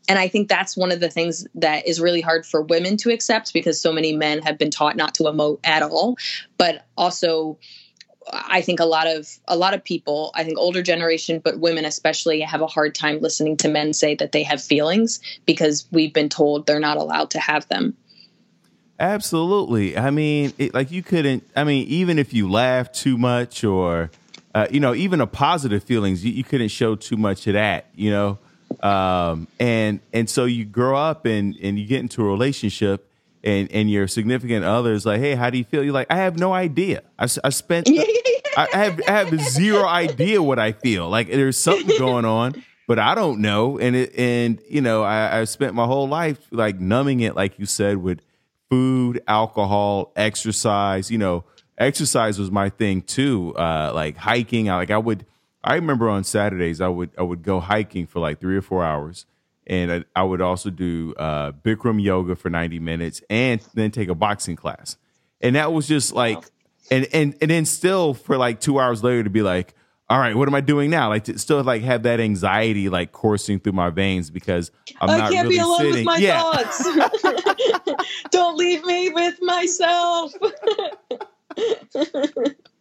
And 0.08 0.18
I 0.18 0.28
think 0.28 0.48
that's 0.48 0.76
one 0.76 0.90
of 0.90 1.00
the 1.00 1.10
things 1.10 1.46
that 1.54 1.86
is 1.86 2.00
really 2.00 2.20
hard 2.20 2.44
for 2.44 2.62
women 2.62 2.96
to 2.98 3.10
accept 3.10 3.52
because 3.52 3.80
so 3.80 3.92
many 3.92 4.16
men 4.16 4.42
have 4.42 4.58
been 4.58 4.70
taught 4.70 4.96
not 4.96 5.14
to 5.14 5.24
emote 5.24 5.60
at 5.64 5.82
all. 5.82 6.16
But 6.58 6.84
also, 6.96 7.58
I 8.30 8.62
think 8.62 8.80
a 8.80 8.84
lot 8.84 9.06
of 9.06 9.28
a 9.46 9.56
lot 9.56 9.74
of 9.74 9.84
people, 9.84 10.32
I 10.34 10.44
think 10.44 10.58
older 10.58 10.82
generation, 10.82 11.40
but 11.42 11.60
women 11.60 11.84
especially, 11.84 12.40
have 12.40 12.62
a 12.62 12.66
hard 12.66 12.94
time 12.94 13.20
listening 13.20 13.56
to 13.58 13.68
men 13.68 13.92
say 13.92 14.14
that 14.16 14.32
they 14.32 14.42
have 14.42 14.62
feelings 14.62 15.20
because 15.46 15.86
we've 15.92 16.12
been 16.12 16.28
told 16.28 16.66
they're 16.66 16.80
not 16.80 16.96
allowed 16.96 17.30
to 17.30 17.40
have 17.40 17.68
them. 17.68 17.96
Absolutely. 18.98 19.96
I 19.96 20.10
mean, 20.10 20.52
it, 20.58 20.74
like 20.74 20.90
you 20.90 21.02
couldn't. 21.02 21.44
I 21.56 21.64
mean, 21.64 21.86
even 21.88 22.18
if 22.18 22.32
you 22.32 22.50
laugh 22.50 22.92
too 22.92 23.18
much, 23.18 23.64
or 23.64 24.10
uh, 24.54 24.66
you 24.70 24.80
know, 24.80 24.94
even 24.94 25.20
a 25.20 25.26
positive 25.26 25.82
feelings, 25.82 26.24
you, 26.24 26.32
you, 26.32 26.44
couldn't 26.44 26.68
show 26.68 26.94
too 26.94 27.16
much 27.16 27.46
of 27.46 27.54
that. 27.54 27.86
You 27.94 28.10
know, 28.10 28.38
um, 28.80 29.48
and 29.58 30.00
and 30.12 30.28
so 30.28 30.44
you 30.44 30.64
grow 30.64 30.96
up 30.96 31.26
and 31.26 31.56
and 31.62 31.78
you 31.78 31.86
get 31.86 32.00
into 32.00 32.22
a 32.22 32.28
relationship. 32.28 33.08
And, 33.44 33.72
and 33.72 33.90
your 33.90 34.06
significant 34.06 34.64
other 34.64 34.92
is 34.92 35.04
like, 35.04 35.18
hey, 35.18 35.34
how 35.34 35.50
do 35.50 35.58
you 35.58 35.64
feel? 35.64 35.82
You're 35.82 35.92
like, 35.92 36.06
I 36.10 36.14
have 36.14 36.38
no 36.38 36.52
idea. 36.52 37.02
I, 37.18 37.26
I 37.42 37.48
spent, 37.48 37.90
I 38.56 38.68
have 38.72 39.00
I 39.08 39.10
have 39.10 39.40
zero 39.40 39.84
idea 39.84 40.42
what 40.42 40.58
I 40.58 40.72
feel. 40.72 41.08
Like 41.08 41.28
there's 41.28 41.56
something 41.56 41.98
going 41.98 42.24
on, 42.24 42.62
but 42.86 42.98
I 42.98 43.14
don't 43.14 43.40
know. 43.40 43.78
And 43.78 43.96
it 43.96 44.14
and 44.16 44.60
you 44.68 44.80
know, 44.80 45.02
I, 45.02 45.40
I 45.40 45.44
spent 45.44 45.74
my 45.74 45.86
whole 45.86 46.08
life 46.08 46.38
like 46.50 46.78
numbing 46.78 47.20
it, 47.20 47.34
like 47.34 47.58
you 47.58 47.66
said, 47.66 47.96
with 47.96 48.20
food, 48.70 49.22
alcohol, 49.26 50.12
exercise. 50.16 51.10
You 51.10 51.18
know, 51.18 51.44
exercise 51.78 52.38
was 52.38 52.50
my 52.50 52.68
thing 52.68 53.02
too. 53.02 53.54
Uh, 53.56 53.92
like 53.94 54.16
hiking. 54.16 54.68
I, 54.68 54.76
like 54.76 54.90
I 54.90 54.98
would. 54.98 55.26
I 55.64 55.74
remember 55.74 56.08
on 56.08 56.24
Saturdays 56.24 56.80
I 56.80 56.88
would 56.88 57.10
I 57.18 57.22
would 57.22 57.42
go 57.42 57.60
hiking 57.60 58.06
for 58.06 58.20
like 58.20 58.40
three 58.40 58.56
or 58.56 58.62
four 58.62 58.84
hours, 58.84 59.26
and 59.66 59.92
I, 59.92 60.04
I 60.16 60.22
would 60.24 60.40
also 60.40 60.70
do 60.70 61.14
uh, 61.16 61.52
Bikram 61.52 62.02
yoga 62.02 62.34
for 62.34 62.50
ninety 62.50 62.78
minutes, 62.78 63.22
and 63.30 63.60
then 63.74 63.90
take 63.90 64.08
a 64.08 64.14
boxing 64.14 64.56
class. 64.56 64.96
And 65.40 65.56
that 65.56 65.72
was 65.72 65.86
just 65.86 66.12
like, 66.14 66.38
and 66.90 67.06
and 67.12 67.36
and 67.40 67.50
then 67.50 67.64
still 67.64 68.14
for 68.14 68.36
like 68.36 68.60
two 68.60 68.80
hours 68.80 69.04
later 69.04 69.24
to 69.24 69.30
be 69.30 69.42
like, 69.42 69.74
all 70.12 70.18
right, 70.18 70.36
what 70.36 70.46
am 70.46 70.54
I 70.54 70.60
doing 70.60 70.90
now? 70.90 71.08
Like 71.08 71.24
to 71.24 71.38
still 71.38 71.62
like 71.62 71.82
have 71.82 72.02
that 72.02 72.20
anxiety 72.20 72.88
like 72.90 73.12
coursing 73.12 73.60
through 73.60 73.72
my 73.72 73.88
veins 73.88 74.30
because 74.30 74.70
I'm 75.00 75.08
I 75.08 75.18
not 75.18 75.32
can't 75.32 75.48
really 75.48 75.56
be 75.56 75.62
alone 75.62 75.78
sitting. 75.78 75.94
with 75.94 76.04
my 76.04 76.16
yeah. 76.18 76.42
thoughts. 76.42 76.86
Don't 78.30 78.56
leave 78.56 78.84
me 78.84 79.08
with 79.10 79.38
myself. 79.40 80.34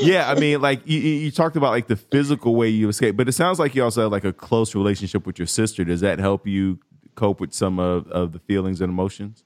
yeah, 0.00 0.30
I 0.30 0.38
mean, 0.38 0.60
like 0.60 0.80
you, 0.86 0.98
you 0.98 1.30
talked 1.30 1.56
about 1.56 1.70
like 1.70 1.86
the 1.86 1.96
physical 1.96 2.54
way 2.54 2.68
you 2.68 2.88
escape, 2.88 3.16
but 3.16 3.28
it 3.28 3.32
sounds 3.32 3.58
like 3.58 3.74
you 3.74 3.84
also 3.84 4.02
have 4.02 4.12
like 4.12 4.24
a 4.24 4.32
close 4.32 4.74
relationship 4.74 5.26
with 5.26 5.38
your 5.38 5.46
sister. 5.46 5.84
Does 5.84 6.00
that 6.00 6.18
help 6.18 6.46
you 6.46 6.78
cope 7.14 7.40
with 7.40 7.52
some 7.52 7.78
of, 7.78 8.06
of 8.08 8.32
the 8.32 8.38
feelings 8.38 8.80
and 8.80 8.90
emotions? 8.90 9.44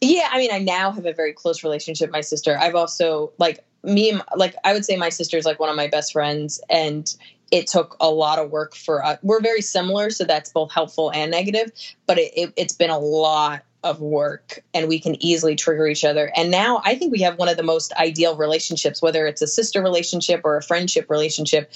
Yeah, 0.00 0.28
I 0.30 0.38
mean, 0.38 0.50
I 0.52 0.58
now 0.58 0.92
have 0.92 1.06
a 1.06 1.12
very 1.12 1.32
close 1.32 1.64
relationship 1.64 2.08
with 2.08 2.12
my 2.12 2.20
sister. 2.20 2.56
I've 2.58 2.74
also 2.74 3.32
like 3.38 3.64
me, 3.82 4.18
like 4.36 4.54
I 4.64 4.72
would 4.72 4.84
say 4.84 4.96
my 4.96 5.08
sister 5.08 5.36
is 5.36 5.44
like 5.44 5.58
one 5.58 5.70
of 5.70 5.76
my 5.76 5.88
best 5.88 6.12
friends, 6.12 6.60
and 6.70 7.12
it 7.50 7.66
took 7.66 7.96
a 8.00 8.10
lot 8.10 8.38
of 8.38 8.50
work 8.50 8.74
for 8.76 9.04
us. 9.04 9.18
We're 9.22 9.40
very 9.40 9.62
similar, 9.62 10.10
so 10.10 10.24
that's 10.24 10.52
both 10.52 10.72
helpful 10.72 11.10
and 11.12 11.30
negative. 11.30 11.72
But 12.06 12.18
it, 12.18 12.32
it, 12.36 12.52
it's 12.56 12.74
been 12.74 12.90
a 12.90 12.98
lot 12.98 13.62
of 13.88 14.00
work 14.00 14.62
and 14.74 14.86
we 14.86 15.00
can 15.00 15.20
easily 15.22 15.56
trigger 15.56 15.86
each 15.86 16.04
other. 16.04 16.30
And 16.36 16.50
now 16.50 16.82
I 16.84 16.94
think 16.94 17.10
we 17.10 17.22
have 17.22 17.38
one 17.38 17.48
of 17.48 17.56
the 17.56 17.62
most 17.62 17.92
ideal 17.94 18.36
relationships, 18.36 19.00
whether 19.00 19.26
it's 19.26 19.40
a 19.40 19.46
sister 19.46 19.82
relationship 19.82 20.42
or 20.44 20.58
a 20.58 20.62
friendship 20.62 21.08
relationship. 21.08 21.72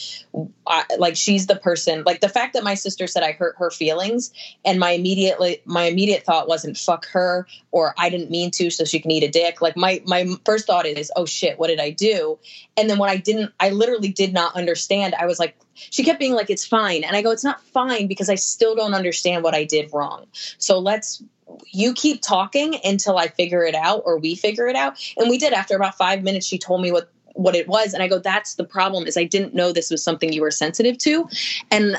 I, 0.66 0.84
like 0.98 1.16
she's 1.16 1.46
the 1.46 1.56
person, 1.56 2.04
like 2.04 2.20
the 2.20 2.28
fact 2.28 2.52
that 2.52 2.64
my 2.64 2.74
sister 2.74 3.06
said 3.06 3.22
I 3.22 3.32
hurt 3.32 3.56
her 3.58 3.70
feelings 3.70 4.32
and 4.64 4.78
my 4.78 4.90
immediately, 4.90 5.62
my 5.64 5.84
immediate 5.84 6.24
thought 6.24 6.48
wasn't 6.48 6.76
fuck 6.76 7.06
her 7.08 7.46
or 7.70 7.94
I 7.96 8.10
didn't 8.10 8.30
mean 8.30 8.50
to, 8.52 8.70
so 8.70 8.84
she 8.84 9.00
can 9.00 9.10
eat 9.10 9.24
a 9.24 9.30
dick. 9.30 9.62
Like 9.62 9.76
my, 9.76 10.02
my 10.04 10.26
first 10.44 10.66
thought 10.66 10.84
is, 10.84 11.10
oh 11.16 11.24
shit, 11.24 11.58
what 11.58 11.68
did 11.68 11.80
I 11.80 11.90
do? 11.90 12.38
And 12.76 12.90
then 12.90 12.98
when 12.98 13.08
I 13.08 13.16
didn't, 13.16 13.52
I 13.58 13.70
literally 13.70 14.12
did 14.12 14.34
not 14.34 14.54
understand. 14.54 15.14
I 15.14 15.24
was 15.24 15.38
like, 15.38 15.56
she 15.74 16.04
kept 16.04 16.20
being 16.20 16.34
like, 16.34 16.50
it's 16.50 16.66
fine. 16.66 17.04
And 17.04 17.16
I 17.16 17.22
go, 17.22 17.30
it's 17.30 17.44
not 17.44 17.62
fine 17.62 18.06
because 18.06 18.28
I 18.28 18.34
still 18.34 18.74
don't 18.74 18.94
understand 18.94 19.42
what 19.42 19.54
I 19.54 19.64
did 19.64 19.90
wrong. 19.92 20.26
So 20.58 20.78
let's 20.78 21.22
you 21.70 21.92
keep 21.94 22.22
talking 22.22 22.76
until 22.84 23.18
I 23.18 23.28
figure 23.28 23.64
it 23.64 23.74
out 23.74 24.03
or 24.05 24.18
we 24.18 24.34
figure 24.34 24.66
it 24.66 24.76
out. 24.76 24.98
And 25.16 25.28
we 25.28 25.38
did 25.38 25.53
after 25.53 25.76
about 25.76 25.96
five 25.96 26.22
minutes, 26.22 26.46
she 26.46 26.59
told 26.59 26.82
me 26.82 26.92
what 26.92 27.11
what 27.34 27.55
it 27.55 27.66
was. 27.66 27.94
And 27.94 28.03
I 28.03 28.09
go, 28.09 28.18
that's 28.18 28.55
the 28.55 28.64
problem 28.64 29.07
is 29.07 29.16
I 29.16 29.24
didn't 29.24 29.55
know 29.55 29.72
this 29.72 29.90
was 29.90 30.05
something 30.05 30.32
you 30.32 30.42
were 30.42 30.50
sensitive 30.50 30.98
to. 30.98 31.28
And 31.70 31.96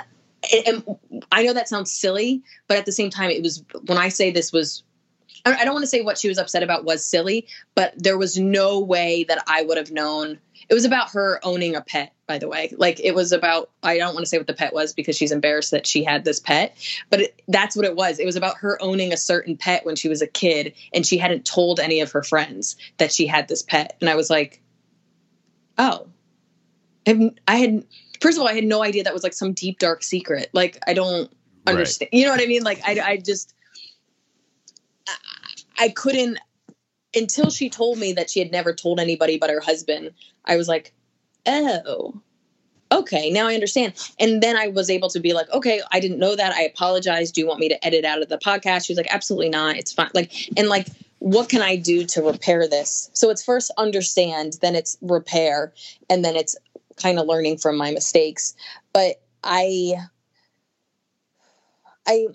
and 0.68 0.84
I 1.32 1.43
know 1.43 1.54
that 1.54 1.70
sounds 1.70 1.91
silly, 1.91 2.43
but 2.68 2.78
at 2.78 2.86
the 2.86 2.91
same 2.91 3.10
time, 3.10 3.30
it 3.30 3.41
was 3.41 3.64
when 3.86 3.97
I 3.97 4.10
say 4.10 4.32
this 4.32 4.51
was 4.51 4.84
I 5.45 5.66
don't 5.66 5.74
want 5.74 5.84
to 5.84 5.88
say 5.88 6.01
what 6.01 6.18
she 6.18 6.30
was 6.30 6.38
upset 6.38 6.64
about 6.64 6.86
was 6.86 7.06
silly, 7.06 7.47
but 7.76 7.93
there 7.97 8.18
was 8.18 8.38
no 8.38 8.80
way 8.80 9.26
that 9.26 9.43
I 9.45 9.64
would 9.64 9.78
have 9.78 9.91
known. 9.91 10.39
It 10.70 10.74
was 10.74 10.86
about 10.86 11.11
her 11.11 11.39
owning 11.43 11.76
a 11.76 11.82
pet 11.82 12.14
by 12.28 12.38
the 12.38 12.47
way. 12.47 12.74
Like 12.78 12.99
it 12.99 13.14
was 13.14 13.32
about, 13.32 13.70
I 13.84 13.97
don't 13.97 14.14
want 14.14 14.26
to 14.26 14.30
say 14.30 14.38
what 14.38 14.47
the 14.47 14.53
pet 14.53 14.74
was 14.74 14.93
because 14.93 15.16
she's 15.16 15.32
embarrassed 15.32 15.72
that 15.72 15.86
she 15.86 16.03
had 16.03 16.26
this 16.26 16.39
pet, 16.39 16.76
but 17.09 17.22
it, 17.22 17.41
that's 17.47 17.76
what 17.76 17.86
it 17.86 17.95
was. 17.95 18.20
It 18.20 18.26
was 18.26 18.36
about 18.36 18.57
her 18.57 18.82
owning 18.82 19.11
a 19.11 19.18
certain 19.18 19.57
pet 19.57 19.86
when 19.86 19.95
she 19.95 20.09
was 20.09 20.22
a 20.22 20.28
kid 20.28 20.74
and 20.93 21.05
she 21.05 21.18
hadn't 21.18 21.45
told 21.45 21.80
any 21.80 21.99
of 21.99 22.11
her 22.11 22.24
friends 22.24 22.76
that 22.97 23.11
she 23.11 23.28
had 23.28 23.47
this 23.47 23.61
pet. 23.61 23.97
And 23.99 24.09
I 24.09 24.16
was 24.16 24.30
like, 24.30 24.61
oh, 25.78 26.07
I 27.05 27.55
had, 27.57 27.86
first 28.22 28.38
of 28.38 28.41
all, 28.41 28.47
I 28.47 28.53
had 28.53 28.64
no 28.64 28.82
idea 28.84 29.03
that 29.03 29.14
was 29.14 29.24
like 29.24 29.34
some 29.34 29.53
deep, 29.53 29.80
dark 29.80 30.01
secret. 30.01 30.49
Like, 30.53 30.80
I 30.88 30.93
don't 30.93 31.32
understand. 31.68 32.09
Right. 32.14 32.20
You 32.20 32.26
know 32.26 32.32
what 32.32 32.41
I 32.41 32.45
mean? 32.45 32.64
Like, 32.64 32.82
I, 32.86 32.99
I 32.99 33.18
just, 33.18 33.53
I, 35.07 35.16
I 35.86 35.89
couldn't, 35.89 36.39
until 37.16 37.49
she 37.49 37.70
told 37.70 37.97
me 37.97 38.14
that 38.14 38.30
she 38.30 38.39
had 38.39 38.51
never 38.51 38.74
told 38.74 38.99
anybody 38.99 39.38
but 39.38 39.49
her 39.49 39.61
husband, 39.61 40.11
I 40.45 40.57
was 40.57 40.68
like, 40.68 40.93
oh, 41.45 42.22
okay, 42.91 43.30
now 43.30 43.47
I 43.47 43.53
understand. 43.53 43.93
And 44.20 44.41
then 44.41 44.55
I 44.55 44.68
was 44.68 44.89
able 44.89 45.09
to 45.09 45.20
be 45.20 45.34
like, 45.34 45.49
okay, 45.51 45.82
I 45.91 45.99
didn't 45.99 46.20
know 46.20 46.36
that. 46.36 46.53
I 46.53 46.64
apologize. 46.64 47.32
Do 47.32 47.41
you 47.41 47.47
want 47.47 47.59
me 47.59 47.70
to 47.70 47.86
edit 47.86 48.05
out 48.05 48.22
of 48.22 48.30
the 48.30 48.38
podcast? 48.38 48.86
She 48.86 48.93
was 48.93 48.97
like, 48.97 49.14
absolutely 49.14 49.49
not. 49.49 49.76
It's 49.78 49.91
fine. 49.91 50.11
Like, 50.14 50.32
and 50.57 50.70
like, 50.70 50.88
what 51.20 51.49
can 51.49 51.61
I 51.61 51.76
do 51.76 52.05
to 52.05 52.22
repair 52.22 52.68
this? 52.68 53.09
So 53.14 53.30
it's 53.30 53.43
first 53.43 53.72
understand, 53.78 54.57
then 54.61 54.76
it's 54.76 54.97
repair, 55.01 55.74
and 56.09 56.24
then 56.24 56.36
it's 56.36 56.55
kind 56.97 57.18
of 57.18 57.28
learning 57.28 57.57
from 57.57 57.78
my 57.78 57.91
mistakes. 57.91 58.53
But 58.91 59.22
I, 59.43 59.95
I, 62.05 62.28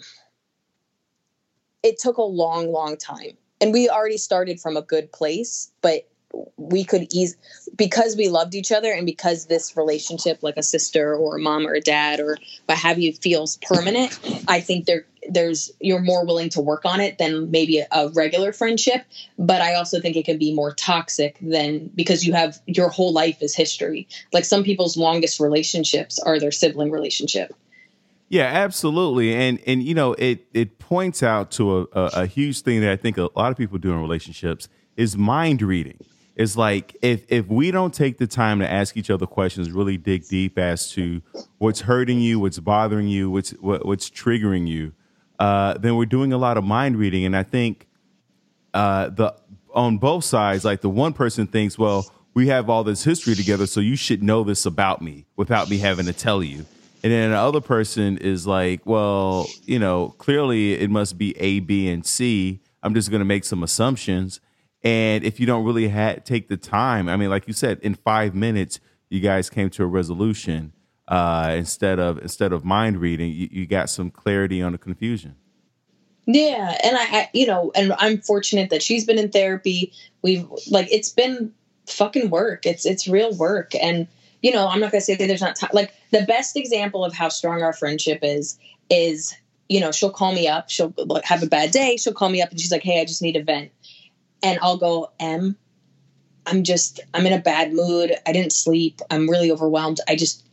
it 1.83 1.99
took 1.99 2.17
a 2.17 2.23
long, 2.23 2.73
long 2.73 2.97
time. 2.97 3.37
And 3.61 3.73
we 3.73 3.89
already 3.89 4.19
started 4.19 4.61
from 4.61 4.77
a 4.77 4.83
good 4.83 5.13
place, 5.13 5.71
but 5.83 6.09
we 6.57 6.85
could 6.85 7.13
ease 7.13 7.37
because 7.75 8.17
we 8.17 8.29
loved 8.29 8.55
each 8.55 8.71
other 8.71 8.93
and 8.93 9.07
because 9.07 9.47
this 9.47 9.77
relationship 9.77 10.43
like 10.43 10.57
a 10.57 10.63
sister 10.63 11.15
or 11.15 11.37
a 11.37 11.41
mom 11.41 11.67
or 11.67 11.73
a 11.75 11.81
dad 11.81 12.21
or 12.21 12.37
what 12.67 12.77
have 12.77 12.99
you 12.99 13.15
feels 13.15 13.57
permanent 13.63 14.19
i 14.47 14.61
think 14.61 14.85
there 14.85 15.07
there's 15.29 15.71
you're 15.81 16.01
more 16.01 16.25
willing 16.25 16.49
to 16.51 16.61
work 16.61 16.85
on 16.85 17.01
it 17.01 17.19
than 17.19 17.51
maybe 17.51 17.79
a, 17.79 17.87
a 17.93 18.09
regular 18.11 18.53
friendship. 18.53 19.05
But 19.39 19.61
i 19.61 19.75
also 19.75 20.01
think 20.01 20.17
it 20.17 20.25
can 20.25 20.39
be 20.39 20.55
more 20.55 20.75
toxic 20.75 21.39
than 21.41 21.91
because 21.95 22.27
you 22.27 22.33
have 22.33 22.61
your 22.67 22.89
whole 22.89 23.13
life 23.13 23.43
is 23.43 23.55
history. 23.55 24.09
Like 24.33 24.45
some 24.45 24.65
people's 24.65 24.97
longest 24.97 25.41
relationships 25.41 26.19
are 26.19 26.39
their 26.39 26.53
sibling 26.53 26.91
relationship 26.91 27.55
yeah, 28.29 28.45
absolutely, 28.45 29.35
and 29.35 29.59
and 29.67 29.83
you 29.83 29.95
know 29.95 30.13
it 30.15 30.47
it 30.53 30.79
points 30.79 31.23
out 31.23 31.51
to 31.53 31.79
a, 31.79 31.83
a, 31.93 32.11
a 32.23 32.27
huge 32.27 32.61
thing 32.61 32.81
that 32.83 32.91
I 32.91 32.97
think 32.97 33.17
a 33.17 33.29
lot 33.35 33.51
of 33.51 33.57
people 33.57 33.79
do 33.79 33.91
in 33.91 34.01
relationships 34.01 34.69
is 34.97 35.17
mind 35.17 35.63
reading 35.63 35.99
It's 36.37 36.57
like 36.57 36.97
if 37.01 37.25
if 37.29 37.47
we 37.47 37.71
don't 37.71 37.95
take 37.95 38.19
the 38.19 38.27
time 38.27 38.59
to 38.59 38.71
ask 38.71 38.97
each 38.97 39.11
other 39.11 39.27
questions, 39.27 39.71
really 39.71 39.97
dig 39.97 40.29
deep 40.29 40.59
as 40.59 40.91
to 40.93 41.23
what's 41.59 41.81
hurting 41.81 42.21
you, 42.21 42.39
what's 42.39 42.59
bothering 42.59 43.09
you, 43.09 43.31
what's 43.31 43.51
what, 43.53 43.87
what's 43.87 44.11
triggering 44.11 44.69
you, 44.69 44.93
uh, 45.39 45.79
then 45.79 45.97
we're 45.97 46.05
doing 46.05 46.33
a 46.33 46.39
lot 46.39 46.59
of 46.59 46.65
mind 46.65 46.97
reading. 46.99 47.25
And 47.25 47.35
I 47.35 47.45
think 47.45 47.87
uh, 48.75 49.09
the 49.09 49.35
on 49.75 49.99
both 49.99 50.25
sides, 50.25 50.65
like 50.65 50.83
the 50.83 50.91
one 50.91 51.13
person 51.15 51.47
thinks, 51.47 51.79
well, 51.79 52.13
we 52.35 52.49
have 52.49 52.69
all 52.69 52.85
this 52.85 53.05
history 53.05 53.35
together, 53.35 53.67
so 53.67 53.81
you 53.81 53.97
should 53.97 54.23
know 54.23 54.45
this 54.45 54.67
about 54.67 55.01
me 55.01 55.27
without 55.37 55.71
me 55.71 55.79
having 55.79 56.07
to 56.07 56.13
tell 56.13 56.43
you. 56.43 56.67
And 57.03 57.13
then 57.13 57.31
the 57.31 57.37
other 57.37 57.61
person 57.61 58.19
is 58.19 58.47
like, 58.47 58.85
well, 58.85 59.47
you 59.65 59.79
know, 59.79 60.15
clearly 60.19 60.73
it 60.73 60.91
must 60.91 61.17
be 61.17 61.37
A, 61.39 61.61
B, 61.61 61.89
and 61.89 62.05
C. 62.05 62.61
I'm 62.83 62.95
just 62.95 63.11
going 63.11 63.21
to 63.21 63.25
make 63.25 63.45
some 63.45 63.63
assumptions 63.63 64.41
and 64.83 65.25
if 65.25 65.41
you 65.41 65.47
don't 65.47 65.65
really 65.65 65.89
ha- 65.89 66.17
take 66.25 66.49
the 66.49 66.57
time, 66.57 67.09
I 67.09 67.17
mean, 67.17 67.31
like 67.31 67.49
you 67.49 67.53
said, 67.53 67.79
in 67.83 67.95
five 67.95 68.35
minutes, 68.35 68.81
you 69.11 69.21
guys 69.21 69.51
came 69.51 69.71
to 69.71 69.83
a 69.83 69.87
resolution 69.87 70.73
uh, 71.09 71.55
instead 71.57 71.99
of 71.99 72.19
instead 72.19 72.53
of 72.53 72.65
mind 72.65 72.99
reading. 72.99 73.33
You, 73.33 73.49
you 73.51 73.67
got 73.67 73.91
some 73.91 74.11
clarity 74.11 74.63
on 74.63 74.73
the 74.73 74.79
confusion. 74.79 75.37
Yeah, 76.27 76.79
and 76.85 76.97
I, 76.97 77.03
I, 77.03 77.31
you 77.33 77.47
know, 77.47 77.73
and 77.75 77.95
I'm 77.99 78.21
fortunate 78.21 78.71
that 78.71 78.83
she's 78.83 79.05
been 79.05 79.19
in 79.19 79.31
therapy. 79.31 79.93
We've 80.23 80.47
like 80.71 80.93
it's 80.93 81.11
been 81.11 81.53
fucking 81.87 82.31
work. 82.31 82.65
It's 82.67 82.87
it's 82.87 83.09
real 83.09 83.35
work, 83.35 83.75
and 83.75 84.07
you 84.43 84.53
know, 84.53 84.69
I'm 84.69 84.81
not 84.81 84.93
gonna 84.93 85.01
say 85.01 85.15
that 85.15 85.27
there's 85.27 85.41
not 85.41 85.57
time. 85.57 85.71
Like 85.73 85.93
the 86.11 86.23
best 86.23 86.57
example 86.57 87.05
of 87.05 87.13
how 87.13 87.29
strong 87.29 87.63
our 87.63 87.73
friendship 87.73 88.21
is 88.23 88.59
is 88.91 89.35
you 89.69 89.81
know 89.81 89.93
she'll 89.93 90.11
call 90.11 90.33
me 90.33 90.49
up. 90.49 90.71
She'll 90.71 90.95
have 91.25 91.43
a 91.43 91.47
bad 91.47 91.71
day. 91.71 91.97
She'll 91.97 92.15
call 92.15 92.29
me 92.29 92.41
up 92.43 92.51
and 92.51 92.61
she's 92.61 92.73
like, 92.73 92.83
"Hey, 92.83 93.01
I 93.01 93.05
just 93.05 93.23
need 93.23 93.37
a 93.37 93.43
vent." 93.43 93.71
and 94.43 94.59
I'll 94.63 94.77
go, 94.77 95.11
M, 95.19 95.57
I'm 96.47 96.65
just, 96.65 97.01
I'm 97.15 97.27
in 97.27 97.33
a 97.33 97.41
bad 97.41 97.73
mood. 97.73 98.15
I 98.27 98.33
didn't 98.33 98.53
sleep. 98.53 99.01
I'm 99.11 99.29
really 99.29 99.51
overwhelmed. 99.51 100.01
I 100.09 100.17
just, 100.17 100.45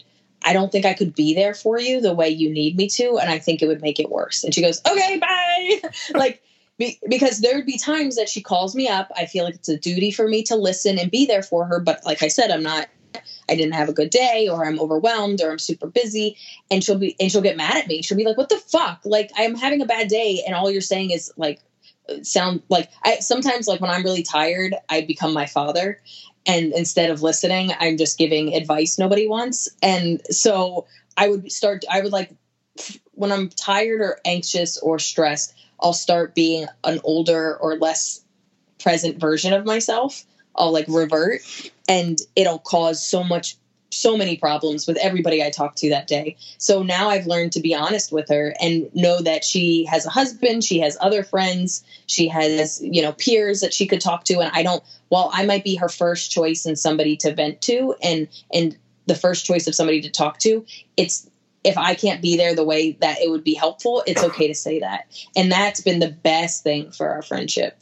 I 0.43 0.53
don't 0.53 0.71
think 0.71 0.85
I 0.85 0.93
could 0.93 1.15
be 1.15 1.33
there 1.33 1.53
for 1.53 1.79
you 1.79 2.01
the 2.01 2.13
way 2.13 2.29
you 2.29 2.49
need 2.49 2.75
me 2.75 2.89
to. 2.89 3.17
And 3.17 3.29
I 3.29 3.39
think 3.39 3.61
it 3.61 3.67
would 3.67 3.81
make 3.81 3.99
it 3.99 4.09
worse. 4.09 4.43
And 4.43 4.53
she 4.53 4.61
goes, 4.61 4.81
okay, 4.89 5.19
bye. 5.19 5.89
like, 6.13 6.41
be, 6.77 6.99
because 7.07 7.39
there 7.39 7.55
would 7.55 7.65
be 7.65 7.77
times 7.77 8.17
that 8.17 8.27
she 8.27 8.41
calls 8.41 8.75
me 8.75 8.87
up. 8.87 9.09
I 9.15 9.25
feel 9.25 9.45
like 9.45 9.55
it's 9.55 9.69
a 9.69 9.77
duty 9.77 10.11
for 10.11 10.27
me 10.27 10.43
to 10.43 10.55
listen 10.55 10.99
and 10.99 11.09
be 11.09 11.25
there 11.25 11.43
for 11.43 11.65
her. 11.65 11.79
But 11.79 12.05
like 12.05 12.21
I 12.21 12.27
said, 12.27 12.51
I'm 12.51 12.63
not, 12.63 12.89
I 13.49 13.55
didn't 13.55 13.73
have 13.73 13.89
a 13.89 13.93
good 13.93 14.09
day 14.09 14.47
or 14.49 14.65
I'm 14.65 14.79
overwhelmed 14.79 15.41
or 15.41 15.51
I'm 15.51 15.59
super 15.59 15.87
busy. 15.87 16.37
And 16.71 16.83
she'll 16.83 16.97
be, 16.97 17.15
and 17.19 17.31
she'll 17.31 17.41
get 17.41 17.57
mad 17.57 17.77
at 17.77 17.87
me. 17.87 18.01
She'll 18.01 18.17
be 18.17 18.25
like, 18.25 18.37
what 18.37 18.49
the 18.49 18.57
fuck? 18.57 19.01
Like, 19.05 19.31
I'm 19.37 19.55
having 19.55 19.81
a 19.81 19.85
bad 19.85 20.07
day. 20.07 20.43
And 20.45 20.55
all 20.55 20.71
you're 20.71 20.81
saying 20.81 21.11
is 21.11 21.31
like, 21.37 21.59
sound 22.21 22.61
like 22.69 22.89
I 23.03 23.19
sometimes 23.19 23.67
like 23.67 23.81
when 23.81 23.89
I'm 23.89 24.03
really 24.03 24.23
tired, 24.23 24.75
I 24.89 25.01
become 25.01 25.33
my 25.33 25.45
father. 25.45 26.01
And 26.45 26.73
instead 26.73 27.09
of 27.09 27.23
listening, 27.23 27.71
I'm 27.79 27.97
just 27.97 28.17
giving 28.17 28.53
advice 28.53 28.99
nobody 28.99 29.27
wants. 29.27 29.69
And 29.81 30.21
so 30.29 30.85
I 31.17 31.29
would 31.29 31.51
start, 31.51 31.83
I 31.91 32.01
would 32.01 32.11
like, 32.11 32.31
when 33.13 33.31
I'm 33.31 33.49
tired 33.49 34.01
or 34.01 34.19
anxious 34.25 34.77
or 34.77 34.99
stressed, 34.99 35.55
I'll 35.79 35.93
start 35.93 36.35
being 36.35 36.67
an 36.83 36.99
older 37.03 37.57
or 37.57 37.77
less 37.77 38.23
present 38.79 39.17
version 39.19 39.53
of 39.53 39.65
myself. 39.65 40.23
I'll 40.55 40.71
like 40.71 40.85
revert 40.87 41.41
and 41.87 42.19
it'll 42.35 42.59
cause 42.59 43.05
so 43.05 43.23
much 43.23 43.57
so 43.91 44.17
many 44.17 44.35
problems 44.35 44.87
with 44.87 44.97
everybody 44.97 45.43
I 45.43 45.49
talked 45.49 45.77
to 45.77 45.89
that 45.89 46.07
day. 46.07 46.35
So 46.57 46.83
now 46.83 47.09
I've 47.09 47.27
learned 47.27 47.53
to 47.53 47.61
be 47.61 47.73
honest 47.73 48.11
with 48.11 48.27
her 48.29 48.53
and 48.59 48.93
know 48.93 49.21
that 49.21 49.43
she 49.43 49.85
has 49.85 50.05
a 50.05 50.09
husband, 50.09 50.63
she 50.63 50.79
has 50.79 50.97
other 50.99 51.23
friends, 51.23 51.83
she 52.07 52.27
has, 52.27 52.81
you 52.83 53.01
know, 53.01 53.13
peers 53.13 53.61
that 53.61 53.73
she 53.73 53.87
could 53.87 54.01
talk 54.01 54.25
to 54.25 54.39
and 54.39 54.51
I 54.53 54.63
don't 54.63 54.83
while 55.09 55.29
I 55.33 55.45
might 55.45 55.63
be 55.63 55.75
her 55.75 55.89
first 55.89 56.31
choice 56.31 56.65
and 56.65 56.77
somebody 56.77 57.15
to 57.17 57.33
vent 57.33 57.61
to 57.61 57.95
and 58.01 58.27
and 58.53 58.77
the 59.07 59.15
first 59.15 59.45
choice 59.45 59.67
of 59.67 59.75
somebody 59.75 60.01
to 60.01 60.09
talk 60.09 60.39
to, 60.39 60.65
it's 60.97 61.29
if 61.63 61.77
I 61.77 61.95
can't 61.95 62.21
be 62.21 62.37
there 62.37 62.55
the 62.55 62.63
way 62.63 62.91
that 63.01 63.19
it 63.21 63.29
would 63.29 63.43
be 63.43 63.53
helpful, 63.53 64.03
it's 64.05 64.23
okay 64.23 64.47
to 64.47 64.53
say 64.53 64.79
that. 64.79 65.07
And 65.35 65.51
that's 65.51 65.81
been 65.81 65.99
the 65.99 66.11
best 66.11 66.63
thing 66.63 66.91
for 66.91 67.09
our 67.09 67.21
friendship. 67.21 67.79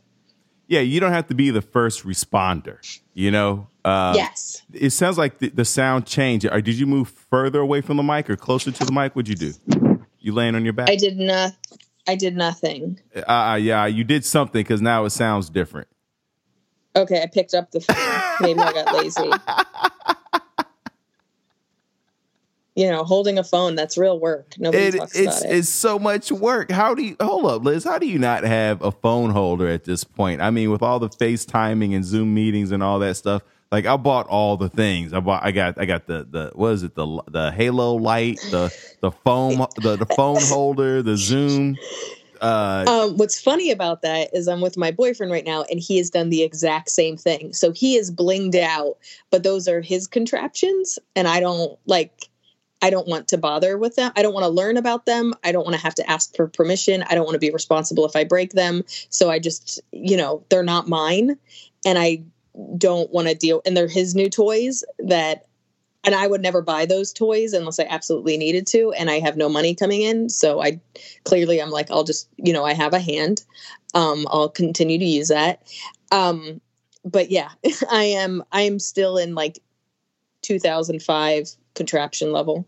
Yeah, 0.68 0.80
you 0.80 1.00
don't 1.00 1.12
have 1.12 1.28
to 1.28 1.36
be 1.36 1.50
the 1.50 1.62
first 1.62 2.06
responder, 2.06 2.78
you 3.14 3.30
know? 3.30 3.68
Uh, 3.86 4.14
yes. 4.16 4.62
It 4.74 4.92
sounds 4.92 5.18
like 5.18 5.40
the, 5.40 5.50
the, 5.50 5.66
sound 5.66 6.06
changed. 6.06 6.46
Or 6.46 6.62
did 6.62 6.76
you 6.76 6.86
move 6.86 7.10
further 7.10 7.60
away 7.60 7.82
from 7.82 7.98
the 7.98 8.04
mic 8.04 8.30
or 8.30 8.38
closer 8.38 8.72
to 8.72 8.86
the 8.86 8.92
mic? 8.92 9.16
What'd 9.16 9.28
you 9.28 9.36
do? 9.36 9.54
You 10.20 10.32
laying 10.32 10.56
on 10.56 10.64
your 10.64 10.74
back? 10.74 10.90
I 10.90 10.96
did 10.96 11.18
not. 11.18 11.54
I 12.08 12.16
did 12.16 12.36
nothing. 12.36 13.00
Uh, 13.16 13.32
uh 13.32 13.56
yeah, 13.56 13.86
you 13.86 14.04
did 14.04 14.26
something 14.26 14.62
because 14.62 14.82
now 14.82 15.06
it 15.06 15.10
sounds 15.10 15.50
different. 15.50 15.88
Okay, 16.96 17.22
I 17.22 17.28
picked 17.28 17.54
up 17.54 17.72
the 17.72 17.82
phone. 17.82 17.96
Maybe 18.42 18.60
I 18.60 18.72
got 18.72 18.94
lazy. 18.94 19.22
you 22.76 22.90
know, 22.90 23.04
holding 23.04 23.38
a 23.38 23.44
phone, 23.44 23.76
that's 23.76 23.98
real 23.98 24.20
work. 24.20 24.54
Nobody 24.58 24.84
it, 24.84 24.96
talks 24.96 25.16
it's, 25.16 25.42
about 25.42 25.52
it. 25.52 25.58
It's 25.58 25.70
so 25.70 26.00
much 26.00 26.32
work. 26.32 26.72
How 26.72 26.94
do 26.94 27.04
you, 27.04 27.16
hold 27.20 27.46
up, 27.46 27.64
Liz, 27.64 27.84
how 27.84 27.98
do 27.98 28.08
you 28.08 28.20
not 28.20 28.44
have 28.44 28.82
a 28.82 28.92
phone 28.92 29.32
holder 29.32 29.68
at 29.68 29.84
this 29.84 30.04
point? 30.04 30.42
I 30.42 30.52
mean, 30.52 30.72
with 30.72 30.82
all 30.82 31.00
the 31.00 31.10
FaceTiming 31.10 31.96
and 31.96 32.06
Zoom 32.06 32.34
meetings 32.34 32.72
and 32.72 32.84
all 32.84 33.00
that 33.00 33.16
stuff, 33.16 33.44
like 33.74 33.88
I 33.88 33.98
bought 33.98 34.28
all 34.28 34.56
the 34.56 34.70
things. 34.70 35.14
I 35.14 35.20
bought, 35.20 35.44
I 35.44 35.50
got, 35.50 35.80
I 35.80 35.86
got 35.86 36.06
the, 36.06 36.28
the, 36.30 36.52
what 36.54 36.74
is 36.74 36.84
it? 36.84 36.94
The, 36.94 37.24
the 37.28 37.52
Halo 37.52 37.96
light, 37.96 38.38
the, 38.52 38.72
the 39.02 39.10
foam, 39.10 39.66
the, 39.78 39.96
the 39.96 40.06
phone 40.06 40.44
holder, 40.44 41.02
the 41.02 41.18
Zoom. 41.18 41.80
Uh, 42.40 42.86
um, 42.88 43.18
what's 43.18 43.42
funny 43.42 43.72
about 43.72 44.04
that 44.04 44.30
is 44.32 44.48
I'm 44.48 44.62
with 44.62 44.78
my 44.78 44.92
boyfriend 44.92 45.32
right 45.32 45.44
now, 45.44 45.64
and 45.64 45.80
he 45.80 45.98
has 45.98 46.12
done 46.12 46.30
the 46.30 46.44
exact 46.44 46.92
same 46.92 47.18
thing. 47.18 47.54
So 47.54 47.72
he 47.72 47.96
is 47.96 48.12
blinged 48.12 48.62
out, 48.62 48.98
but 49.32 49.42
those 49.42 49.68
are 49.68 49.82
his 49.82 50.06
contraptions, 50.06 51.00
and 51.16 51.28
I 51.28 51.40
don't 51.40 51.80
like. 51.88 52.30
I 52.84 52.90
don't 52.90 53.08
want 53.08 53.30
to 53.30 53.38
bother 53.38 53.78
with 53.78 53.96
them. 53.96 54.12
I 54.18 54.22
don't 54.22 54.34
want 54.34 54.44
to 54.44 54.50
learn 54.50 54.76
about 54.76 55.06
them. 55.06 55.34
I 55.42 55.54
don't 55.54 55.64
want 55.64 55.78
to 55.78 55.82
have 55.82 55.96
to 55.96 56.08
ask 56.08 56.36
for 56.36 56.48
permission. 56.50 57.02
I 57.04 57.16
don't 57.16 57.24
want 57.24 57.36
to 57.36 57.40
be 57.40 57.50
responsible 57.50 58.06
if 58.06 58.14
I 58.14 58.26
break 58.26 58.52
them. 58.52 58.84
So 59.08 59.30
I 59.32 59.40
just, 59.40 59.80
you 59.94 60.18
know, 60.18 60.44
they're 60.50 60.64
not 60.64 60.90
mine. 60.90 61.38
And 61.86 61.98
I 61.98 62.24
don't 62.78 63.12
want 63.12 63.28
to 63.28 63.36
deal, 63.36 63.62
and 63.66 63.76
they're 63.76 63.88
his 63.88 64.16
new 64.16 64.30
toys 64.30 64.84
that, 65.00 65.48
and 66.04 66.14
I 66.14 66.28
would 66.28 66.42
never 66.42 66.62
buy 66.62 66.86
those 66.86 67.14
toys 67.14 67.54
unless 67.54 67.80
I 67.80 67.88
absolutely 67.90 68.38
needed 68.38 68.68
to. 68.68 68.92
And 68.94 69.10
I 69.10 69.20
have 69.20 69.38
no 69.38 69.50
money 69.50 69.76
coming 69.76 70.02
in. 70.02 70.30
So 70.30 70.62
I 70.62 70.82
clearly, 71.24 71.62
I'm 71.62 71.72
like, 71.72 71.90
I'll 71.90 72.04
just, 72.04 72.28
you 72.38 72.54
know, 72.54 72.66
I 72.66 72.74
have 72.74 72.94
a 72.94 73.00
hand. 73.00 73.44
Um, 73.94 74.28
I'll 74.30 74.50
continue 74.50 75.00
to 75.00 75.06
use 75.06 75.30
that. 75.30 75.64
Um, 76.12 76.62
but 77.06 77.32
yeah, 77.32 77.50
I 77.90 78.04
am, 78.04 78.44
I 78.52 78.62
am 78.62 78.80
still 78.80 79.18
in 79.18 79.34
like 79.36 79.60
2005 80.42 81.50
contraption 81.74 82.32
level. 82.32 82.68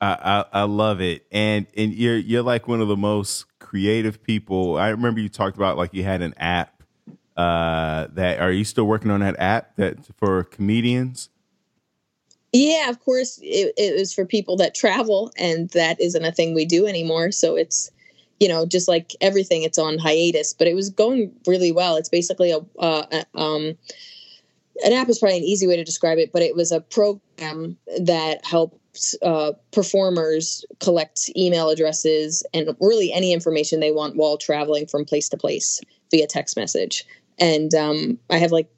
I, 0.00 0.44
I, 0.52 0.60
I 0.60 0.62
love 0.64 1.00
it, 1.00 1.26
and 1.32 1.66
and 1.76 1.94
you're 1.94 2.18
you're 2.18 2.42
like 2.42 2.68
one 2.68 2.80
of 2.80 2.88
the 2.88 2.96
most 2.96 3.46
creative 3.58 4.22
people. 4.22 4.76
I 4.76 4.88
remember 4.88 5.20
you 5.20 5.28
talked 5.28 5.56
about 5.56 5.76
like 5.76 5.94
you 5.94 6.04
had 6.04 6.22
an 6.22 6.34
app. 6.36 6.75
Uh, 7.36 8.06
that 8.12 8.40
are 8.40 8.52
you 8.52 8.64
still 8.64 8.86
working 8.86 9.10
on 9.10 9.20
that 9.20 9.38
app 9.38 9.76
that 9.76 9.98
for 10.16 10.44
comedians? 10.44 11.28
Yeah, 12.52 12.88
of 12.88 13.00
course. 13.00 13.38
It, 13.42 13.74
it 13.76 13.98
was 13.98 14.14
for 14.14 14.24
people 14.24 14.56
that 14.56 14.74
travel, 14.74 15.32
and 15.36 15.68
that 15.70 16.00
isn't 16.00 16.24
a 16.24 16.32
thing 16.32 16.54
we 16.54 16.64
do 16.64 16.86
anymore. 16.86 17.30
So 17.32 17.56
it's 17.56 17.90
you 18.40 18.48
know 18.48 18.64
just 18.64 18.88
like 18.88 19.14
everything, 19.20 19.62
it's 19.62 19.78
on 19.78 19.98
hiatus. 19.98 20.54
But 20.54 20.66
it 20.66 20.74
was 20.74 20.88
going 20.88 21.32
really 21.46 21.72
well. 21.72 21.96
It's 21.96 22.08
basically 22.08 22.52
a, 22.52 22.60
uh, 22.78 23.06
a 23.12 23.38
um 23.38 23.76
an 24.84 24.92
app 24.92 25.08
is 25.08 25.18
probably 25.18 25.38
an 25.38 25.44
easy 25.44 25.66
way 25.66 25.76
to 25.76 25.84
describe 25.84 26.18
it, 26.18 26.32
but 26.32 26.42
it 26.42 26.54
was 26.54 26.72
a 26.72 26.80
program 26.80 27.76
that 27.98 28.44
helped 28.44 29.14
uh, 29.22 29.52
performers 29.72 30.64
collect 30.80 31.30
email 31.36 31.68
addresses 31.68 32.42
and 32.54 32.74
really 32.80 33.12
any 33.12 33.32
information 33.32 33.80
they 33.80 33.92
want 33.92 34.16
while 34.16 34.38
traveling 34.38 34.86
from 34.86 35.04
place 35.04 35.28
to 35.28 35.36
place 35.36 35.80
via 36.10 36.26
text 36.26 36.56
message. 36.56 37.04
And 37.38 37.74
um, 37.74 38.18
I 38.30 38.38
have 38.38 38.52
like 38.52 38.68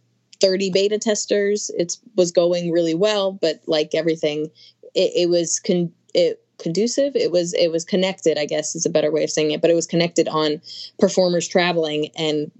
30 0.40 0.70
beta 0.70 0.98
testers. 0.98 1.70
It 1.76 1.96
was 2.16 2.32
going 2.32 2.70
really 2.70 2.94
well, 2.94 3.32
but 3.32 3.60
like 3.66 3.94
everything, 3.94 4.50
it, 4.94 5.12
it 5.14 5.28
was 5.28 5.60
con- 5.60 5.92
it 6.14 6.42
conducive. 6.58 7.14
It 7.16 7.30
was 7.30 7.54
it 7.54 7.70
was 7.70 7.84
connected. 7.84 8.38
I 8.38 8.46
guess 8.46 8.74
is 8.74 8.86
a 8.86 8.90
better 8.90 9.10
way 9.10 9.24
of 9.24 9.30
saying 9.30 9.52
it. 9.52 9.60
But 9.60 9.70
it 9.70 9.74
was 9.74 9.86
connected 9.86 10.28
on 10.28 10.60
performers 10.98 11.48
traveling, 11.48 12.10
and 12.16 12.50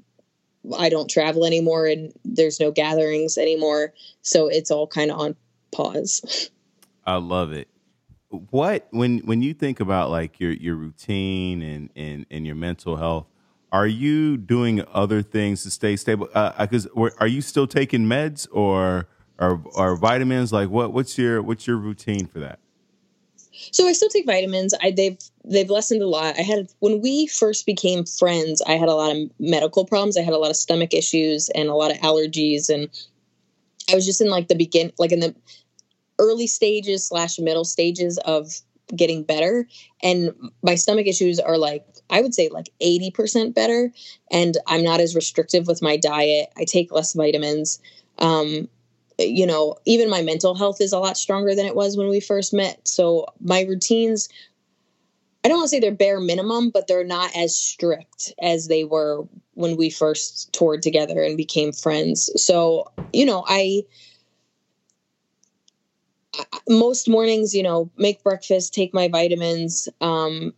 I 0.77 0.89
don't 0.89 1.11
travel 1.11 1.45
anymore, 1.45 1.87
and 1.87 2.13
there's 2.25 2.61
no 2.61 2.71
gatherings 2.71 3.39
anymore. 3.39 3.93
So 4.23 4.49
it's 4.49 4.71
all 4.71 4.87
kind 4.87 5.11
of 5.11 5.19
on 5.19 5.37
pause. 5.73 6.51
I 7.05 7.17
love 7.17 7.53
it. 7.53 7.69
What 8.29 8.89
when 8.91 9.19
when 9.21 9.43
you 9.43 9.55
think 9.55 9.81
about 9.81 10.11
like 10.11 10.41
your 10.41 10.53
your 10.53 10.77
routine 10.77 11.63
and 11.63 11.91
and 11.97 12.27
and 12.31 12.47
your 12.47 12.57
mental 12.57 12.97
health 12.97 13.27
are 13.73 13.87
you 13.87 14.37
doing 14.37 14.85
other 14.93 15.23
things 15.23 15.63
to 15.65 15.71
stay 15.71 15.97
stable? 15.97 16.29
Because 16.59 16.87
uh, 16.87 17.11
are 17.19 17.27
you 17.27 17.41
still 17.41 17.67
taking 17.67 18.03
meds 18.03 18.47
or 18.51 19.09
or, 19.39 19.63
or 19.75 19.97
vitamins? 19.97 20.53
Like 20.53 20.71
what 20.71 20.93
what's 20.93 21.19
your 21.19 21.43
what's 21.43 21.67
your 21.67 21.77
routine 21.77 22.27
for 22.27 22.41
that? 22.41 22.59
So 23.73 23.87
I 23.87 23.93
still 23.93 24.09
take 24.09 24.27
vitamins. 24.27 24.75
I 24.81 24.91
they've 24.91 25.19
they've 25.45 25.69
lessened 25.69 26.03
a 26.03 26.07
lot. 26.07 26.39
I 26.39 26.43
had 26.43 26.69
when 26.79 27.01
we 27.01 27.27
first 27.27 27.67
became 27.67 28.05
friends, 28.05 28.63
I 28.63 28.73
had 28.73 28.89
a 28.89 28.95
lot 28.95 29.17
of 29.17 29.31
medical 29.39 29.85
problems. 29.85 30.17
I 30.17 30.23
had 30.23 30.35
a 30.35 30.39
lot 30.39 30.51
of 30.51 30.57
stomach 30.57 30.95
issues 30.95 31.49
and 31.51 31.69
a 31.69 31.75
lot 31.75 31.91
of 31.91 31.99
allergies, 31.99 32.69
and 32.69 32.89
I 33.91 33.95
was 33.95 34.07
just 34.07 34.21
in 34.21 34.29
like 34.29 34.49
the 34.49 34.55
begin 34.55 34.93
like 34.99 35.13
in 35.13 35.21
the 35.21 35.35
early 36.19 36.47
stages 36.47 37.07
slash 37.07 37.39
middle 37.39 37.65
stages 37.65 38.19
of 38.19 38.53
getting 38.97 39.23
better 39.23 39.69
and 40.03 40.33
my 40.63 40.75
stomach 40.75 41.07
issues 41.07 41.39
are 41.39 41.59
like 41.59 41.85
i 42.11 42.21
would 42.21 42.35
say 42.35 42.49
like 42.49 42.71
80% 42.81 43.55
better 43.55 43.93
and 44.31 44.57
i'm 44.67 44.83
not 44.83 45.01
as 45.01 45.15
restrictive 45.15 45.67
with 45.67 45.83
my 45.83 45.97
diet. 45.97 46.51
I 46.57 46.65
take 46.65 46.93
less 46.93 47.13
vitamins. 47.15 47.81
Um, 48.19 48.69
you 49.19 49.47
know 49.47 49.77
even 49.85 50.11
my 50.11 50.23
mental 50.23 50.55
health 50.55 50.81
is 50.81 50.93
a 50.93 50.99
lot 50.99 51.17
stronger 51.17 51.55
than 51.55 51.67
it 51.67 51.75
was 51.77 51.97
when 51.97 52.09
we 52.09 52.21
first 52.21 52.53
met. 52.53 52.87
So 52.87 53.27
my 53.41 53.63
routines 53.63 54.29
i 55.45 55.49
don't 55.49 55.59
want 55.59 55.67
to 55.67 55.69
say 55.71 55.81
they're 55.81 55.93
bare 55.93 56.21
minimum 56.21 56.71
but 56.71 56.87
they're 56.89 57.05
not 57.05 57.35
as 57.37 57.57
strict 57.57 58.33
as 58.41 58.69
they 58.69 58.85
were 58.85 59.27
when 59.55 59.77
we 59.77 59.91
first 59.91 60.53
toured 60.53 60.83
together 60.83 61.23
and 61.23 61.37
became 61.37 61.73
friends. 61.73 62.31
So 62.43 62.93
you 63.13 63.27
know 63.27 63.45
i 63.49 63.83
most 66.69 67.09
mornings, 67.09 67.55
you 67.55 67.63
know, 67.63 67.91
make 67.97 68.23
breakfast, 68.23 68.75
take 68.75 68.93
my 68.95 69.09
vitamins. 69.09 69.89
Um, 70.01 70.53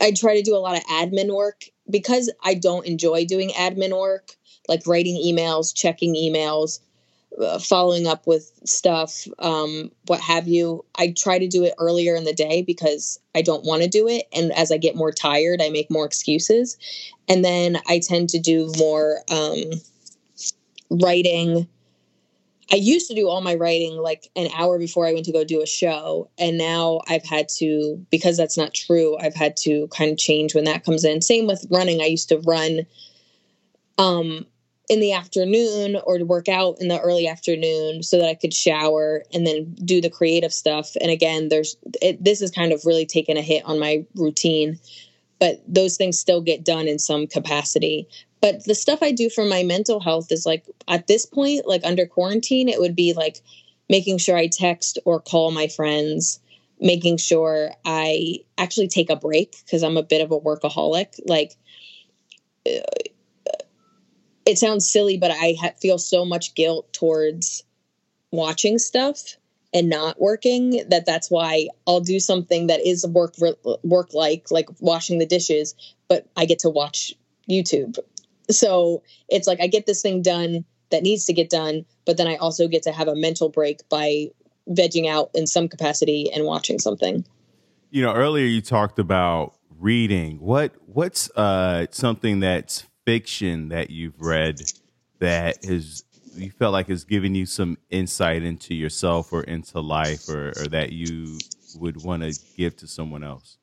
I 0.00 0.12
try 0.12 0.36
to 0.36 0.42
do 0.42 0.56
a 0.56 0.58
lot 0.58 0.76
of 0.76 0.84
admin 0.84 1.34
work 1.34 1.64
because 1.90 2.32
I 2.44 2.54
don't 2.54 2.86
enjoy 2.86 3.24
doing 3.24 3.50
admin 3.50 3.98
work, 3.98 4.32
like 4.68 4.86
writing 4.86 5.16
emails, 5.16 5.74
checking 5.74 6.14
emails, 6.14 6.80
uh, 7.40 7.58
following 7.58 8.06
up 8.06 8.26
with 8.26 8.50
stuff, 8.64 9.26
um, 9.38 9.90
what 10.06 10.20
have 10.20 10.48
you. 10.48 10.84
I 10.96 11.14
try 11.16 11.38
to 11.38 11.46
do 11.46 11.64
it 11.64 11.74
earlier 11.78 12.16
in 12.16 12.24
the 12.24 12.32
day 12.32 12.62
because 12.62 13.20
I 13.34 13.42
don't 13.42 13.64
want 13.64 13.82
to 13.82 13.88
do 13.88 14.08
it. 14.08 14.26
And 14.32 14.52
as 14.52 14.72
I 14.72 14.78
get 14.78 14.96
more 14.96 15.12
tired, 15.12 15.62
I 15.62 15.68
make 15.68 15.90
more 15.90 16.06
excuses. 16.06 16.76
And 17.28 17.44
then 17.44 17.78
I 17.86 18.00
tend 18.00 18.30
to 18.30 18.38
do 18.38 18.72
more 18.78 19.18
um, 19.30 19.62
writing 20.90 21.68
I 22.70 22.76
used 22.76 23.08
to 23.08 23.14
do 23.14 23.28
all 23.28 23.40
my 23.40 23.54
writing 23.54 23.96
like 23.96 24.30
an 24.36 24.48
hour 24.54 24.78
before 24.78 25.06
I 25.06 25.12
went 25.12 25.24
to 25.26 25.32
go 25.32 25.44
do 25.44 25.62
a 25.62 25.66
show. 25.66 26.30
And 26.38 26.58
now 26.58 27.00
I've 27.08 27.24
had 27.24 27.48
to, 27.56 28.04
because 28.10 28.36
that's 28.36 28.58
not 28.58 28.74
true, 28.74 29.16
I've 29.18 29.34
had 29.34 29.56
to 29.58 29.88
kind 29.88 30.10
of 30.10 30.18
change 30.18 30.54
when 30.54 30.64
that 30.64 30.84
comes 30.84 31.04
in. 31.04 31.22
Same 31.22 31.46
with 31.46 31.66
running. 31.70 32.02
I 32.02 32.06
used 32.06 32.28
to 32.28 32.40
run 32.40 32.80
um, 33.96 34.44
in 34.88 35.00
the 35.00 35.12
afternoon 35.14 35.96
or 36.04 36.18
to 36.18 36.24
work 36.24 36.48
out 36.48 36.76
in 36.80 36.88
the 36.88 37.00
early 37.00 37.26
afternoon 37.26 38.02
so 38.02 38.18
that 38.18 38.28
I 38.28 38.34
could 38.34 38.52
shower 38.52 39.22
and 39.32 39.46
then 39.46 39.74
do 39.84 40.00
the 40.00 40.10
creative 40.10 40.52
stuff. 40.52 40.94
And 41.00 41.10
again, 41.10 41.48
there's 41.48 41.76
it, 42.02 42.22
this 42.22 42.42
is 42.42 42.50
kind 42.50 42.72
of 42.72 42.84
really 42.84 43.06
taken 43.06 43.36
a 43.36 43.42
hit 43.42 43.64
on 43.64 43.78
my 43.78 44.04
routine, 44.14 44.78
but 45.38 45.62
those 45.66 45.96
things 45.96 46.18
still 46.18 46.42
get 46.42 46.64
done 46.64 46.86
in 46.86 46.98
some 46.98 47.26
capacity 47.26 48.08
but 48.40 48.64
the 48.64 48.74
stuff 48.74 49.02
i 49.02 49.12
do 49.12 49.28
for 49.28 49.44
my 49.44 49.62
mental 49.62 50.00
health 50.00 50.30
is 50.30 50.46
like 50.46 50.64
at 50.86 51.06
this 51.06 51.26
point 51.26 51.66
like 51.66 51.82
under 51.84 52.06
quarantine 52.06 52.68
it 52.68 52.80
would 52.80 52.96
be 52.96 53.12
like 53.12 53.40
making 53.88 54.18
sure 54.18 54.36
i 54.36 54.46
text 54.46 54.98
or 55.04 55.20
call 55.20 55.50
my 55.50 55.68
friends 55.68 56.40
making 56.80 57.16
sure 57.16 57.70
i 57.84 58.38
actually 58.56 58.88
take 58.88 59.10
a 59.10 59.16
break 59.16 59.56
because 59.64 59.82
i'm 59.82 59.96
a 59.96 60.02
bit 60.02 60.20
of 60.20 60.30
a 60.30 60.40
workaholic. 60.40 61.18
Like 61.26 61.56
uh, 62.66 62.80
it 64.46 64.58
sounds 64.58 64.88
silly 64.88 65.16
but 65.16 65.30
i 65.30 65.56
ha- 65.60 65.72
feel 65.80 65.98
so 65.98 66.24
much 66.24 66.54
guilt 66.54 66.92
towards 66.92 67.64
watching 68.30 68.78
stuff 68.78 69.36
and 69.72 69.88
not 69.88 70.20
working 70.20 70.82
that 70.88 71.04
that's 71.04 71.30
why 71.30 71.68
I'll 71.86 72.00
do 72.00 72.20
something 72.20 72.68
that 72.68 72.86
is 72.86 73.06
work 73.06 73.34
work 73.82 74.14
like 74.14 74.50
like 74.50 74.68
washing 74.80 75.18
the 75.18 75.26
dishes 75.26 75.74
but 76.08 76.26
I 76.36 76.46
get 76.46 76.60
to 76.60 76.70
watch 76.70 77.14
YouTube 77.50 77.98
so 78.50 79.02
it's 79.28 79.46
like 79.46 79.60
I 79.60 79.66
get 79.66 79.86
this 79.86 80.02
thing 80.02 80.22
done 80.22 80.64
that 80.90 81.02
needs 81.02 81.24
to 81.26 81.32
get 81.32 81.50
done, 81.50 81.84
but 82.06 82.16
then 82.16 82.26
I 82.26 82.36
also 82.36 82.68
get 82.68 82.82
to 82.84 82.92
have 82.92 83.08
a 83.08 83.14
mental 83.14 83.48
break 83.48 83.86
by 83.88 84.28
vegging 84.68 85.08
out 85.08 85.30
in 85.34 85.46
some 85.46 85.68
capacity 85.68 86.30
and 86.32 86.44
watching 86.44 86.78
something. 86.78 87.24
You 87.90 88.02
know, 88.02 88.14
earlier 88.14 88.46
you 88.46 88.60
talked 88.60 88.98
about 88.98 89.54
reading. 89.78 90.40
What 90.40 90.72
what's 90.86 91.30
uh 91.36 91.86
something 91.90 92.40
that's 92.40 92.84
fiction 93.04 93.70
that 93.70 93.90
you've 93.90 94.20
read 94.20 94.60
that 95.18 95.64
has 95.64 96.04
you 96.34 96.50
felt 96.50 96.72
like 96.72 96.88
has 96.88 97.04
given 97.04 97.34
you 97.34 97.46
some 97.46 97.78
insight 97.90 98.42
into 98.42 98.74
yourself 98.74 99.32
or 99.32 99.42
into 99.42 99.80
life 99.80 100.28
or, 100.28 100.48
or 100.50 100.68
that 100.68 100.92
you 100.92 101.38
would 101.76 102.02
want 102.02 102.22
to 102.22 102.38
give 102.56 102.76
to 102.76 102.86
someone 102.86 103.24
else? 103.24 103.58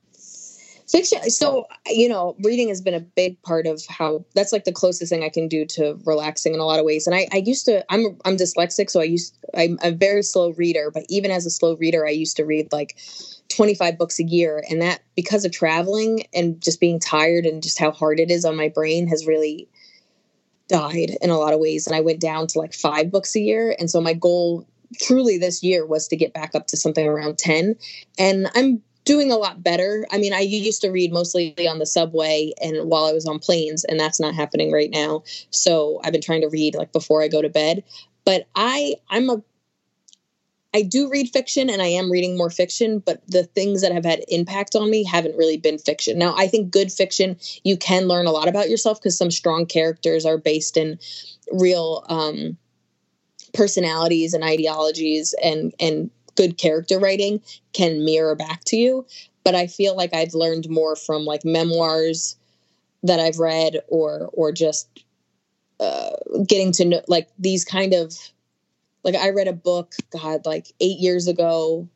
Fiction 0.87 1.29
so 1.29 1.65
you 1.87 2.07
know 2.07 2.35
reading 2.43 2.69
has 2.69 2.81
been 2.81 2.93
a 2.93 2.99
big 2.99 3.41
part 3.41 3.65
of 3.65 3.81
how 3.89 4.23
that's 4.35 4.51
like 4.51 4.65
the 4.65 4.71
closest 4.71 5.11
thing 5.11 5.23
i 5.23 5.29
can 5.29 5.47
do 5.47 5.65
to 5.65 5.99
relaxing 6.05 6.53
in 6.53 6.59
a 6.59 6.65
lot 6.65 6.79
of 6.79 6.85
ways. 6.85 7.07
And 7.07 7.15
i, 7.15 7.27
I 7.31 7.37
used 7.37 7.65
to 7.65 7.83
i'm 7.91 8.17
i'm 8.25 8.37
dyslexic 8.37 8.89
so 8.89 8.99
i 8.99 9.03
used 9.03 9.37
i'm 9.57 9.79
a 9.81 9.91
very 9.91 10.23
slow 10.23 10.51
reader 10.53 10.91
but 10.93 11.03
even 11.09 11.31
as 11.31 11.45
a 11.45 11.49
slow 11.49 11.75
reader 11.77 12.05
i 12.05 12.11
used 12.11 12.37
to 12.37 12.45
read 12.45 12.71
like 12.71 12.95
25 13.49 13.97
books 13.97 14.19
a 14.19 14.23
year. 14.23 14.63
And 14.69 14.81
that 14.81 15.01
because 15.15 15.45
of 15.45 15.51
traveling 15.51 16.25
and 16.33 16.61
just 16.61 16.79
being 16.79 16.99
tired 16.99 17.45
and 17.45 17.61
just 17.63 17.79
how 17.79 17.91
hard 17.91 18.19
it 18.19 18.31
is 18.31 18.45
on 18.45 18.55
my 18.55 18.69
brain 18.69 19.07
has 19.07 19.25
really 19.25 19.67
died 20.67 21.11
in 21.21 21.29
a 21.29 21.37
lot 21.37 21.53
of 21.53 21.59
ways. 21.59 21.87
And 21.87 21.95
i 21.95 22.01
went 22.01 22.19
down 22.19 22.47
to 22.47 22.59
like 22.59 22.73
five 22.73 23.11
books 23.11 23.35
a 23.35 23.39
year. 23.39 23.75
And 23.79 23.89
so 23.89 24.01
my 24.01 24.13
goal 24.13 24.67
truly 25.01 25.37
this 25.37 25.63
year 25.63 25.85
was 25.85 26.07
to 26.07 26.15
get 26.15 26.33
back 26.33 26.55
up 26.55 26.67
to 26.67 26.77
something 26.77 27.07
around 27.07 27.37
10 27.39 27.75
and 28.19 28.47
i'm 28.55 28.81
doing 29.05 29.31
a 29.31 29.37
lot 29.37 29.63
better. 29.63 30.05
I 30.11 30.17
mean, 30.17 30.33
I 30.33 30.39
used 30.39 30.81
to 30.81 30.89
read 30.89 31.13
mostly 31.13 31.55
on 31.67 31.79
the 31.79 31.85
subway 31.85 32.51
and 32.61 32.89
while 32.89 33.05
I 33.05 33.13
was 33.13 33.25
on 33.25 33.39
planes, 33.39 33.83
and 33.85 33.99
that's 33.99 34.19
not 34.19 34.35
happening 34.35 34.71
right 34.71 34.89
now. 34.91 35.23
So 35.51 36.01
I've 36.03 36.11
been 36.11 36.21
trying 36.21 36.41
to 36.41 36.49
read 36.49 36.75
like 36.75 36.91
before 36.91 37.21
I 37.21 37.27
go 37.27 37.41
to 37.41 37.49
bed. 37.49 37.83
But 38.25 38.47
I 38.55 38.95
I'm 39.09 39.29
a 39.29 39.41
I 40.73 40.81
do 40.81 41.09
read 41.09 41.29
fiction 41.29 41.69
and 41.69 41.81
I 41.81 41.87
am 41.87 42.11
reading 42.11 42.35
more 42.35 42.49
fiction, 42.49 42.99
but 42.99 43.21
the 43.29 43.43
things 43.43 43.81
that 43.81 43.93
have 43.93 44.03
had 44.03 44.25
impact 44.27 44.75
on 44.75 44.89
me 44.91 45.05
haven't 45.05 45.37
really 45.37 45.55
been 45.55 45.77
fiction. 45.77 46.19
Now, 46.19 46.35
I 46.37 46.47
think 46.47 46.69
good 46.69 46.91
fiction, 46.91 47.37
you 47.63 47.77
can 47.77 48.09
learn 48.09 48.25
a 48.25 48.31
lot 48.31 48.49
about 48.49 48.69
yourself 48.69 48.99
because 48.99 49.17
some 49.17 49.31
strong 49.31 49.67
characters 49.67 50.25
are 50.25 50.37
based 50.37 50.75
in 50.75 50.99
real 51.53 52.03
um, 52.09 52.57
personalities 53.53 54.33
and 54.33 54.43
ideologies 54.43 55.33
and 55.41 55.73
and 55.79 56.11
good 56.35 56.57
character 56.57 56.99
writing 56.99 57.41
can 57.73 58.03
mirror 58.05 58.35
back 58.35 58.63
to 58.65 58.77
you. 58.77 59.05
But 59.43 59.55
I 59.55 59.67
feel 59.67 59.95
like 59.95 60.13
I've 60.13 60.33
learned 60.33 60.69
more 60.69 60.95
from 60.95 61.23
like 61.23 61.45
memoirs 61.45 62.37
that 63.03 63.19
I've 63.19 63.39
read 63.39 63.79
or 63.87 64.29
or 64.33 64.51
just 64.51 64.87
uh, 65.79 66.11
getting 66.47 66.71
to 66.73 66.85
know 66.85 67.01
like 67.07 67.29
these 67.37 67.63
kind 67.63 67.93
of 67.93 68.13
like 69.03 69.15
I 69.15 69.29
read 69.29 69.47
a 69.47 69.53
book, 69.53 69.93
God, 70.09 70.45
like 70.45 70.71
eight 70.79 70.99
years 70.99 71.27
ago 71.27 71.87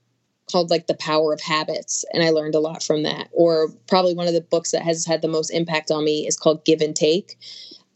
called 0.51 0.69
like 0.69 0.87
The 0.87 0.95
Power 0.95 1.33
of 1.33 1.41
Habits, 1.41 2.05
and 2.13 2.23
I 2.23 2.29
learned 2.29 2.55
a 2.55 2.59
lot 2.59 2.83
from 2.83 3.03
that. 3.03 3.29
Or 3.31 3.69
probably 3.87 4.13
one 4.13 4.27
of 4.27 4.33
the 4.33 4.41
books 4.41 4.71
that 4.71 4.83
has 4.83 5.05
had 5.05 5.21
the 5.21 5.27
most 5.27 5.49
impact 5.49 5.91
on 5.91 6.05
me 6.05 6.27
is 6.27 6.37
called 6.37 6.65
Give 6.65 6.81
and 6.81 6.95
Take, 6.95 7.37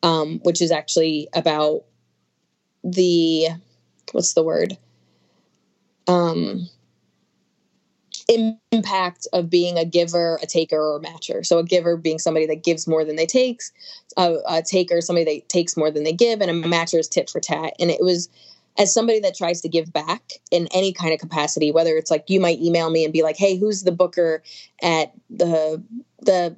um, 0.02 0.40
which 0.44 0.62
is 0.62 0.72
actually 0.72 1.28
about 1.34 1.84
the 2.84 3.50
what's 4.12 4.34
the 4.34 4.44
word? 4.44 4.78
Um, 6.08 6.68
impact 8.72 9.28
of 9.34 9.50
being 9.50 9.78
a 9.78 9.86
giver, 9.86 10.40
a 10.42 10.46
taker, 10.46 10.78
or 10.78 10.98
a 10.98 11.00
matcher. 11.00 11.46
So 11.46 11.60
a 11.60 11.64
giver 11.64 11.98
being 11.98 12.20
somebody 12.20 12.46
that 12.48 12.64
gives 12.64 12.88
more 12.88 13.04
than 13.04 13.16
they 13.16 13.26
takes, 13.26 13.72
a, 14.18 14.36
a 14.48 14.62
taker 14.62 15.02
somebody 15.02 15.26
that 15.26 15.50
takes 15.50 15.76
more 15.76 15.92
than 15.92 16.04
they 16.04 16.14
give, 16.14 16.42
and 16.42 16.50
a 16.50 16.68
matcher 16.68 17.00
is 17.00 17.08
tit 17.08 17.30
for 17.30 17.40
tat. 17.40 17.74
And 17.80 17.90
it 17.92 18.02
was 18.02 18.30
as 18.78 18.94
somebody 18.94 19.20
that 19.20 19.36
tries 19.36 19.62
to 19.62 19.70
give 19.70 19.94
back 19.94 20.34
in 20.50 20.68
any 20.74 20.94
kind 20.94 21.14
of 21.14 21.20
capacity, 21.20 21.72
whether 21.72 21.96
it's 21.96 22.10
like 22.10 22.26
you 22.28 22.40
might 22.40 22.60
email 22.60 22.90
me 22.90 23.04
and 23.04 23.14
be 23.14 23.24
like, 23.24 23.38
"Hey, 23.38 23.58
who's 23.58 23.84
the 23.84 23.92
booker 23.92 24.42
at 24.82 25.14
the 25.30 25.84
the 26.22 26.56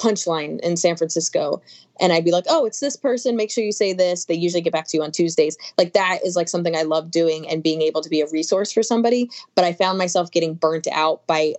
punchline 0.00 0.58
in 0.60 0.76
San 0.76 0.96
Francisco?" 0.96 1.60
and 2.00 2.12
I'd 2.12 2.24
be 2.24 2.32
like, 2.32 2.46
"Oh, 2.48 2.64
it's 2.64 2.80
this 2.80 2.96
person. 2.96 3.36
Make 3.36 3.50
sure 3.50 3.62
you 3.62 3.72
say 3.72 3.92
this." 3.92 4.24
They 4.24 4.34
usually 4.34 4.62
get 4.62 4.72
back 4.72 4.88
to 4.88 4.96
you 4.96 5.02
on 5.02 5.12
Tuesdays. 5.12 5.56
Like 5.78 5.92
that 5.92 6.20
is 6.24 6.34
like 6.36 6.48
something 6.48 6.74
I 6.74 6.82
love 6.82 7.10
doing 7.10 7.48
and 7.48 7.62
being 7.62 7.82
able 7.82 8.00
to 8.00 8.08
be 8.08 8.20
a 8.20 8.26
resource 8.28 8.72
for 8.72 8.82
somebody. 8.82 9.30
But 9.54 9.64
I 9.64 9.72
found 9.72 9.98
myself 9.98 10.30
getting 10.30 10.54
burnt 10.54 10.88
out 10.90 11.26
by 11.26 11.54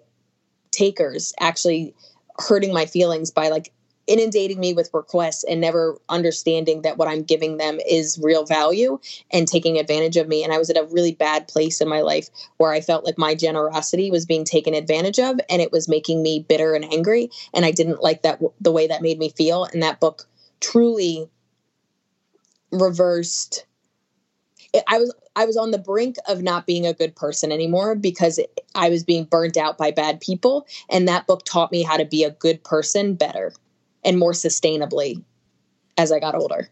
takers 0.71 1.33
actually 1.39 1.93
hurting 2.39 2.73
my 2.73 2.85
feelings 2.85 3.29
by 3.29 3.49
like 3.49 3.71
inundating 4.11 4.59
me 4.59 4.73
with 4.73 4.89
requests 4.93 5.45
and 5.45 5.61
never 5.61 5.97
understanding 6.09 6.81
that 6.81 6.97
what 6.97 7.07
I'm 7.07 7.23
giving 7.23 7.55
them 7.57 7.79
is 7.87 8.19
real 8.21 8.45
value 8.45 8.99
and 9.31 9.47
taking 9.47 9.79
advantage 9.79 10.17
of 10.17 10.27
me. 10.27 10.43
And 10.43 10.51
I 10.51 10.57
was 10.57 10.69
at 10.69 10.77
a 10.77 10.87
really 10.91 11.13
bad 11.13 11.47
place 11.47 11.79
in 11.79 11.87
my 11.87 12.01
life 12.01 12.27
where 12.57 12.73
I 12.73 12.81
felt 12.81 13.05
like 13.05 13.17
my 13.17 13.35
generosity 13.35 14.11
was 14.11 14.25
being 14.25 14.43
taken 14.43 14.73
advantage 14.73 15.17
of 15.17 15.39
and 15.49 15.61
it 15.61 15.71
was 15.71 15.87
making 15.87 16.21
me 16.21 16.45
bitter 16.47 16.73
and 16.73 16.83
angry. 16.83 17.29
And 17.53 17.63
I 17.63 17.71
didn't 17.71 18.03
like 18.03 18.23
that, 18.23 18.41
the 18.59 18.71
way 18.71 18.87
that 18.87 19.01
made 19.01 19.17
me 19.17 19.29
feel. 19.29 19.63
And 19.63 19.81
that 19.81 20.01
book 20.01 20.27
truly 20.59 21.29
reversed 22.71 23.65
I 24.87 24.99
was 24.99 25.13
I 25.35 25.45
was 25.45 25.57
on 25.57 25.71
the 25.71 25.77
brink 25.77 26.17
of 26.27 26.41
not 26.41 26.65
being 26.65 26.85
a 26.85 26.93
good 26.93 27.15
person 27.15 27.51
anymore 27.51 27.95
because 27.95 28.39
I 28.75 28.89
was 28.89 29.03
being 29.03 29.25
burnt 29.25 29.57
out 29.57 29.77
by 29.77 29.91
bad 29.91 30.19
people 30.19 30.67
and 30.89 31.07
that 31.07 31.27
book 31.27 31.43
taught 31.45 31.71
me 31.71 31.83
how 31.83 31.97
to 31.97 32.05
be 32.05 32.23
a 32.23 32.31
good 32.31 32.63
person 32.63 33.15
better 33.15 33.53
and 34.03 34.17
more 34.17 34.33
sustainably 34.33 35.23
as 35.97 36.11
I 36.11 36.19
got 36.19 36.35
older. 36.35 36.69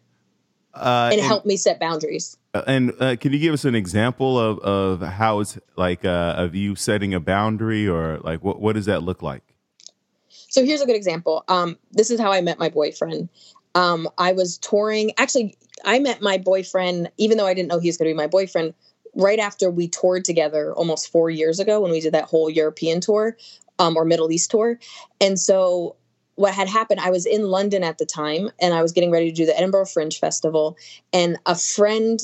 Uh, 0.73 1.09
and, 1.11 1.19
and 1.19 1.27
helped 1.27 1.45
me 1.45 1.57
set 1.57 1.79
boundaries. 1.79 2.37
Uh, 2.53 2.61
and 2.67 2.93
uh, 2.99 3.15
can 3.15 3.33
you 3.33 3.39
give 3.39 3.53
us 3.53 3.65
an 3.65 3.75
example 3.75 4.39
of, 4.39 4.59
of 4.59 5.01
how 5.01 5.39
it's 5.39 5.57
like 5.75 6.05
uh, 6.05 6.35
of 6.37 6.55
you 6.55 6.75
setting 6.75 7.13
a 7.13 7.19
boundary 7.19 7.87
or 7.87 8.19
like 8.19 8.43
what, 8.43 8.61
what 8.61 8.73
does 8.73 8.85
that 8.85 9.03
look 9.03 9.21
like? 9.21 9.43
So 10.49 10.63
here's 10.63 10.81
a 10.81 10.85
good 10.85 10.95
example. 10.95 11.43
Um, 11.47 11.77
this 11.91 12.11
is 12.11 12.19
how 12.19 12.31
I 12.31 12.41
met 12.41 12.59
my 12.59 12.69
boyfriend. 12.69 13.29
Um, 13.75 14.09
I 14.17 14.31
was 14.31 14.57
touring. 14.57 15.11
Actually, 15.17 15.57
I 15.85 15.99
met 15.99 16.21
my 16.21 16.37
boyfriend, 16.37 17.11
even 17.17 17.37
though 17.37 17.45
I 17.45 17.53
didn't 17.53 17.69
know 17.69 17.79
he 17.79 17.89
was 17.89 17.97
going 17.97 18.09
to 18.09 18.13
be 18.13 18.17
my 18.17 18.27
boyfriend, 18.27 18.73
right 19.15 19.39
after 19.39 19.69
we 19.69 19.87
toured 19.87 20.25
together 20.25 20.73
almost 20.73 21.11
four 21.11 21.29
years 21.29 21.59
ago 21.59 21.81
when 21.81 21.91
we 21.91 21.99
did 21.99 22.13
that 22.13 22.25
whole 22.25 22.49
European 22.49 23.01
tour 23.01 23.37
um, 23.79 23.95
or 23.95 24.05
Middle 24.05 24.31
East 24.31 24.51
tour. 24.51 24.79
And 25.21 25.39
so 25.39 25.95
what 26.39 26.53
had 26.53 26.69
happened, 26.69 27.01
I 27.01 27.09
was 27.09 27.25
in 27.25 27.43
London 27.43 27.83
at 27.83 27.97
the 27.97 28.05
time 28.05 28.49
and 28.61 28.73
I 28.73 28.81
was 28.81 28.93
getting 28.93 29.11
ready 29.11 29.29
to 29.29 29.35
do 29.35 29.45
the 29.45 29.57
Edinburgh 29.57 29.87
Fringe 29.87 30.17
Festival. 30.17 30.77
And 31.11 31.37
a 31.45 31.53
friend 31.53 32.17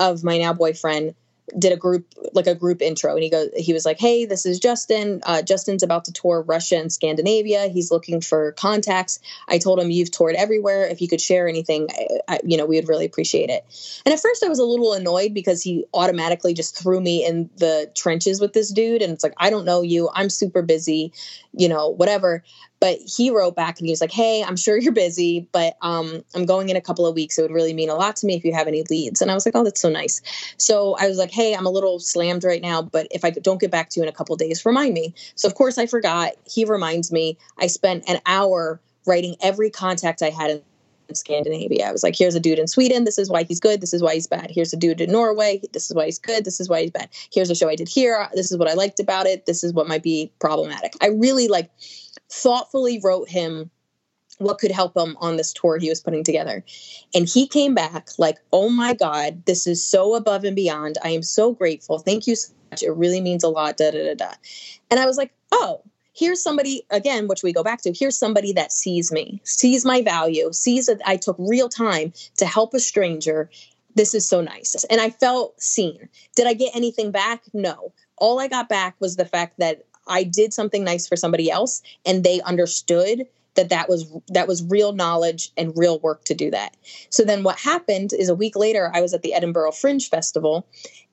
of 0.00 0.24
my 0.24 0.38
now 0.38 0.52
boyfriend 0.52 1.14
did 1.56 1.72
a 1.72 1.76
group 1.76 2.12
like 2.32 2.48
a 2.48 2.56
group 2.56 2.82
intro 2.82 3.14
and 3.14 3.22
he 3.22 3.30
goes 3.30 3.50
he 3.56 3.72
was 3.72 3.84
like 3.84 4.00
hey 4.00 4.24
this 4.24 4.46
is 4.46 4.58
justin. 4.58 5.20
Uh, 5.22 5.42
justin's 5.42 5.84
about 5.84 6.04
to 6.06 6.12
tour 6.12 6.42
russia 6.42 6.76
and 6.76 6.92
scandinavia. 6.92 7.68
He's 7.68 7.92
looking 7.92 8.20
for 8.20 8.50
contacts. 8.50 9.20
I 9.46 9.58
told 9.58 9.78
him 9.78 9.92
you've 9.92 10.10
toured 10.10 10.34
everywhere. 10.34 10.88
If 10.88 11.00
you 11.00 11.06
could 11.06 11.20
share 11.20 11.46
anything 11.46 11.86
I, 12.26 12.40
you 12.42 12.56
know 12.56 12.66
we 12.66 12.74
would 12.74 12.88
really 12.88 13.04
appreciate 13.04 13.48
it. 13.48 13.64
And 14.04 14.12
at 14.12 14.18
first 14.18 14.42
i 14.42 14.48
was 14.48 14.58
a 14.58 14.64
little 14.64 14.92
annoyed 14.92 15.34
because 15.34 15.62
he 15.62 15.84
automatically 15.94 16.52
just 16.52 16.76
threw 16.76 17.00
me 17.00 17.24
in 17.24 17.48
the 17.58 17.92
trenches 17.94 18.40
with 18.40 18.52
this 18.52 18.72
dude 18.72 19.00
and 19.00 19.12
it's 19.12 19.22
like 19.22 19.34
i 19.36 19.48
don't 19.48 19.64
know 19.64 19.82
you. 19.82 20.10
I'm 20.12 20.30
super 20.30 20.62
busy 20.62 21.12
you 21.52 21.68
know 21.68 21.90
whatever 21.90 22.42
but 22.80 22.98
he 22.98 23.30
wrote 23.30 23.56
back 23.56 23.78
and 23.78 23.86
he 23.86 23.92
was 23.92 24.00
like, 24.00 24.12
"Hey, 24.12 24.44
I'm 24.44 24.56
sure 24.56 24.76
you're 24.76 24.92
busy, 24.92 25.48
but 25.52 25.76
um, 25.82 26.22
I'm 26.34 26.46
going 26.46 26.68
in 26.68 26.76
a 26.76 26.80
couple 26.80 27.06
of 27.06 27.14
weeks. 27.14 27.38
It 27.38 27.42
would 27.42 27.50
really 27.50 27.72
mean 27.72 27.90
a 27.90 27.94
lot 27.94 28.16
to 28.16 28.26
me 28.26 28.34
if 28.34 28.44
you 28.44 28.52
have 28.52 28.66
any 28.66 28.82
leads." 28.90 29.22
And 29.22 29.30
I 29.30 29.34
was 29.34 29.46
like, 29.46 29.54
"Oh, 29.54 29.64
that's 29.64 29.80
so 29.80 29.90
nice." 29.90 30.20
So 30.58 30.96
I 30.98 31.08
was 31.08 31.18
like, 31.18 31.30
"Hey, 31.30 31.54
I'm 31.54 31.66
a 31.66 31.70
little 31.70 31.98
slammed 31.98 32.44
right 32.44 32.62
now, 32.62 32.82
but 32.82 33.06
if 33.10 33.24
I 33.24 33.30
don't 33.30 33.60
get 33.60 33.70
back 33.70 33.90
to 33.90 34.00
you 34.00 34.02
in 34.02 34.08
a 34.08 34.12
couple 34.12 34.36
days, 34.36 34.64
remind 34.66 34.94
me." 34.94 35.14
So 35.34 35.48
of 35.48 35.54
course 35.54 35.78
I 35.78 35.86
forgot. 35.86 36.32
He 36.44 36.64
reminds 36.64 37.12
me. 37.12 37.38
I 37.58 37.66
spent 37.66 38.08
an 38.08 38.20
hour 38.26 38.80
writing 39.06 39.36
every 39.40 39.70
contact 39.70 40.22
I 40.22 40.30
had 40.30 40.50
in 41.08 41.14
Scandinavia. 41.14 41.88
I 41.88 41.92
was 41.92 42.02
like, 42.02 42.16
here's 42.16 42.34
a 42.34 42.40
dude 42.40 42.58
in 42.58 42.66
Sweden. 42.66 43.04
This 43.04 43.18
is 43.18 43.30
why 43.30 43.44
he's 43.44 43.60
good. 43.60 43.80
This 43.80 43.94
is 43.94 44.02
why 44.02 44.14
he's 44.14 44.26
bad. 44.26 44.50
Here's 44.50 44.72
a 44.72 44.76
dude 44.76 45.00
in 45.00 45.12
Norway. 45.12 45.60
This 45.72 45.88
is 45.90 45.94
why 45.94 46.06
he's 46.06 46.18
good. 46.18 46.44
This 46.44 46.60
is 46.60 46.68
why 46.68 46.82
he's 46.82 46.90
bad. 46.90 47.08
Here's 47.32 47.50
a 47.50 47.54
show 47.54 47.68
I 47.68 47.76
did 47.76 47.88
here. 47.88 48.28
This 48.34 48.50
is 48.50 48.58
what 48.58 48.68
I 48.68 48.74
liked 48.74 49.00
about 49.00 49.26
it. 49.26 49.46
This 49.46 49.62
is 49.62 49.72
what 49.72 49.88
might 49.88 50.02
be 50.02 50.30
problematic. 50.40 50.94
I 51.00 51.08
really 51.08 51.48
like 51.48 51.70
thoughtfully 52.30 53.00
wrote 53.02 53.28
him 53.28 53.70
what 54.38 54.58
could 54.58 54.70
help 54.70 54.96
him 54.96 55.16
on 55.20 55.36
this 55.36 55.52
tour 55.52 55.78
he 55.78 55.88
was 55.88 56.00
putting 56.00 56.24
together. 56.24 56.64
And 57.14 57.28
he 57.28 57.46
came 57.46 57.74
back 57.74 58.10
like, 58.18 58.38
oh 58.52 58.68
my 58.68 58.94
God, 58.94 59.44
this 59.46 59.66
is 59.66 59.84
so 59.84 60.14
above 60.14 60.44
and 60.44 60.56
beyond. 60.56 60.98
I 61.02 61.10
am 61.10 61.22
so 61.22 61.52
grateful. 61.52 61.98
Thank 61.98 62.26
you 62.26 62.36
so 62.36 62.52
much. 62.70 62.82
It 62.82 62.90
really 62.90 63.20
means 63.20 63.44
a 63.44 63.48
lot. 63.48 63.76
Da 63.76 63.90
da 63.90 64.04
da 64.04 64.14
da. 64.14 64.32
And 64.90 65.00
I 65.00 65.06
was 65.06 65.16
like, 65.16 65.32
oh, 65.52 65.82
here's 66.12 66.42
somebody, 66.42 66.82
again, 66.90 67.28
which 67.28 67.42
we 67.42 67.52
go 67.52 67.62
back 67.62 67.82
to, 67.82 67.92
here's 67.92 68.18
somebody 68.18 68.52
that 68.52 68.72
sees 68.72 69.12
me, 69.12 69.40
sees 69.44 69.84
my 69.84 70.02
value, 70.02 70.52
sees 70.52 70.86
that 70.86 71.00
I 71.06 71.16
took 71.16 71.36
real 71.38 71.68
time 71.68 72.12
to 72.36 72.46
help 72.46 72.74
a 72.74 72.80
stranger. 72.80 73.50
This 73.94 74.14
is 74.14 74.28
so 74.28 74.40
nice. 74.40 74.74
And 74.90 75.00
I 75.00 75.10
felt 75.10 75.60
seen. 75.60 76.08
Did 76.34 76.46
I 76.46 76.52
get 76.52 76.76
anything 76.76 77.10
back? 77.10 77.42
No. 77.54 77.92
All 78.18 78.38
I 78.38 78.48
got 78.48 78.68
back 78.68 78.96
was 78.98 79.16
the 79.16 79.24
fact 79.24 79.58
that 79.58 79.84
I 80.06 80.22
did 80.24 80.52
something 80.52 80.84
nice 80.84 81.06
for 81.06 81.16
somebody 81.16 81.50
else 81.50 81.82
and 82.04 82.24
they 82.24 82.40
understood 82.42 83.26
that 83.56 83.70
that 83.70 83.88
was 83.88 84.10
that 84.28 84.46
was 84.46 84.62
real 84.62 84.92
knowledge 84.92 85.50
and 85.56 85.76
real 85.76 85.98
work 85.98 86.24
to 86.24 86.34
do 86.34 86.50
that. 86.50 86.76
So 87.10 87.24
then 87.24 87.42
what 87.42 87.58
happened 87.58 88.12
is 88.12 88.28
a 88.28 88.34
week 88.34 88.54
later 88.54 88.90
I 88.94 89.00
was 89.00 89.12
at 89.12 89.22
the 89.22 89.34
Edinburgh 89.34 89.72
Fringe 89.72 90.08
Festival 90.08 90.66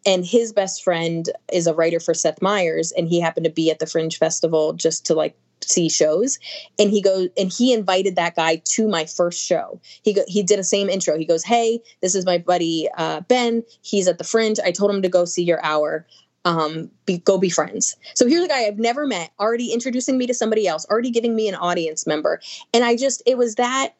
and 0.05 0.25
his 0.25 0.53
best 0.53 0.83
friend 0.83 1.29
is 1.51 1.65
a 1.65 1.73
writer 1.73 1.99
for 1.99 2.13
Seth 2.13 2.41
Meyers 2.41 2.91
and 2.91 3.07
he 3.07 3.19
happened 3.19 3.45
to 3.45 3.49
be 3.49 3.71
at 3.71 3.79
the 3.79 3.87
Fringe 3.87 4.17
Festival 4.17 4.73
just 4.73 5.05
to 5.07 5.15
like 5.15 5.35
see 5.61 5.89
shows. 5.89 6.39
And 6.77 6.91
he 6.91 7.01
goes 7.01 7.29
and 7.37 7.51
he 7.51 7.73
invited 7.73 8.17
that 8.17 8.35
guy 8.35 8.61
to 8.65 8.87
my 8.87 9.05
first 9.05 9.41
show. 9.41 9.79
He 10.03 10.13
go, 10.13 10.23
he 10.27 10.43
did 10.43 10.59
a 10.59 10.63
same 10.63 10.89
intro. 10.89 11.17
He 11.17 11.25
goes 11.25 11.43
hey 11.43 11.79
this 12.01 12.15
is 12.15 12.25
my 12.25 12.37
buddy 12.37 12.89
uh, 12.97 13.21
ben. 13.21 13.63
He's 13.81 14.07
at 14.07 14.17
the 14.17 14.23
fringe. 14.23 14.59
I 14.63 14.71
told 14.71 14.91
him 14.91 15.01
to 15.01 15.09
go 15.09 15.25
see 15.25 15.43
your 15.43 15.63
hour 15.63 16.05
um, 16.45 16.89
be, 17.05 17.19
go 17.19 17.37
be 17.37 17.49
friends. 17.49 17.95
So 18.15 18.27
here's 18.27 18.43
a 18.43 18.47
guy 18.47 18.65
I've 18.65 18.79
never 18.79 19.07
met, 19.07 19.31
already 19.39 19.71
introducing 19.71 20.17
me 20.17 20.27
to 20.27 20.33
somebody 20.33 20.67
else, 20.67 20.85
already 20.89 21.11
giving 21.11 21.35
me 21.35 21.47
an 21.47 21.55
audience 21.55 22.05
member. 22.05 22.41
And 22.73 22.83
I 22.83 22.95
just, 22.95 23.21
it 23.25 23.37
was 23.37 23.55
that 23.55 23.93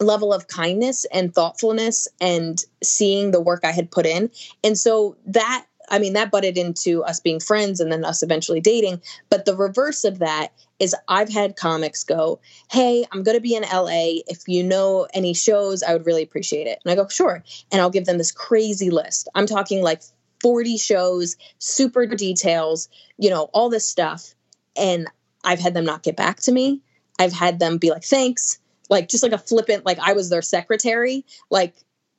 level 0.00 0.32
of 0.32 0.48
kindness 0.48 1.06
and 1.12 1.34
thoughtfulness 1.34 2.08
and 2.20 2.64
seeing 2.82 3.30
the 3.30 3.40
work 3.40 3.64
I 3.64 3.70
had 3.70 3.90
put 3.90 4.04
in. 4.04 4.30
And 4.64 4.76
so 4.76 5.16
that, 5.26 5.66
I 5.90 5.98
mean, 5.98 6.14
that 6.14 6.30
butted 6.30 6.58
into 6.58 7.04
us 7.04 7.20
being 7.20 7.40
friends 7.40 7.80
and 7.80 7.92
then 7.92 8.04
us 8.04 8.22
eventually 8.22 8.60
dating. 8.60 9.00
But 9.30 9.44
the 9.44 9.56
reverse 9.56 10.04
of 10.04 10.18
that 10.20 10.52
is 10.78 10.94
I've 11.08 11.28
had 11.28 11.56
comics 11.56 12.02
go, 12.02 12.40
Hey, 12.70 13.04
I'm 13.12 13.22
going 13.22 13.36
to 13.36 13.40
be 13.42 13.54
in 13.54 13.62
LA. 13.62 14.22
If 14.26 14.48
you 14.48 14.62
know 14.62 15.06
any 15.14 15.34
shows, 15.34 15.82
I 15.82 15.92
would 15.92 16.06
really 16.06 16.22
appreciate 16.22 16.66
it. 16.66 16.80
And 16.84 16.90
I 16.90 16.96
go, 16.96 17.08
Sure. 17.08 17.44
And 17.70 17.80
I'll 17.80 17.90
give 17.90 18.06
them 18.06 18.18
this 18.18 18.32
crazy 18.32 18.90
list. 18.90 19.28
I'm 19.34 19.46
talking 19.46 19.82
like 19.82 20.02
40 20.42 20.76
shows, 20.76 21.36
super 21.58 22.06
details, 22.06 22.88
you 23.16 23.30
know, 23.30 23.44
all 23.54 23.70
this 23.70 23.88
stuff. 23.88 24.34
And 24.76 25.08
I've 25.44 25.60
had 25.60 25.74
them 25.74 25.84
not 25.84 26.02
get 26.02 26.16
back 26.16 26.40
to 26.40 26.52
me. 26.52 26.80
I've 27.18 27.32
had 27.32 27.58
them 27.58 27.78
be 27.78 27.90
like, 27.90 28.04
thanks, 28.04 28.58
like 28.90 29.08
just 29.08 29.22
like 29.22 29.32
a 29.32 29.38
flippant, 29.38 29.86
like 29.86 29.98
I 29.98 30.12
was 30.12 30.28
their 30.28 30.42
secretary. 30.42 31.24
Like, 31.50 31.74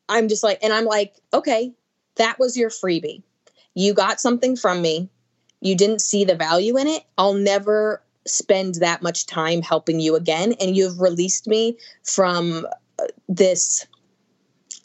I'm 0.08 0.28
just 0.28 0.44
like, 0.44 0.60
and 0.64 0.74
I'm 0.74 0.86
like, 0.86 1.16
okay, 1.34 1.74
that 2.16 2.40
was 2.40 2.58
your 2.58 2.70
freebie. 2.70 3.24
You 3.74 3.94
got 3.94 4.22
something 4.22 4.56
from 4.56 4.82
me. 4.82 5.10
You 5.62 5.76
didn't 5.76 6.02
see 6.02 6.26
the 6.26 6.36
value 6.36 6.78
in 6.78 6.88
it. 6.88 7.04
I'll 7.18 7.34
never 7.34 8.02
spend 8.26 8.76
that 8.76 9.02
much 9.02 9.26
time 9.26 9.62
helping 9.62 10.00
you 10.00 10.16
again. 10.16 10.54
And 10.60 10.76
you've 10.76 11.00
released 11.00 11.48
me 11.48 11.78
from 12.04 12.68
uh, 13.00 13.06
this 13.28 13.86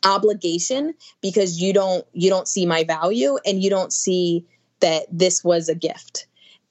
obligation 0.04 0.94
because 1.20 1.60
you 1.60 1.72
don't 1.72 2.06
you 2.12 2.30
don't 2.30 2.48
see 2.48 2.66
my 2.66 2.84
value 2.84 3.38
and 3.44 3.62
you 3.62 3.70
don't 3.70 3.92
see 3.92 4.44
that 4.80 5.06
this 5.10 5.42
was 5.42 5.68
a 5.68 5.74
gift. 5.74 6.26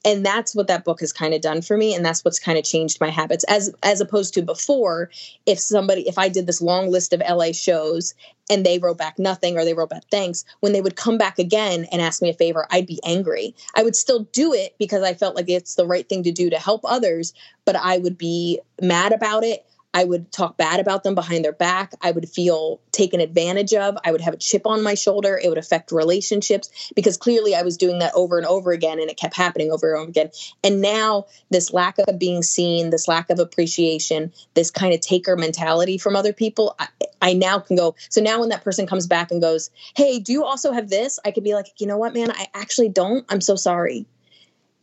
And 0.05 0.25
that's 0.25 0.55
what 0.55 0.67
that 0.67 0.85
book 0.85 1.01
has 1.01 1.11
kind 1.11 1.33
of 1.33 1.41
done 1.41 1.61
for 1.61 1.75
me. 1.75 1.93
And 1.93 2.05
that's 2.05 2.23
what's 2.23 2.39
kind 2.39 2.57
of 2.57 2.63
changed 2.63 3.01
my 3.01 3.09
habits 3.09 3.43
as 3.45 3.73
as 3.83 3.99
opposed 3.99 4.33
to 4.35 4.41
before 4.41 5.09
if 5.45 5.59
somebody 5.59 6.07
if 6.07 6.17
i 6.17 6.29
did 6.29 6.47
this 6.47 6.61
long 6.61 6.89
list 6.89 7.13
of 7.13 7.21
la 7.29 7.51
shows 7.51 8.13
and 8.49 8.65
they 8.65 8.79
wrote 8.79 8.97
back 8.97 9.19
nothing 9.19 9.57
or 9.57 9.65
they 9.65 9.73
wrote 9.73 9.89
back 9.89 10.03
thanks 10.09 10.45
when 10.61 10.71
they 10.71 10.79
would 10.79 10.95
come 10.95 11.17
back 11.17 11.39
again 11.39 11.85
and 11.91 12.01
ask 12.01 12.21
me 12.21 12.29
a 12.29 12.33
favor 12.33 12.67
i'd 12.71 12.87
be 12.87 13.01
angry. 13.03 13.53
I 13.75 13.83
would 13.83 13.95
still 13.95 14.23
do 14.31 14.53
it 14.53 14.75
because 14.77 15.03
i 15.03 15.13
felt 15.13 15.35
like 15.35 15.49
it's 15.49 15.75
the 15.75 15.87
right 15.87 16.07
thing 16.07 16.23
to 16.23 16.31
do 16.31 16.49
to 16.49 16.57
help 16.57 16.81
others 16.85 17.33
but 17.65 17.75
i 17.75 17.97
would 17.97 18.17
be 18.17 18.59
mad 18.81 19.11
about 19.11 19.43
it 19.43 19.65
I 19.93 20.03
would 20.03 20.31
talk 20.31 20.57
bad 20.57 20.79
about 20.79 21.03
them 21.03 21.15
behind 21.15 21.43
their 21.43 21.53
back. 21.53 21.93
I 22.01 22.11
would 22.11 22.29
feel 22.29 22.79
taken 22.91 23.19
advantage 23.19 23.73
of. 23.73 23.97
I 24.03 24.11
would 24.11 24.21
have 24.21 24.33
a 24.33 24.37
chip 24.37 24.67
on 24.67 24.83
my 24.83 24.93
shoulder. 24.93 25.39
It 25.41 25.49
would 25.49 25.57
affect 25.57 25.91
relationships 25.91 26.91
because 26.95 27.17
clearly 27.17 27.55
I 27.55 27.63
was 27.63 27.77
doing 27.77 27.99
that 27.99 28.13
over 28.13 28.37
and 28.37 28.45
over 28.45 28.71
again 28.71 28.99
and 28.99 29.09
it 29.09 29.17
kept 29.17 29.35
happening 29.35 29.71
over 29.71 29.93
and 29.93 30.01
over 30.01 30.09
again. 30.09 30.29
And 30.63 30.81
now, 30.81 31.25
this 31.49 31.73
lack 31.73 31.97
of 31.99 32.19
being 32.19 32.43
seen, 32.43 32.89
this 32.89 33.07
lack 33.07 33.29
of 33.29 33.39
appreciation, 33.39 34.33
this 34.53 34.69
kind 34.69 34.93
of 34.93 35.01
taker 35.01 35.35
mentality 35.35 35.97
from 35.97 36.15
other 36.15 36.33
people, 36.33 36.75
I, 36.77 36.87
I 37.21 37.33
now 37.33 37.59
can 37.59 37.75
go. 37.75 37.95
So 38.09 38.21
now, 38.21 38.39
when 38.39 38.49
that 38.49 38.63
person 38.63 38.85
comes 38.85 39.07
back 39.07 39.31
and 39.31 39.41
goes, 39.41 39.71
Hey, 39.95 40.19
do 40.19 40.31
you 40.31 40.43
also 40.43 40.73
have 40.73 40.89
this? 40.89 41.17
I 41.25 41.31
could 41.31 41.43
be 41.43 41.55
like, 41.55 41.67
You 41.77 41.87
know 41.87 41.97
what, 41.97 42.13
man? 42.13 42.31
I 42.31 42.47
actually 42.53 42.89
don't. 42.89 43.25
I'm 43.29 43.41
so 43.41 43.55
sorry 43.55 44.05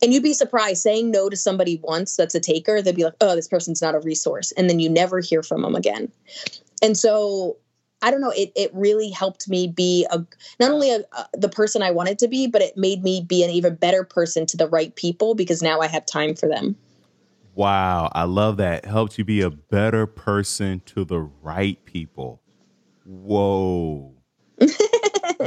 and 0.01 0.13
you'd 0.13 0.23
be 0.23 0.33
surprised 0.33 0.81
saying 0.81 1.11
no 1.11 1.29
to 1.29 1.35
somebody 1.35 1.79
once 1.83 2.15
that's 2.15 2.35
a 2.35 2.39
taker 2.39 2.81
they'd 2.81 2.95
be 2.95 3.03
like 3.03 3.13
oh 3.21 3.35
this 3.35 3.47
person's 3.47 3.81
not 3.81 3.95
a 3.95 3.99
resource 3.99 4.51
and 4.53 4.69
then 4.69 4.79
you 4.79 4.89
never 4.89 5.19
hear 5.19 5.43
from 5.43 5.61
them 5.61 5.75
again. 5.75 6.11
And 6.81 6.97
so 6.97 7.57
i 8.01 8.11
don't 8.11 8.21
know 8.21 8.33
it, 8.35 8.51
it 8.55 8.69
really 8.73 9.09
helped 9.09 9.47
me 9.49 9.67
be 9.67 10.05
a 10.11 10.23
not 10.59 10.69
only 10.71 10.91
a, 10.91 10.99
a, 11.13 11.27
the 11.33 11.49
person 11.49 11.81
i 11.81 11.91
wanted 11.91 12.19
to 12.19 12.27
be 12.27 12.45
but 12.45 12.61
it 12.61 12.75
made 12.75 13.03
me 13.03 13.25
be 13.25 13.43
an 13.43 13.49
even 13.49 13.73
better 13.75 14.03
person 14.03 14.45
to 14.45 14.57
the 14.57 14.67
right 14.67 14.95
people 14.95 15.33
because 15.33 15.61
now 15.61 15.79
i 15.79 15.87
have 15.87 16.05
time 16.05 16.35
for 16.35 16.47
them. 16.47 16.75
Wow 17.55 18.11
i 18.13 18.23
love 18.23 18.57
that. 18.57 18.85
Helped 18.85 19.17
you 19.17 19.23
be 19.23 19.41
a 19.41 19.49
better 19.49 20.05
person 20.05 20.81
to 20.87 21.05
the 21.05 21.19
right 21.19 21.83
people. 21.85 22.41
Whoa. 23.05 24.13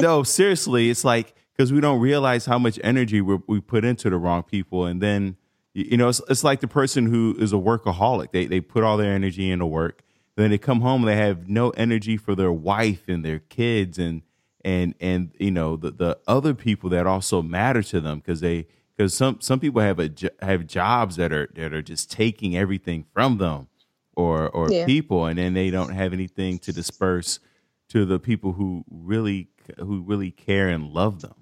No 0.00 0.22
seriously 0.22 0.90
it's 0.90 1.04
like 1.04 1.34
because 1.58 1.72
we 1.72 1.80
don't 1.80 1.98
realize 1.98 2.46
how 2.46 2.56
much 2.56 2.78
energy 2.84 3.20
we 3.20 3.60
put 3.60 3.84
into 3.84 4.08
the 4.08 4.16
wrong 4.16 4.44
people. 4.44 4.86
And 4.86 5.02
then, 5.02 5.36
you 5.74 5.96
know, 5.96 6.08
it's, 6.08 6.20
it's 6.28 6.44
like 6.44 6.60
the 6.60 6.68
person 6.68 7.06
who 7.06 7.34
is 7.36 7.52
a 7.52 7.56
workaholic. 7.56 8.30
They, 8.30 8.46
they 8.46 8.60
put 8.60 8.84
all 8.84 8.96
their 8.96 9.12
energy 9.12 9.50
into 9.50 9.66
work. 9.66 10.02
Then 10.36 10.50
they 10.50 10.58
come 10.58 10.82
home, 10.82 11.02
and 11.02 11.08
they 11.08 11.16
have 11.16 11.48
no 11.48 11.70
energy 11.70 12.16
for 12.16 12.36
their 12.36 12.52
wife 12.52 13.08
and 13.08 13.24
their 13.24 13.40
kids 13.40 13.98
and, 13.98 14.22
and, 14.64 14.94
and, 15.00 15.32
you 15.40 15.50
know, 15.50 15.74
the, 15.74 15.90
the 15.90 16.18
other 16.28 16.54
people 16.54 16.90
that 16.90 17.08
also 17.08 17.42
matter 17.42 17.82
to 17.82 18.00
them 18.00 18.20
because 18.20 18.40
they, 18.40 18.68
because 18.96 19.12
some, 19.12 19.40
some 19.40 19.58
people 19.58 19.82
have 19.82 19.98
a, 19.98 20.12
have 20.40 20.64
jobs 20.64 21.16
that 21.16 21.32
are, 21.32 21.48
that 21.56 21.72
are 21.72 21.82
just 21.82 22.08
taking 22.08 22.56
everything 22.56 23.04
from 23.12 23.38
them 23.38 23.66
or, 24.14 24.48
or 24.48 24.70
yeah. 24.70 24.86
people. 24.86 25.26
And 25.26 25.40
then 25.40 25.54
they 25.54 25.70
don't 25.70 25.92
have 25.92 26.12
anything 26.12 26.60
to 26.60 26.72
disperse 26.72 27.40
to 27.88 28.04
the 28.04 28.20
people 28.20 28.52
who 28.52 28.84
really, 28.88 29.48
who 29.78 30.02
really 30.02 30.30
care 30.30 30.68
and 30.68 30.92
love 30.92 31.20
them. 31.20 31.34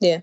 Yeah. 0.00 0.20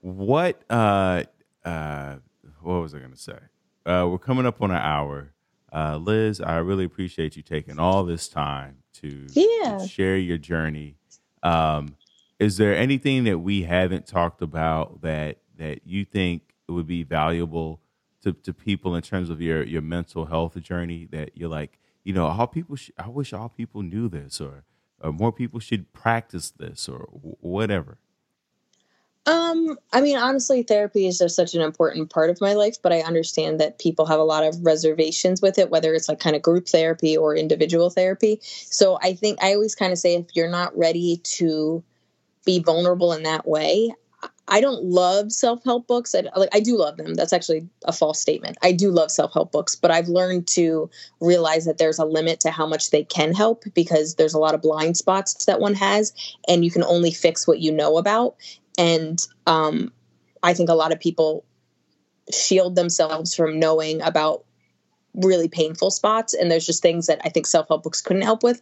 What 0.00 0.62
uh 0.70 1.24
uh 1.64 2.16
what 2.60 2.80
was 2.80 2.94
I 2.94 2.98
gonna 2.98 3.16
say? 3.16 3.38
Uh 3.86 4.06
we're 4.10 4.18
coming 4.18 4.46
up 4.46 4.60
on 4.62 4.70
an 4.70 4.76
hour. 4.78 5.32
Uh 5.72 5.96
Liz, 5.96 6.40
I 6.40 6.56
really 6.56 6.84
appreciate 6.84 7.36
you 7.36 7.42
taking 7.42 7.78
all 7.78 8.04
this 8.04 8.28
time 8.28 8.78
to, 8.94 9.26
yeah. 9.32 9.78
to 9.78 9.88
share 9.88 10.16
your 10.16 10.38
journey. 10.38 10.96
Um 11.42 11.96
is 12.38 12.56
there 12.56 12.74
anything 12.76 13.24
that 13.24 13.38
we 13.38 13.62
haven't 13.62 14.06
talked 14.06 14.42
about 14.42 15.00
that 15.02 15.38
that 15.56 15.86
you 15.86 16.04
think 16.04 16.42
would 16.68 16.86
be 16.86 17.02
valuable 17.02 17.80
to, 18.22 18.32
to 18.32 18.52
people 18.52 18.94
in 18.96 19.02
terms 19.02 19.30
of 19.30 19.40
your 19.40 19.62
your 19.62 19.82
mental 19.82 20.26
health 20.26 20.60
journey 20.62 21.06
that 21.12 21.30
you're 21.34 21.48
like 21.48 21.78
you 22.04 22.12
know 22.12 22.26
all 22.26 22.46
people 22.46 22.74
sh- 22.76 22.90
i 22.98 23.08
wish 23.08 23.32
all 23.32 23.48
people 23.50 23.82
knew 23.82 24.08
this 24.08 24.40
or, 24.40 24.64
or 25.00 25.12
more 25.12 25.30
people 25.32 25.60
should 25.60 25.92
practice 25.92 26.50
this 26.50 26.88
or 26.88 27.06
w- 27.12 27.36
whatever 27.40 27.98
um, 29.26 29.78
I 29.92 30.02
mean, 30.02 30.18
honestly, 30.18 30.62
therapy 30.62 31.06
is 31.06 31.18
just 31.18 31.34
such 31.34 31.54
an 31.54 31.62
important 31.62 32.10
part 32.10 32.28
of 32.28 32.40
my 32.40 32.52
life, 32.52 32.76
but 32.82 32.92
I 32.92 33.00
understand 33.00 33.58
that 33.58 33.78
people 33.78 34.04
have 34.04 34.20
a 34.20 34.24
lot 34.24 34.44
of 34.44 34.64
reservations 34.64 35.40
with 35.40 35.58
it, 35.58 35.70
whether 35.70 35.94
it's 35.94 36.08
like 36.08 36.20
kind 36.20 36.36
of 36.36 36.42
group 36.42 36.68
therapy 36.68 37.16
or 37.16 37.34
individual 37.34 37.88
therapy. 37.88 38.38
So 38.42 38.98
I 39.02 39.14
think 39.14 39.42
I 39.42 39.54
always 39.54 39.74
kind 39.74 39.92
of 39.92 39.98
say 39.98 40.14
if 40.14 40.26
you're 40.34 40.50
not 40.50 40.76
ready 40.76 41.20
to 41.24 41.82
be 42.44 42.58
vulnerable 42.58 43.14
in 43.14 43.22
that 43.22 43.48
way, 43.48 43.94
I 44.46 44.60
don't 44.60 44.84
love 44.84 45.32
self 45.32 45.64
help 45.64 45.86
books. 45.86 46.14
I, 46.14 46.24
like, 46.36 46.54
I 46.54 46.60
do 46.60 46.76
love 46.76 46.98
them. 46.98 47.14
That's 47.14 47.32
actually 47.32 47.66
a 47.86 47.92
false 47.92 48.20
statement. 48.20 48.58
I 48.62 48.72
do 48.72 48.90
love 48.90 49.10
self 49.10 49.32
help 49.32 49.52
books, 49.52 49.74
but 49.74 49.90
I've 49.90 50.08
learned 50.08 50.46
to 50.48 50.90
realize 51.20 51.64
that 51.64 51.78
there's 51.78 51.98
a 51.98 52.04
limit 52.04 52.40
to 52.40 52.50
how 52.50 52.66
much 52.66 52.90
they 52.90 53.04
can 53.04 53.32
help 53.32 53.64
because 53.74 54.16
there's 54.16 54.34
a 54.34 54.38
lot 54.38 54.54
of 54.54 54.60
blind 54.60 54.98
spots 54.98 55.46
that 55.46 55.60
one 55.60 55.74
has, 55.74 56.12
and 56.46 56.64
you 56.64 56.70
can 56.70 56.84
only 56.84 57.10
fix 57.10 57.46
what 57.46 57.60
you 57.60 57.72
know 57.72 57.96
about. 57.96 58.36
And 58.78 59.20
um, 59.46 59.92
I 60.42 60.54
think 60.54 60.68
a 60.68 60.74
lot 60.74 60.92
of 60.92 61.00
people 61.00 61.44
shield 62.32 62.76
themselves 62.76 63.34
from 63.34 63.58
knowing 63.58 64.00
about 64.02 64.44
really 65.14 65.48
painful 65.48 65.90
spots. 65.90 66.34
And 66.34 66.50
there's 66.50 66.66
just 66.66 66.82
things 66.82 67.06
that 67.06 67.20
I 67.24 67.28
think 67.28 67.46
self 67.46 67.68
help 67.68 67.82
books 67.84 68.00
couldn't 68.00 68.22
help 68.22 68.42
with. 68.42 68.60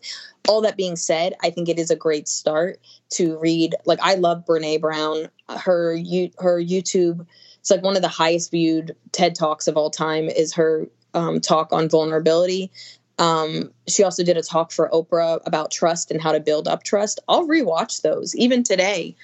All 0.49 0.61
that 0.63 0.77
being 0.77 0.97
said, 0.97 1.35
I 1.43 1.51
think 1.51 1.69
it 1.69 1.79
is 1.79 1.91
a 1.91 1.97
great 1.97 2.29
start 2.29 2.81
to 3.11 3.39
read. 3.39 3.75
Like, 3.85 4.01
I 4.03 4.15
love 4.15 4.45
Brene 4.45 4.81
Brown. 4.81 5.29
Her, 5.49 5.97
her 6.39 6.61
YouTube, 6.61 7.27
it's 7.61 7.71
like 7.71 7.83
one 7.83 7.97
of 7.97 8.03
the 8.03 8.09
highest 8.09 8.51
viewed 8.51 8.97
TED 9.13 9.35
Talks 9.35 9.69
of 9.69 9.77
all 9.77 9.91
time, 9.91 10.29
is 10.29 10.55
her 10.55 10.89
um, 11.15 11.41
talk 11.41 11.73
on 11.73 11.89
vulnerability. 11.89 12.71
Um, 13.19 13.71
she 13.87 14.03
also 14.03 14.25
did 14.25 14.37
a 14.37 14.43
talk 14.43 14.73
for 14.73 14.89
Oprah 14.93 15.41
about 15.47 15.71
trust 15.71 16.11
and 16.11 16.21
how 16.21 16.33
to 16.33 16.41
build 16.41 16.67
up 16.67 16.83
trust. 16.83 17.21
I'll 17.29 17.47
rewatch 17.47 18.03
those 18.03 18.35
even 18.35 18.65
today. 18.65 19.15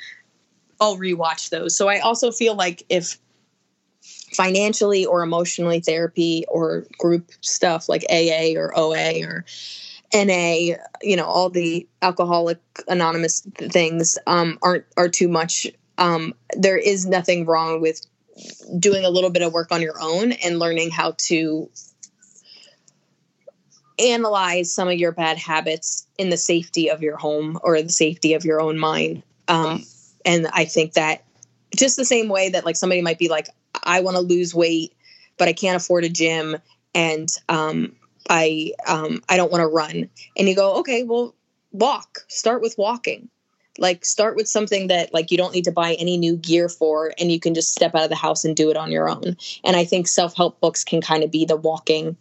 I'll 0.80 0.96
rewatch 0.96 1.50
those. 1.50 1.76
So 1.76 1.88
I 1.88 1.98
also 2.00 2.30
feel 2.30 2.54
like 2.54 2.84
if 2.88 3.18
financially 4.32 5.06
or 5.06 5.22
emotionally 5.22 5.80
therapy 5.80 6.44
or 6.48 6.86
group 6.98 7.30
stuff 7.40 7.88
like 7.88 8.04
AA 8.10 8.52
or 8.56 8.76
OA 8.76 9.24
or 9.24 9.44
NA, 10.14 10.76
you 11.02 11.16
know, 11.16 11.26
all 11.26 11.50
the 11.50 11.86
alcoholic 12.02 12.58
anonymous 12.86 13.40
things 13.56 14.18
um, 14.26 14.58
aren't 14.62 14.84
are 14.96 15.08
too 15.08 15.28
much. 15.28 15.66
Um, 15.98 16.34
there 16.56 16.78
is 16.78 17.06
nothing 17.06 17.46
wrong 17.46 17.80
with 17.80 18.06
doing 18.78 19.04
a 19.04 19.10
little 19.10 19.30
bit 19.30 19.42
of 19.42 19.52
work 19.52 19.72
on 19.72 19.82
your 19.82 20.00
own 20.00 20.32
and 20.32 20.58
learning 20.58 20.90
how 20.90 21.14
to 21.18 21.68
analyze 23.98 24.72
some 24.72 24.88
of 24.88 24.94
your 24.94 25.12
bad 25.12 25.36
habits 25.36 26.06
in 26.18 26.30
the 26.30 26.36
safety 26.36 26.88
of 26.88 27.02
your 27.02 27.16
home 27.16 27.58
or 27.62 27.82
the 27.82 27.88
safety 27.88 28.34
of 28.34 28.44
your 28.44 28.60
own 28.60 28.78
mind. 28.78 29.24
Um, 29.48 29.84
and 30.28 30.46
I 30.52 30.66
think 30.66 30.92
that 30.92 31.24
just 31.74 31.96
the 31.96 32.04
same 32.04 32.28
way 32.28 32.50
that 32.50 32.66
like 32.66 32.76
somebody 32.76 33.00
might 33.00 33.18
be 33.18 33.30
like, 33.30 33.48
I 33.82 34.02
want 34.02 34.16
to 34.16 34.20
lose 34.20 34.54
weight, 34.54 34.92
but 35.38 35.48
I 35.48 35.54
can't 35.54 35.82
afford 35.82 36.04
a 36.04 36.10
gym 36.10 36.58
and 36.94 37.30
um, 37.48 37.96
I 38.28 38.72
um, 38.86 39.22
I 39.30 39.38
don't 39.38 39.50
want 39.50 39.62
to 39.62 39.68
run. 39.68 40.10
And 40.36 40.48
you 40.48 40.54
go, 40.54 40.76
okay, 40.80 41.02
well, 41.02 41.34
walk. 41.72 42.20
Start 42.28 42.60
with 42.60 42.76
walking. 42.76 43.30
Like 43.78 44.04
start 44.04 44.36
with 44.36 44.48
something 44.48 44.88
that 44.88 45.14
like 45.14 45.30
you 45.30 45.38
don't 45.38 45.54
need 45.54 45.64
to 45.64 45.72
buy 45.72 45.94
any 45.94 46.18
new 46.18 46.36
gear 46.36 46.68
for 46.68 47.14
and 47.18 47.32
you 47.32 47.40
can 47.40 47.54
just 47.54 47.72
step 47.72 47.94
out 47.94 48.02
of 48.02 48.10
the 48.10 48.16
house 48.16 48.44
and 48.44 48.54
do 48.54 48.70
it 48.70 48.76
on 48.76 48.92
your 48.92 49.08
own. 49.08 49.34
And 49.64 49.76
I 49.76 49.84
think 49.86 50.08
self-help 50.08 50.60
books 50.60 50.84
can 50.84 51.00
kind 51.00 51.24
of 51.24 51.30
be 51.30 51.46
the 51.46 51.56
walking 51.56 52.18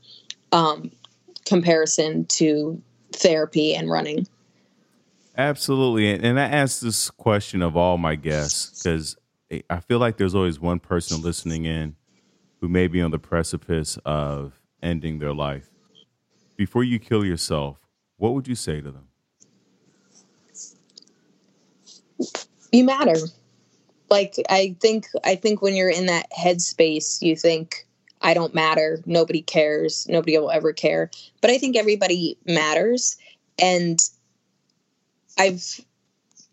um, 0.53 0.91
comparison 1.45 2.25
to 2.25 2.81
therapy 3.11 3.75
and 3.75 3.91
running. 3.91 4.27
Absolutely. 5.37 6.11
And 6.11 6.39
I 6.39 6.45
ask 6.45 6.79
this 6.79 7.11
question 7.11 7.61
of 7.61 7.77
all 7.77 7.97
my 7.97 8.15
guests 8.15 8.81
because 8.81 9.15
I 9.69 9.79
feel 9.79 9.99
like 9.99 10.17
there's 10.17 10.33
always 10.33 10.59
one 10.59 10.79
person 10.79 11.21
listening 11.21 11.65
in 11.65 11.95
who 12.59 12.67
may 12.67 12.87
be 12.87 13.01
on 13.01 13.11
the 13.11 13.19
precipice 13.19 13.99
of 14.03 14.59
ending 14.81 15.19
their 15.19 15.33
life. 15.33 15.69
Before 16.55 16.83
you 16.83 16.97
kill 16.97 17.23
yourself, 17.23 17.77
what 18.17 18.33
would 18.33 18.47
you 18.47 18.55
say 18.55 18.81
to 18.81 18.91
them? 18.91 19.07
You 22.71 22.83
matter. 22.83 23.15
Like 24.09 24.35
I 24.49 24.75
think 24.79 25.07
I 25.23 25.35
think 25.35 25.61
when 25.61 25.75
you're 25.75 25.89
in 25.89 26.07
that 26.07 26.31
headspace, 26.31 27.21
you 27.21 27.35
think 27.35 27.85
I 28.21 28.33
don't 28.33 28.55
matter, 28.55 29.03
nobody 29.05 29.43
cares, 29.43 30.07
nobody 30.09 30.37
will 30.39 30.49
ever 30.49 30.73
care. 30.73 31.11
But 31.41 31.51
I 31.51 31.59
think 31.59 31.77
everybody 31.77 32.37
matters 32.47 33.17
and 33.59 33.99
I've 35.37 35.79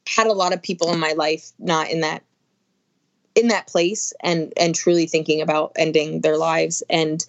had 0.08 0.26
a 0.26 0.32
lot 0.32 0.52
of 0.52 0.62
people 0.62 0.92
in 0.92 1.00
my 1.00 1.12
life 1.12 1.50
not 1.58 1.90
in 1.90 2.00
that 2.00 2.22
in 3.34 3.48
that 3.48 3.66
place 3.66 4.12
and 4.22 4.52
and 4.56 4.74
truly 4.74 5.06
thinking 5.06 5.40
about 5.40 5.72
ending 5.76 6.20
their 6.20 6.36
lives. 6.36 6.82
And 6.88 7.24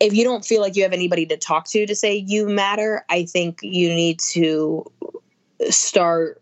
if 0.00 0.14
you 0.14 0.24
don't 0.24 0.44
feel 0.44 0.60
like 0.60 0.76
you 0.76 0.82
have 0.82 0.92
anybody 0.92 1.26
to 1.26 1.36
talk 1.36 1.68
to 1.68 1.86
to 1.86 1.94
say 1.94 2.16
you 2.16 2.48
matter 2.48 3.04
i 3.10 3.24
think 3.24 3.58
you 3.62 3.90
need 3.90 4.18
to 4.18 4.90
start 5.68 6.40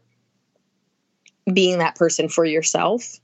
being 1.52 1.78
that 1.78 1.96
person 1.96 2.28
for 2.28 2.44
yourself. 2.44 3.18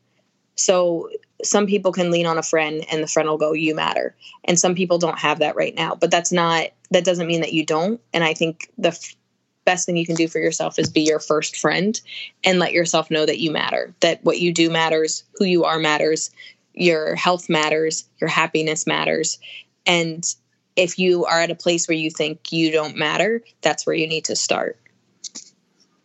So 0.57 1.11
some 1.43 1.67
people 1.67 1.93
can 1.93 2.11
lean 2.11 2.27
on 2.27 2.39
a 2.39 2.43
friend 2.43 2.85
and 2.91 3.03
the 3.03 3.07
friend 3.07 3.29
will 3.29 3.37
go 3.37 3.53
you 3.53 3.75
matter. 3.75 4.17
And 4.45 4.59
some 4.59 4.75
people 4.75 4.99
don't 4.99 5.19
have 5.19 5.39
that 5.41 5.57
right 5.57 5.75
now 5.75 5.95
but 5.95 6.11
that's 6.11 6.33
not 6.33 6.69
that 6.95 7.05
doesn't 7.05 7.27
mean 7.27 7.43
that 7.43 7.53
you 7.53 7.65
don't 7.65 8.01
and 8.13 8.25
i 8.25 8.33
think 8.33 8.71
the 8.79 8.89
f- 8.89 9.15
best 9.65 9.87
thing 9.87 9.97
you 9.97 10.07
can 10.07 10.15
do 10.15 10.29
for 10.29 10.39
yourself 10.39 10.79
is 10.79 10.91
be 10.91 11.03
your 11.03 11.21
first 11.21 11.57
friend 11.57 12.01
and 12.43 12.59
let 12.59 12.73
yourself 12.73 13.11
know 13.11 13.25
that 13.25 13.39
you 13.39 13.51
matter 13.51 13.95
that 14.01 14.23
what 14.25 14.41
you 14.41 14.53
do 14.53 14.71
matters 14.71 15.25
who 15.39 15.45
you 15.45 15.65
are 15.65 15.79
matters 15.79 16.31
your 16.75 17.15
health 17.15 17.49
matters, 17.49 18.05
your 18.21 18.29
happiness 18.29 18.87
matters. 18.87 19.39
And 19.87 20.25
if 20.77 20.99
you 20.99 21.25
are 21.25 21.41
at 21.41 21.51
a 21.51 21.55
place 21.55 21.89
where 21.89 21.97
you 21.97 22.11
think 22.11 22.53
you 22.53 22.71
don't 22.73 22.97
matter, 22.97 23.43
that's 23.63 23.87
where 23.87 23.95
you 23.95 24.07
need 24.07 24.25
to 24.27 24.37
start. 24.37 24.79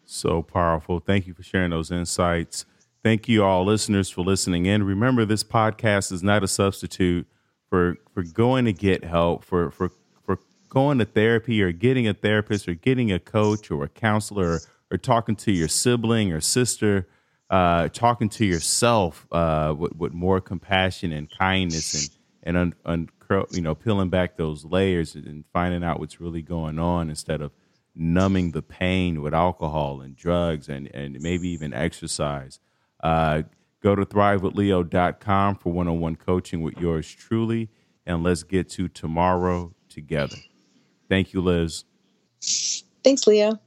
So 0.05 0.41
powerful. 0.41 0.99
Thank 0.99 1.27
you 1.27 1.33
for 1.33 1.43
sharing 1.43 1.71
those 1.71 1.91
insights. 1.91 2.65
Thank 3.03 3.27
you, 3.27 3.43
all 3.43 3.65
listeners, 3.65 4.09
for 4.09 4.21
listening 4.21 4.65
in. 4.65 4.83
Remember, 4.83 5.25
this 5.25 5.43
podcast 5.43 6.11
is 6.11 6.21
not 6.21 6.43
a 6.43 6.47
substitute 6.47 7.27
for 7.69 7.97
for 8.13 8.23
going 8.23 8.65
to 8.65 8.73
get 8.73 9.03
help, 9.03 9.43
for 9.43 9.71
for 9.71 9.89
for 9.89 9.98
going 10.69 10.99
to 10.99 11.05
therapy 11.05 11.61
or 11.61 11.71
getting 11.71 12.07
a 12.07 12.13
therapist 12.13 12.67
or 12.67 12.73
getting 12.73 13.11
a 13.11 13.19
coach 13.19 13.71
or 13.71 13.83
a 13.83 13.89
counselor 13.89 14.53
or, 14.53 14.59
or 14.91 14.97
talking 14.97 15.35
to 15.35 15.51
your 15.51 15.67
sibling 15.67 16.31
or 16.31 16.39
sister, 16.39 17.07
uh, 17.49 17.89
talking 17.89 18.29
to 18.29 18.45
yourself 18.45 19.27
uh, 19.31 19.73
with, 19.77 19.95
with 19.95 20.13
more 20.13 20.39
compassion 20.39 21.11
and 21.11 21.29
kindness 21.29 21.93
and 21.93 22.09
and 22.41 22.55
un, 22.57 22.73
un, 22.85 23.09
you 23.51 23.61
know 23.61 23.75
peeling 23.75 24.09
back 24.09 24.37
those 24.37 24.63
layers 24.63 25.13
and 25.15 25.43
finding 25.51 25.83
out 25.83 25.99
what's 25.99 26.21
really 26.21 26.41
going 26.41 26.79
on 26.79 27.09
instead 27.09 27.41
of 27.41 27.51
numbing 27.95 28.51
the 28.51 28.61
pain 28.61 29.21
with 29.21 29.33
alcohol 29.33 30.01
and 30.01 30.15
drugs 30.15 30.69
and, 30.69 30.87
and 30.95 31.21
maybe 31.21 31.49
even 31.49 31.73
exercise. 31.73 32.59
Uh, 33.03 33.43
go 33.81 33.95
to 33.95 34.05
thrivewithleo.com 34.05 35.55
for 35.55 35.73
one 35.73 35.87
on 35.87 35.99
one 35.99 36.15
coaching 36.15 36.61
with 36.61 36.77
yours 36.77 37.11
truly. 37.11 37.69
And 38.05 38.23
let's 38.23 38.43
get 38.43 38.69
to 38.69 38.87
tomorrow 38.87 39.73
together. 39.89 40.37
Thank 41.09 41.33
you, 41.33 41.41
Liz. 41.41 41.85
Thanks, 43.03 43.27
Leo. 43.27 43.59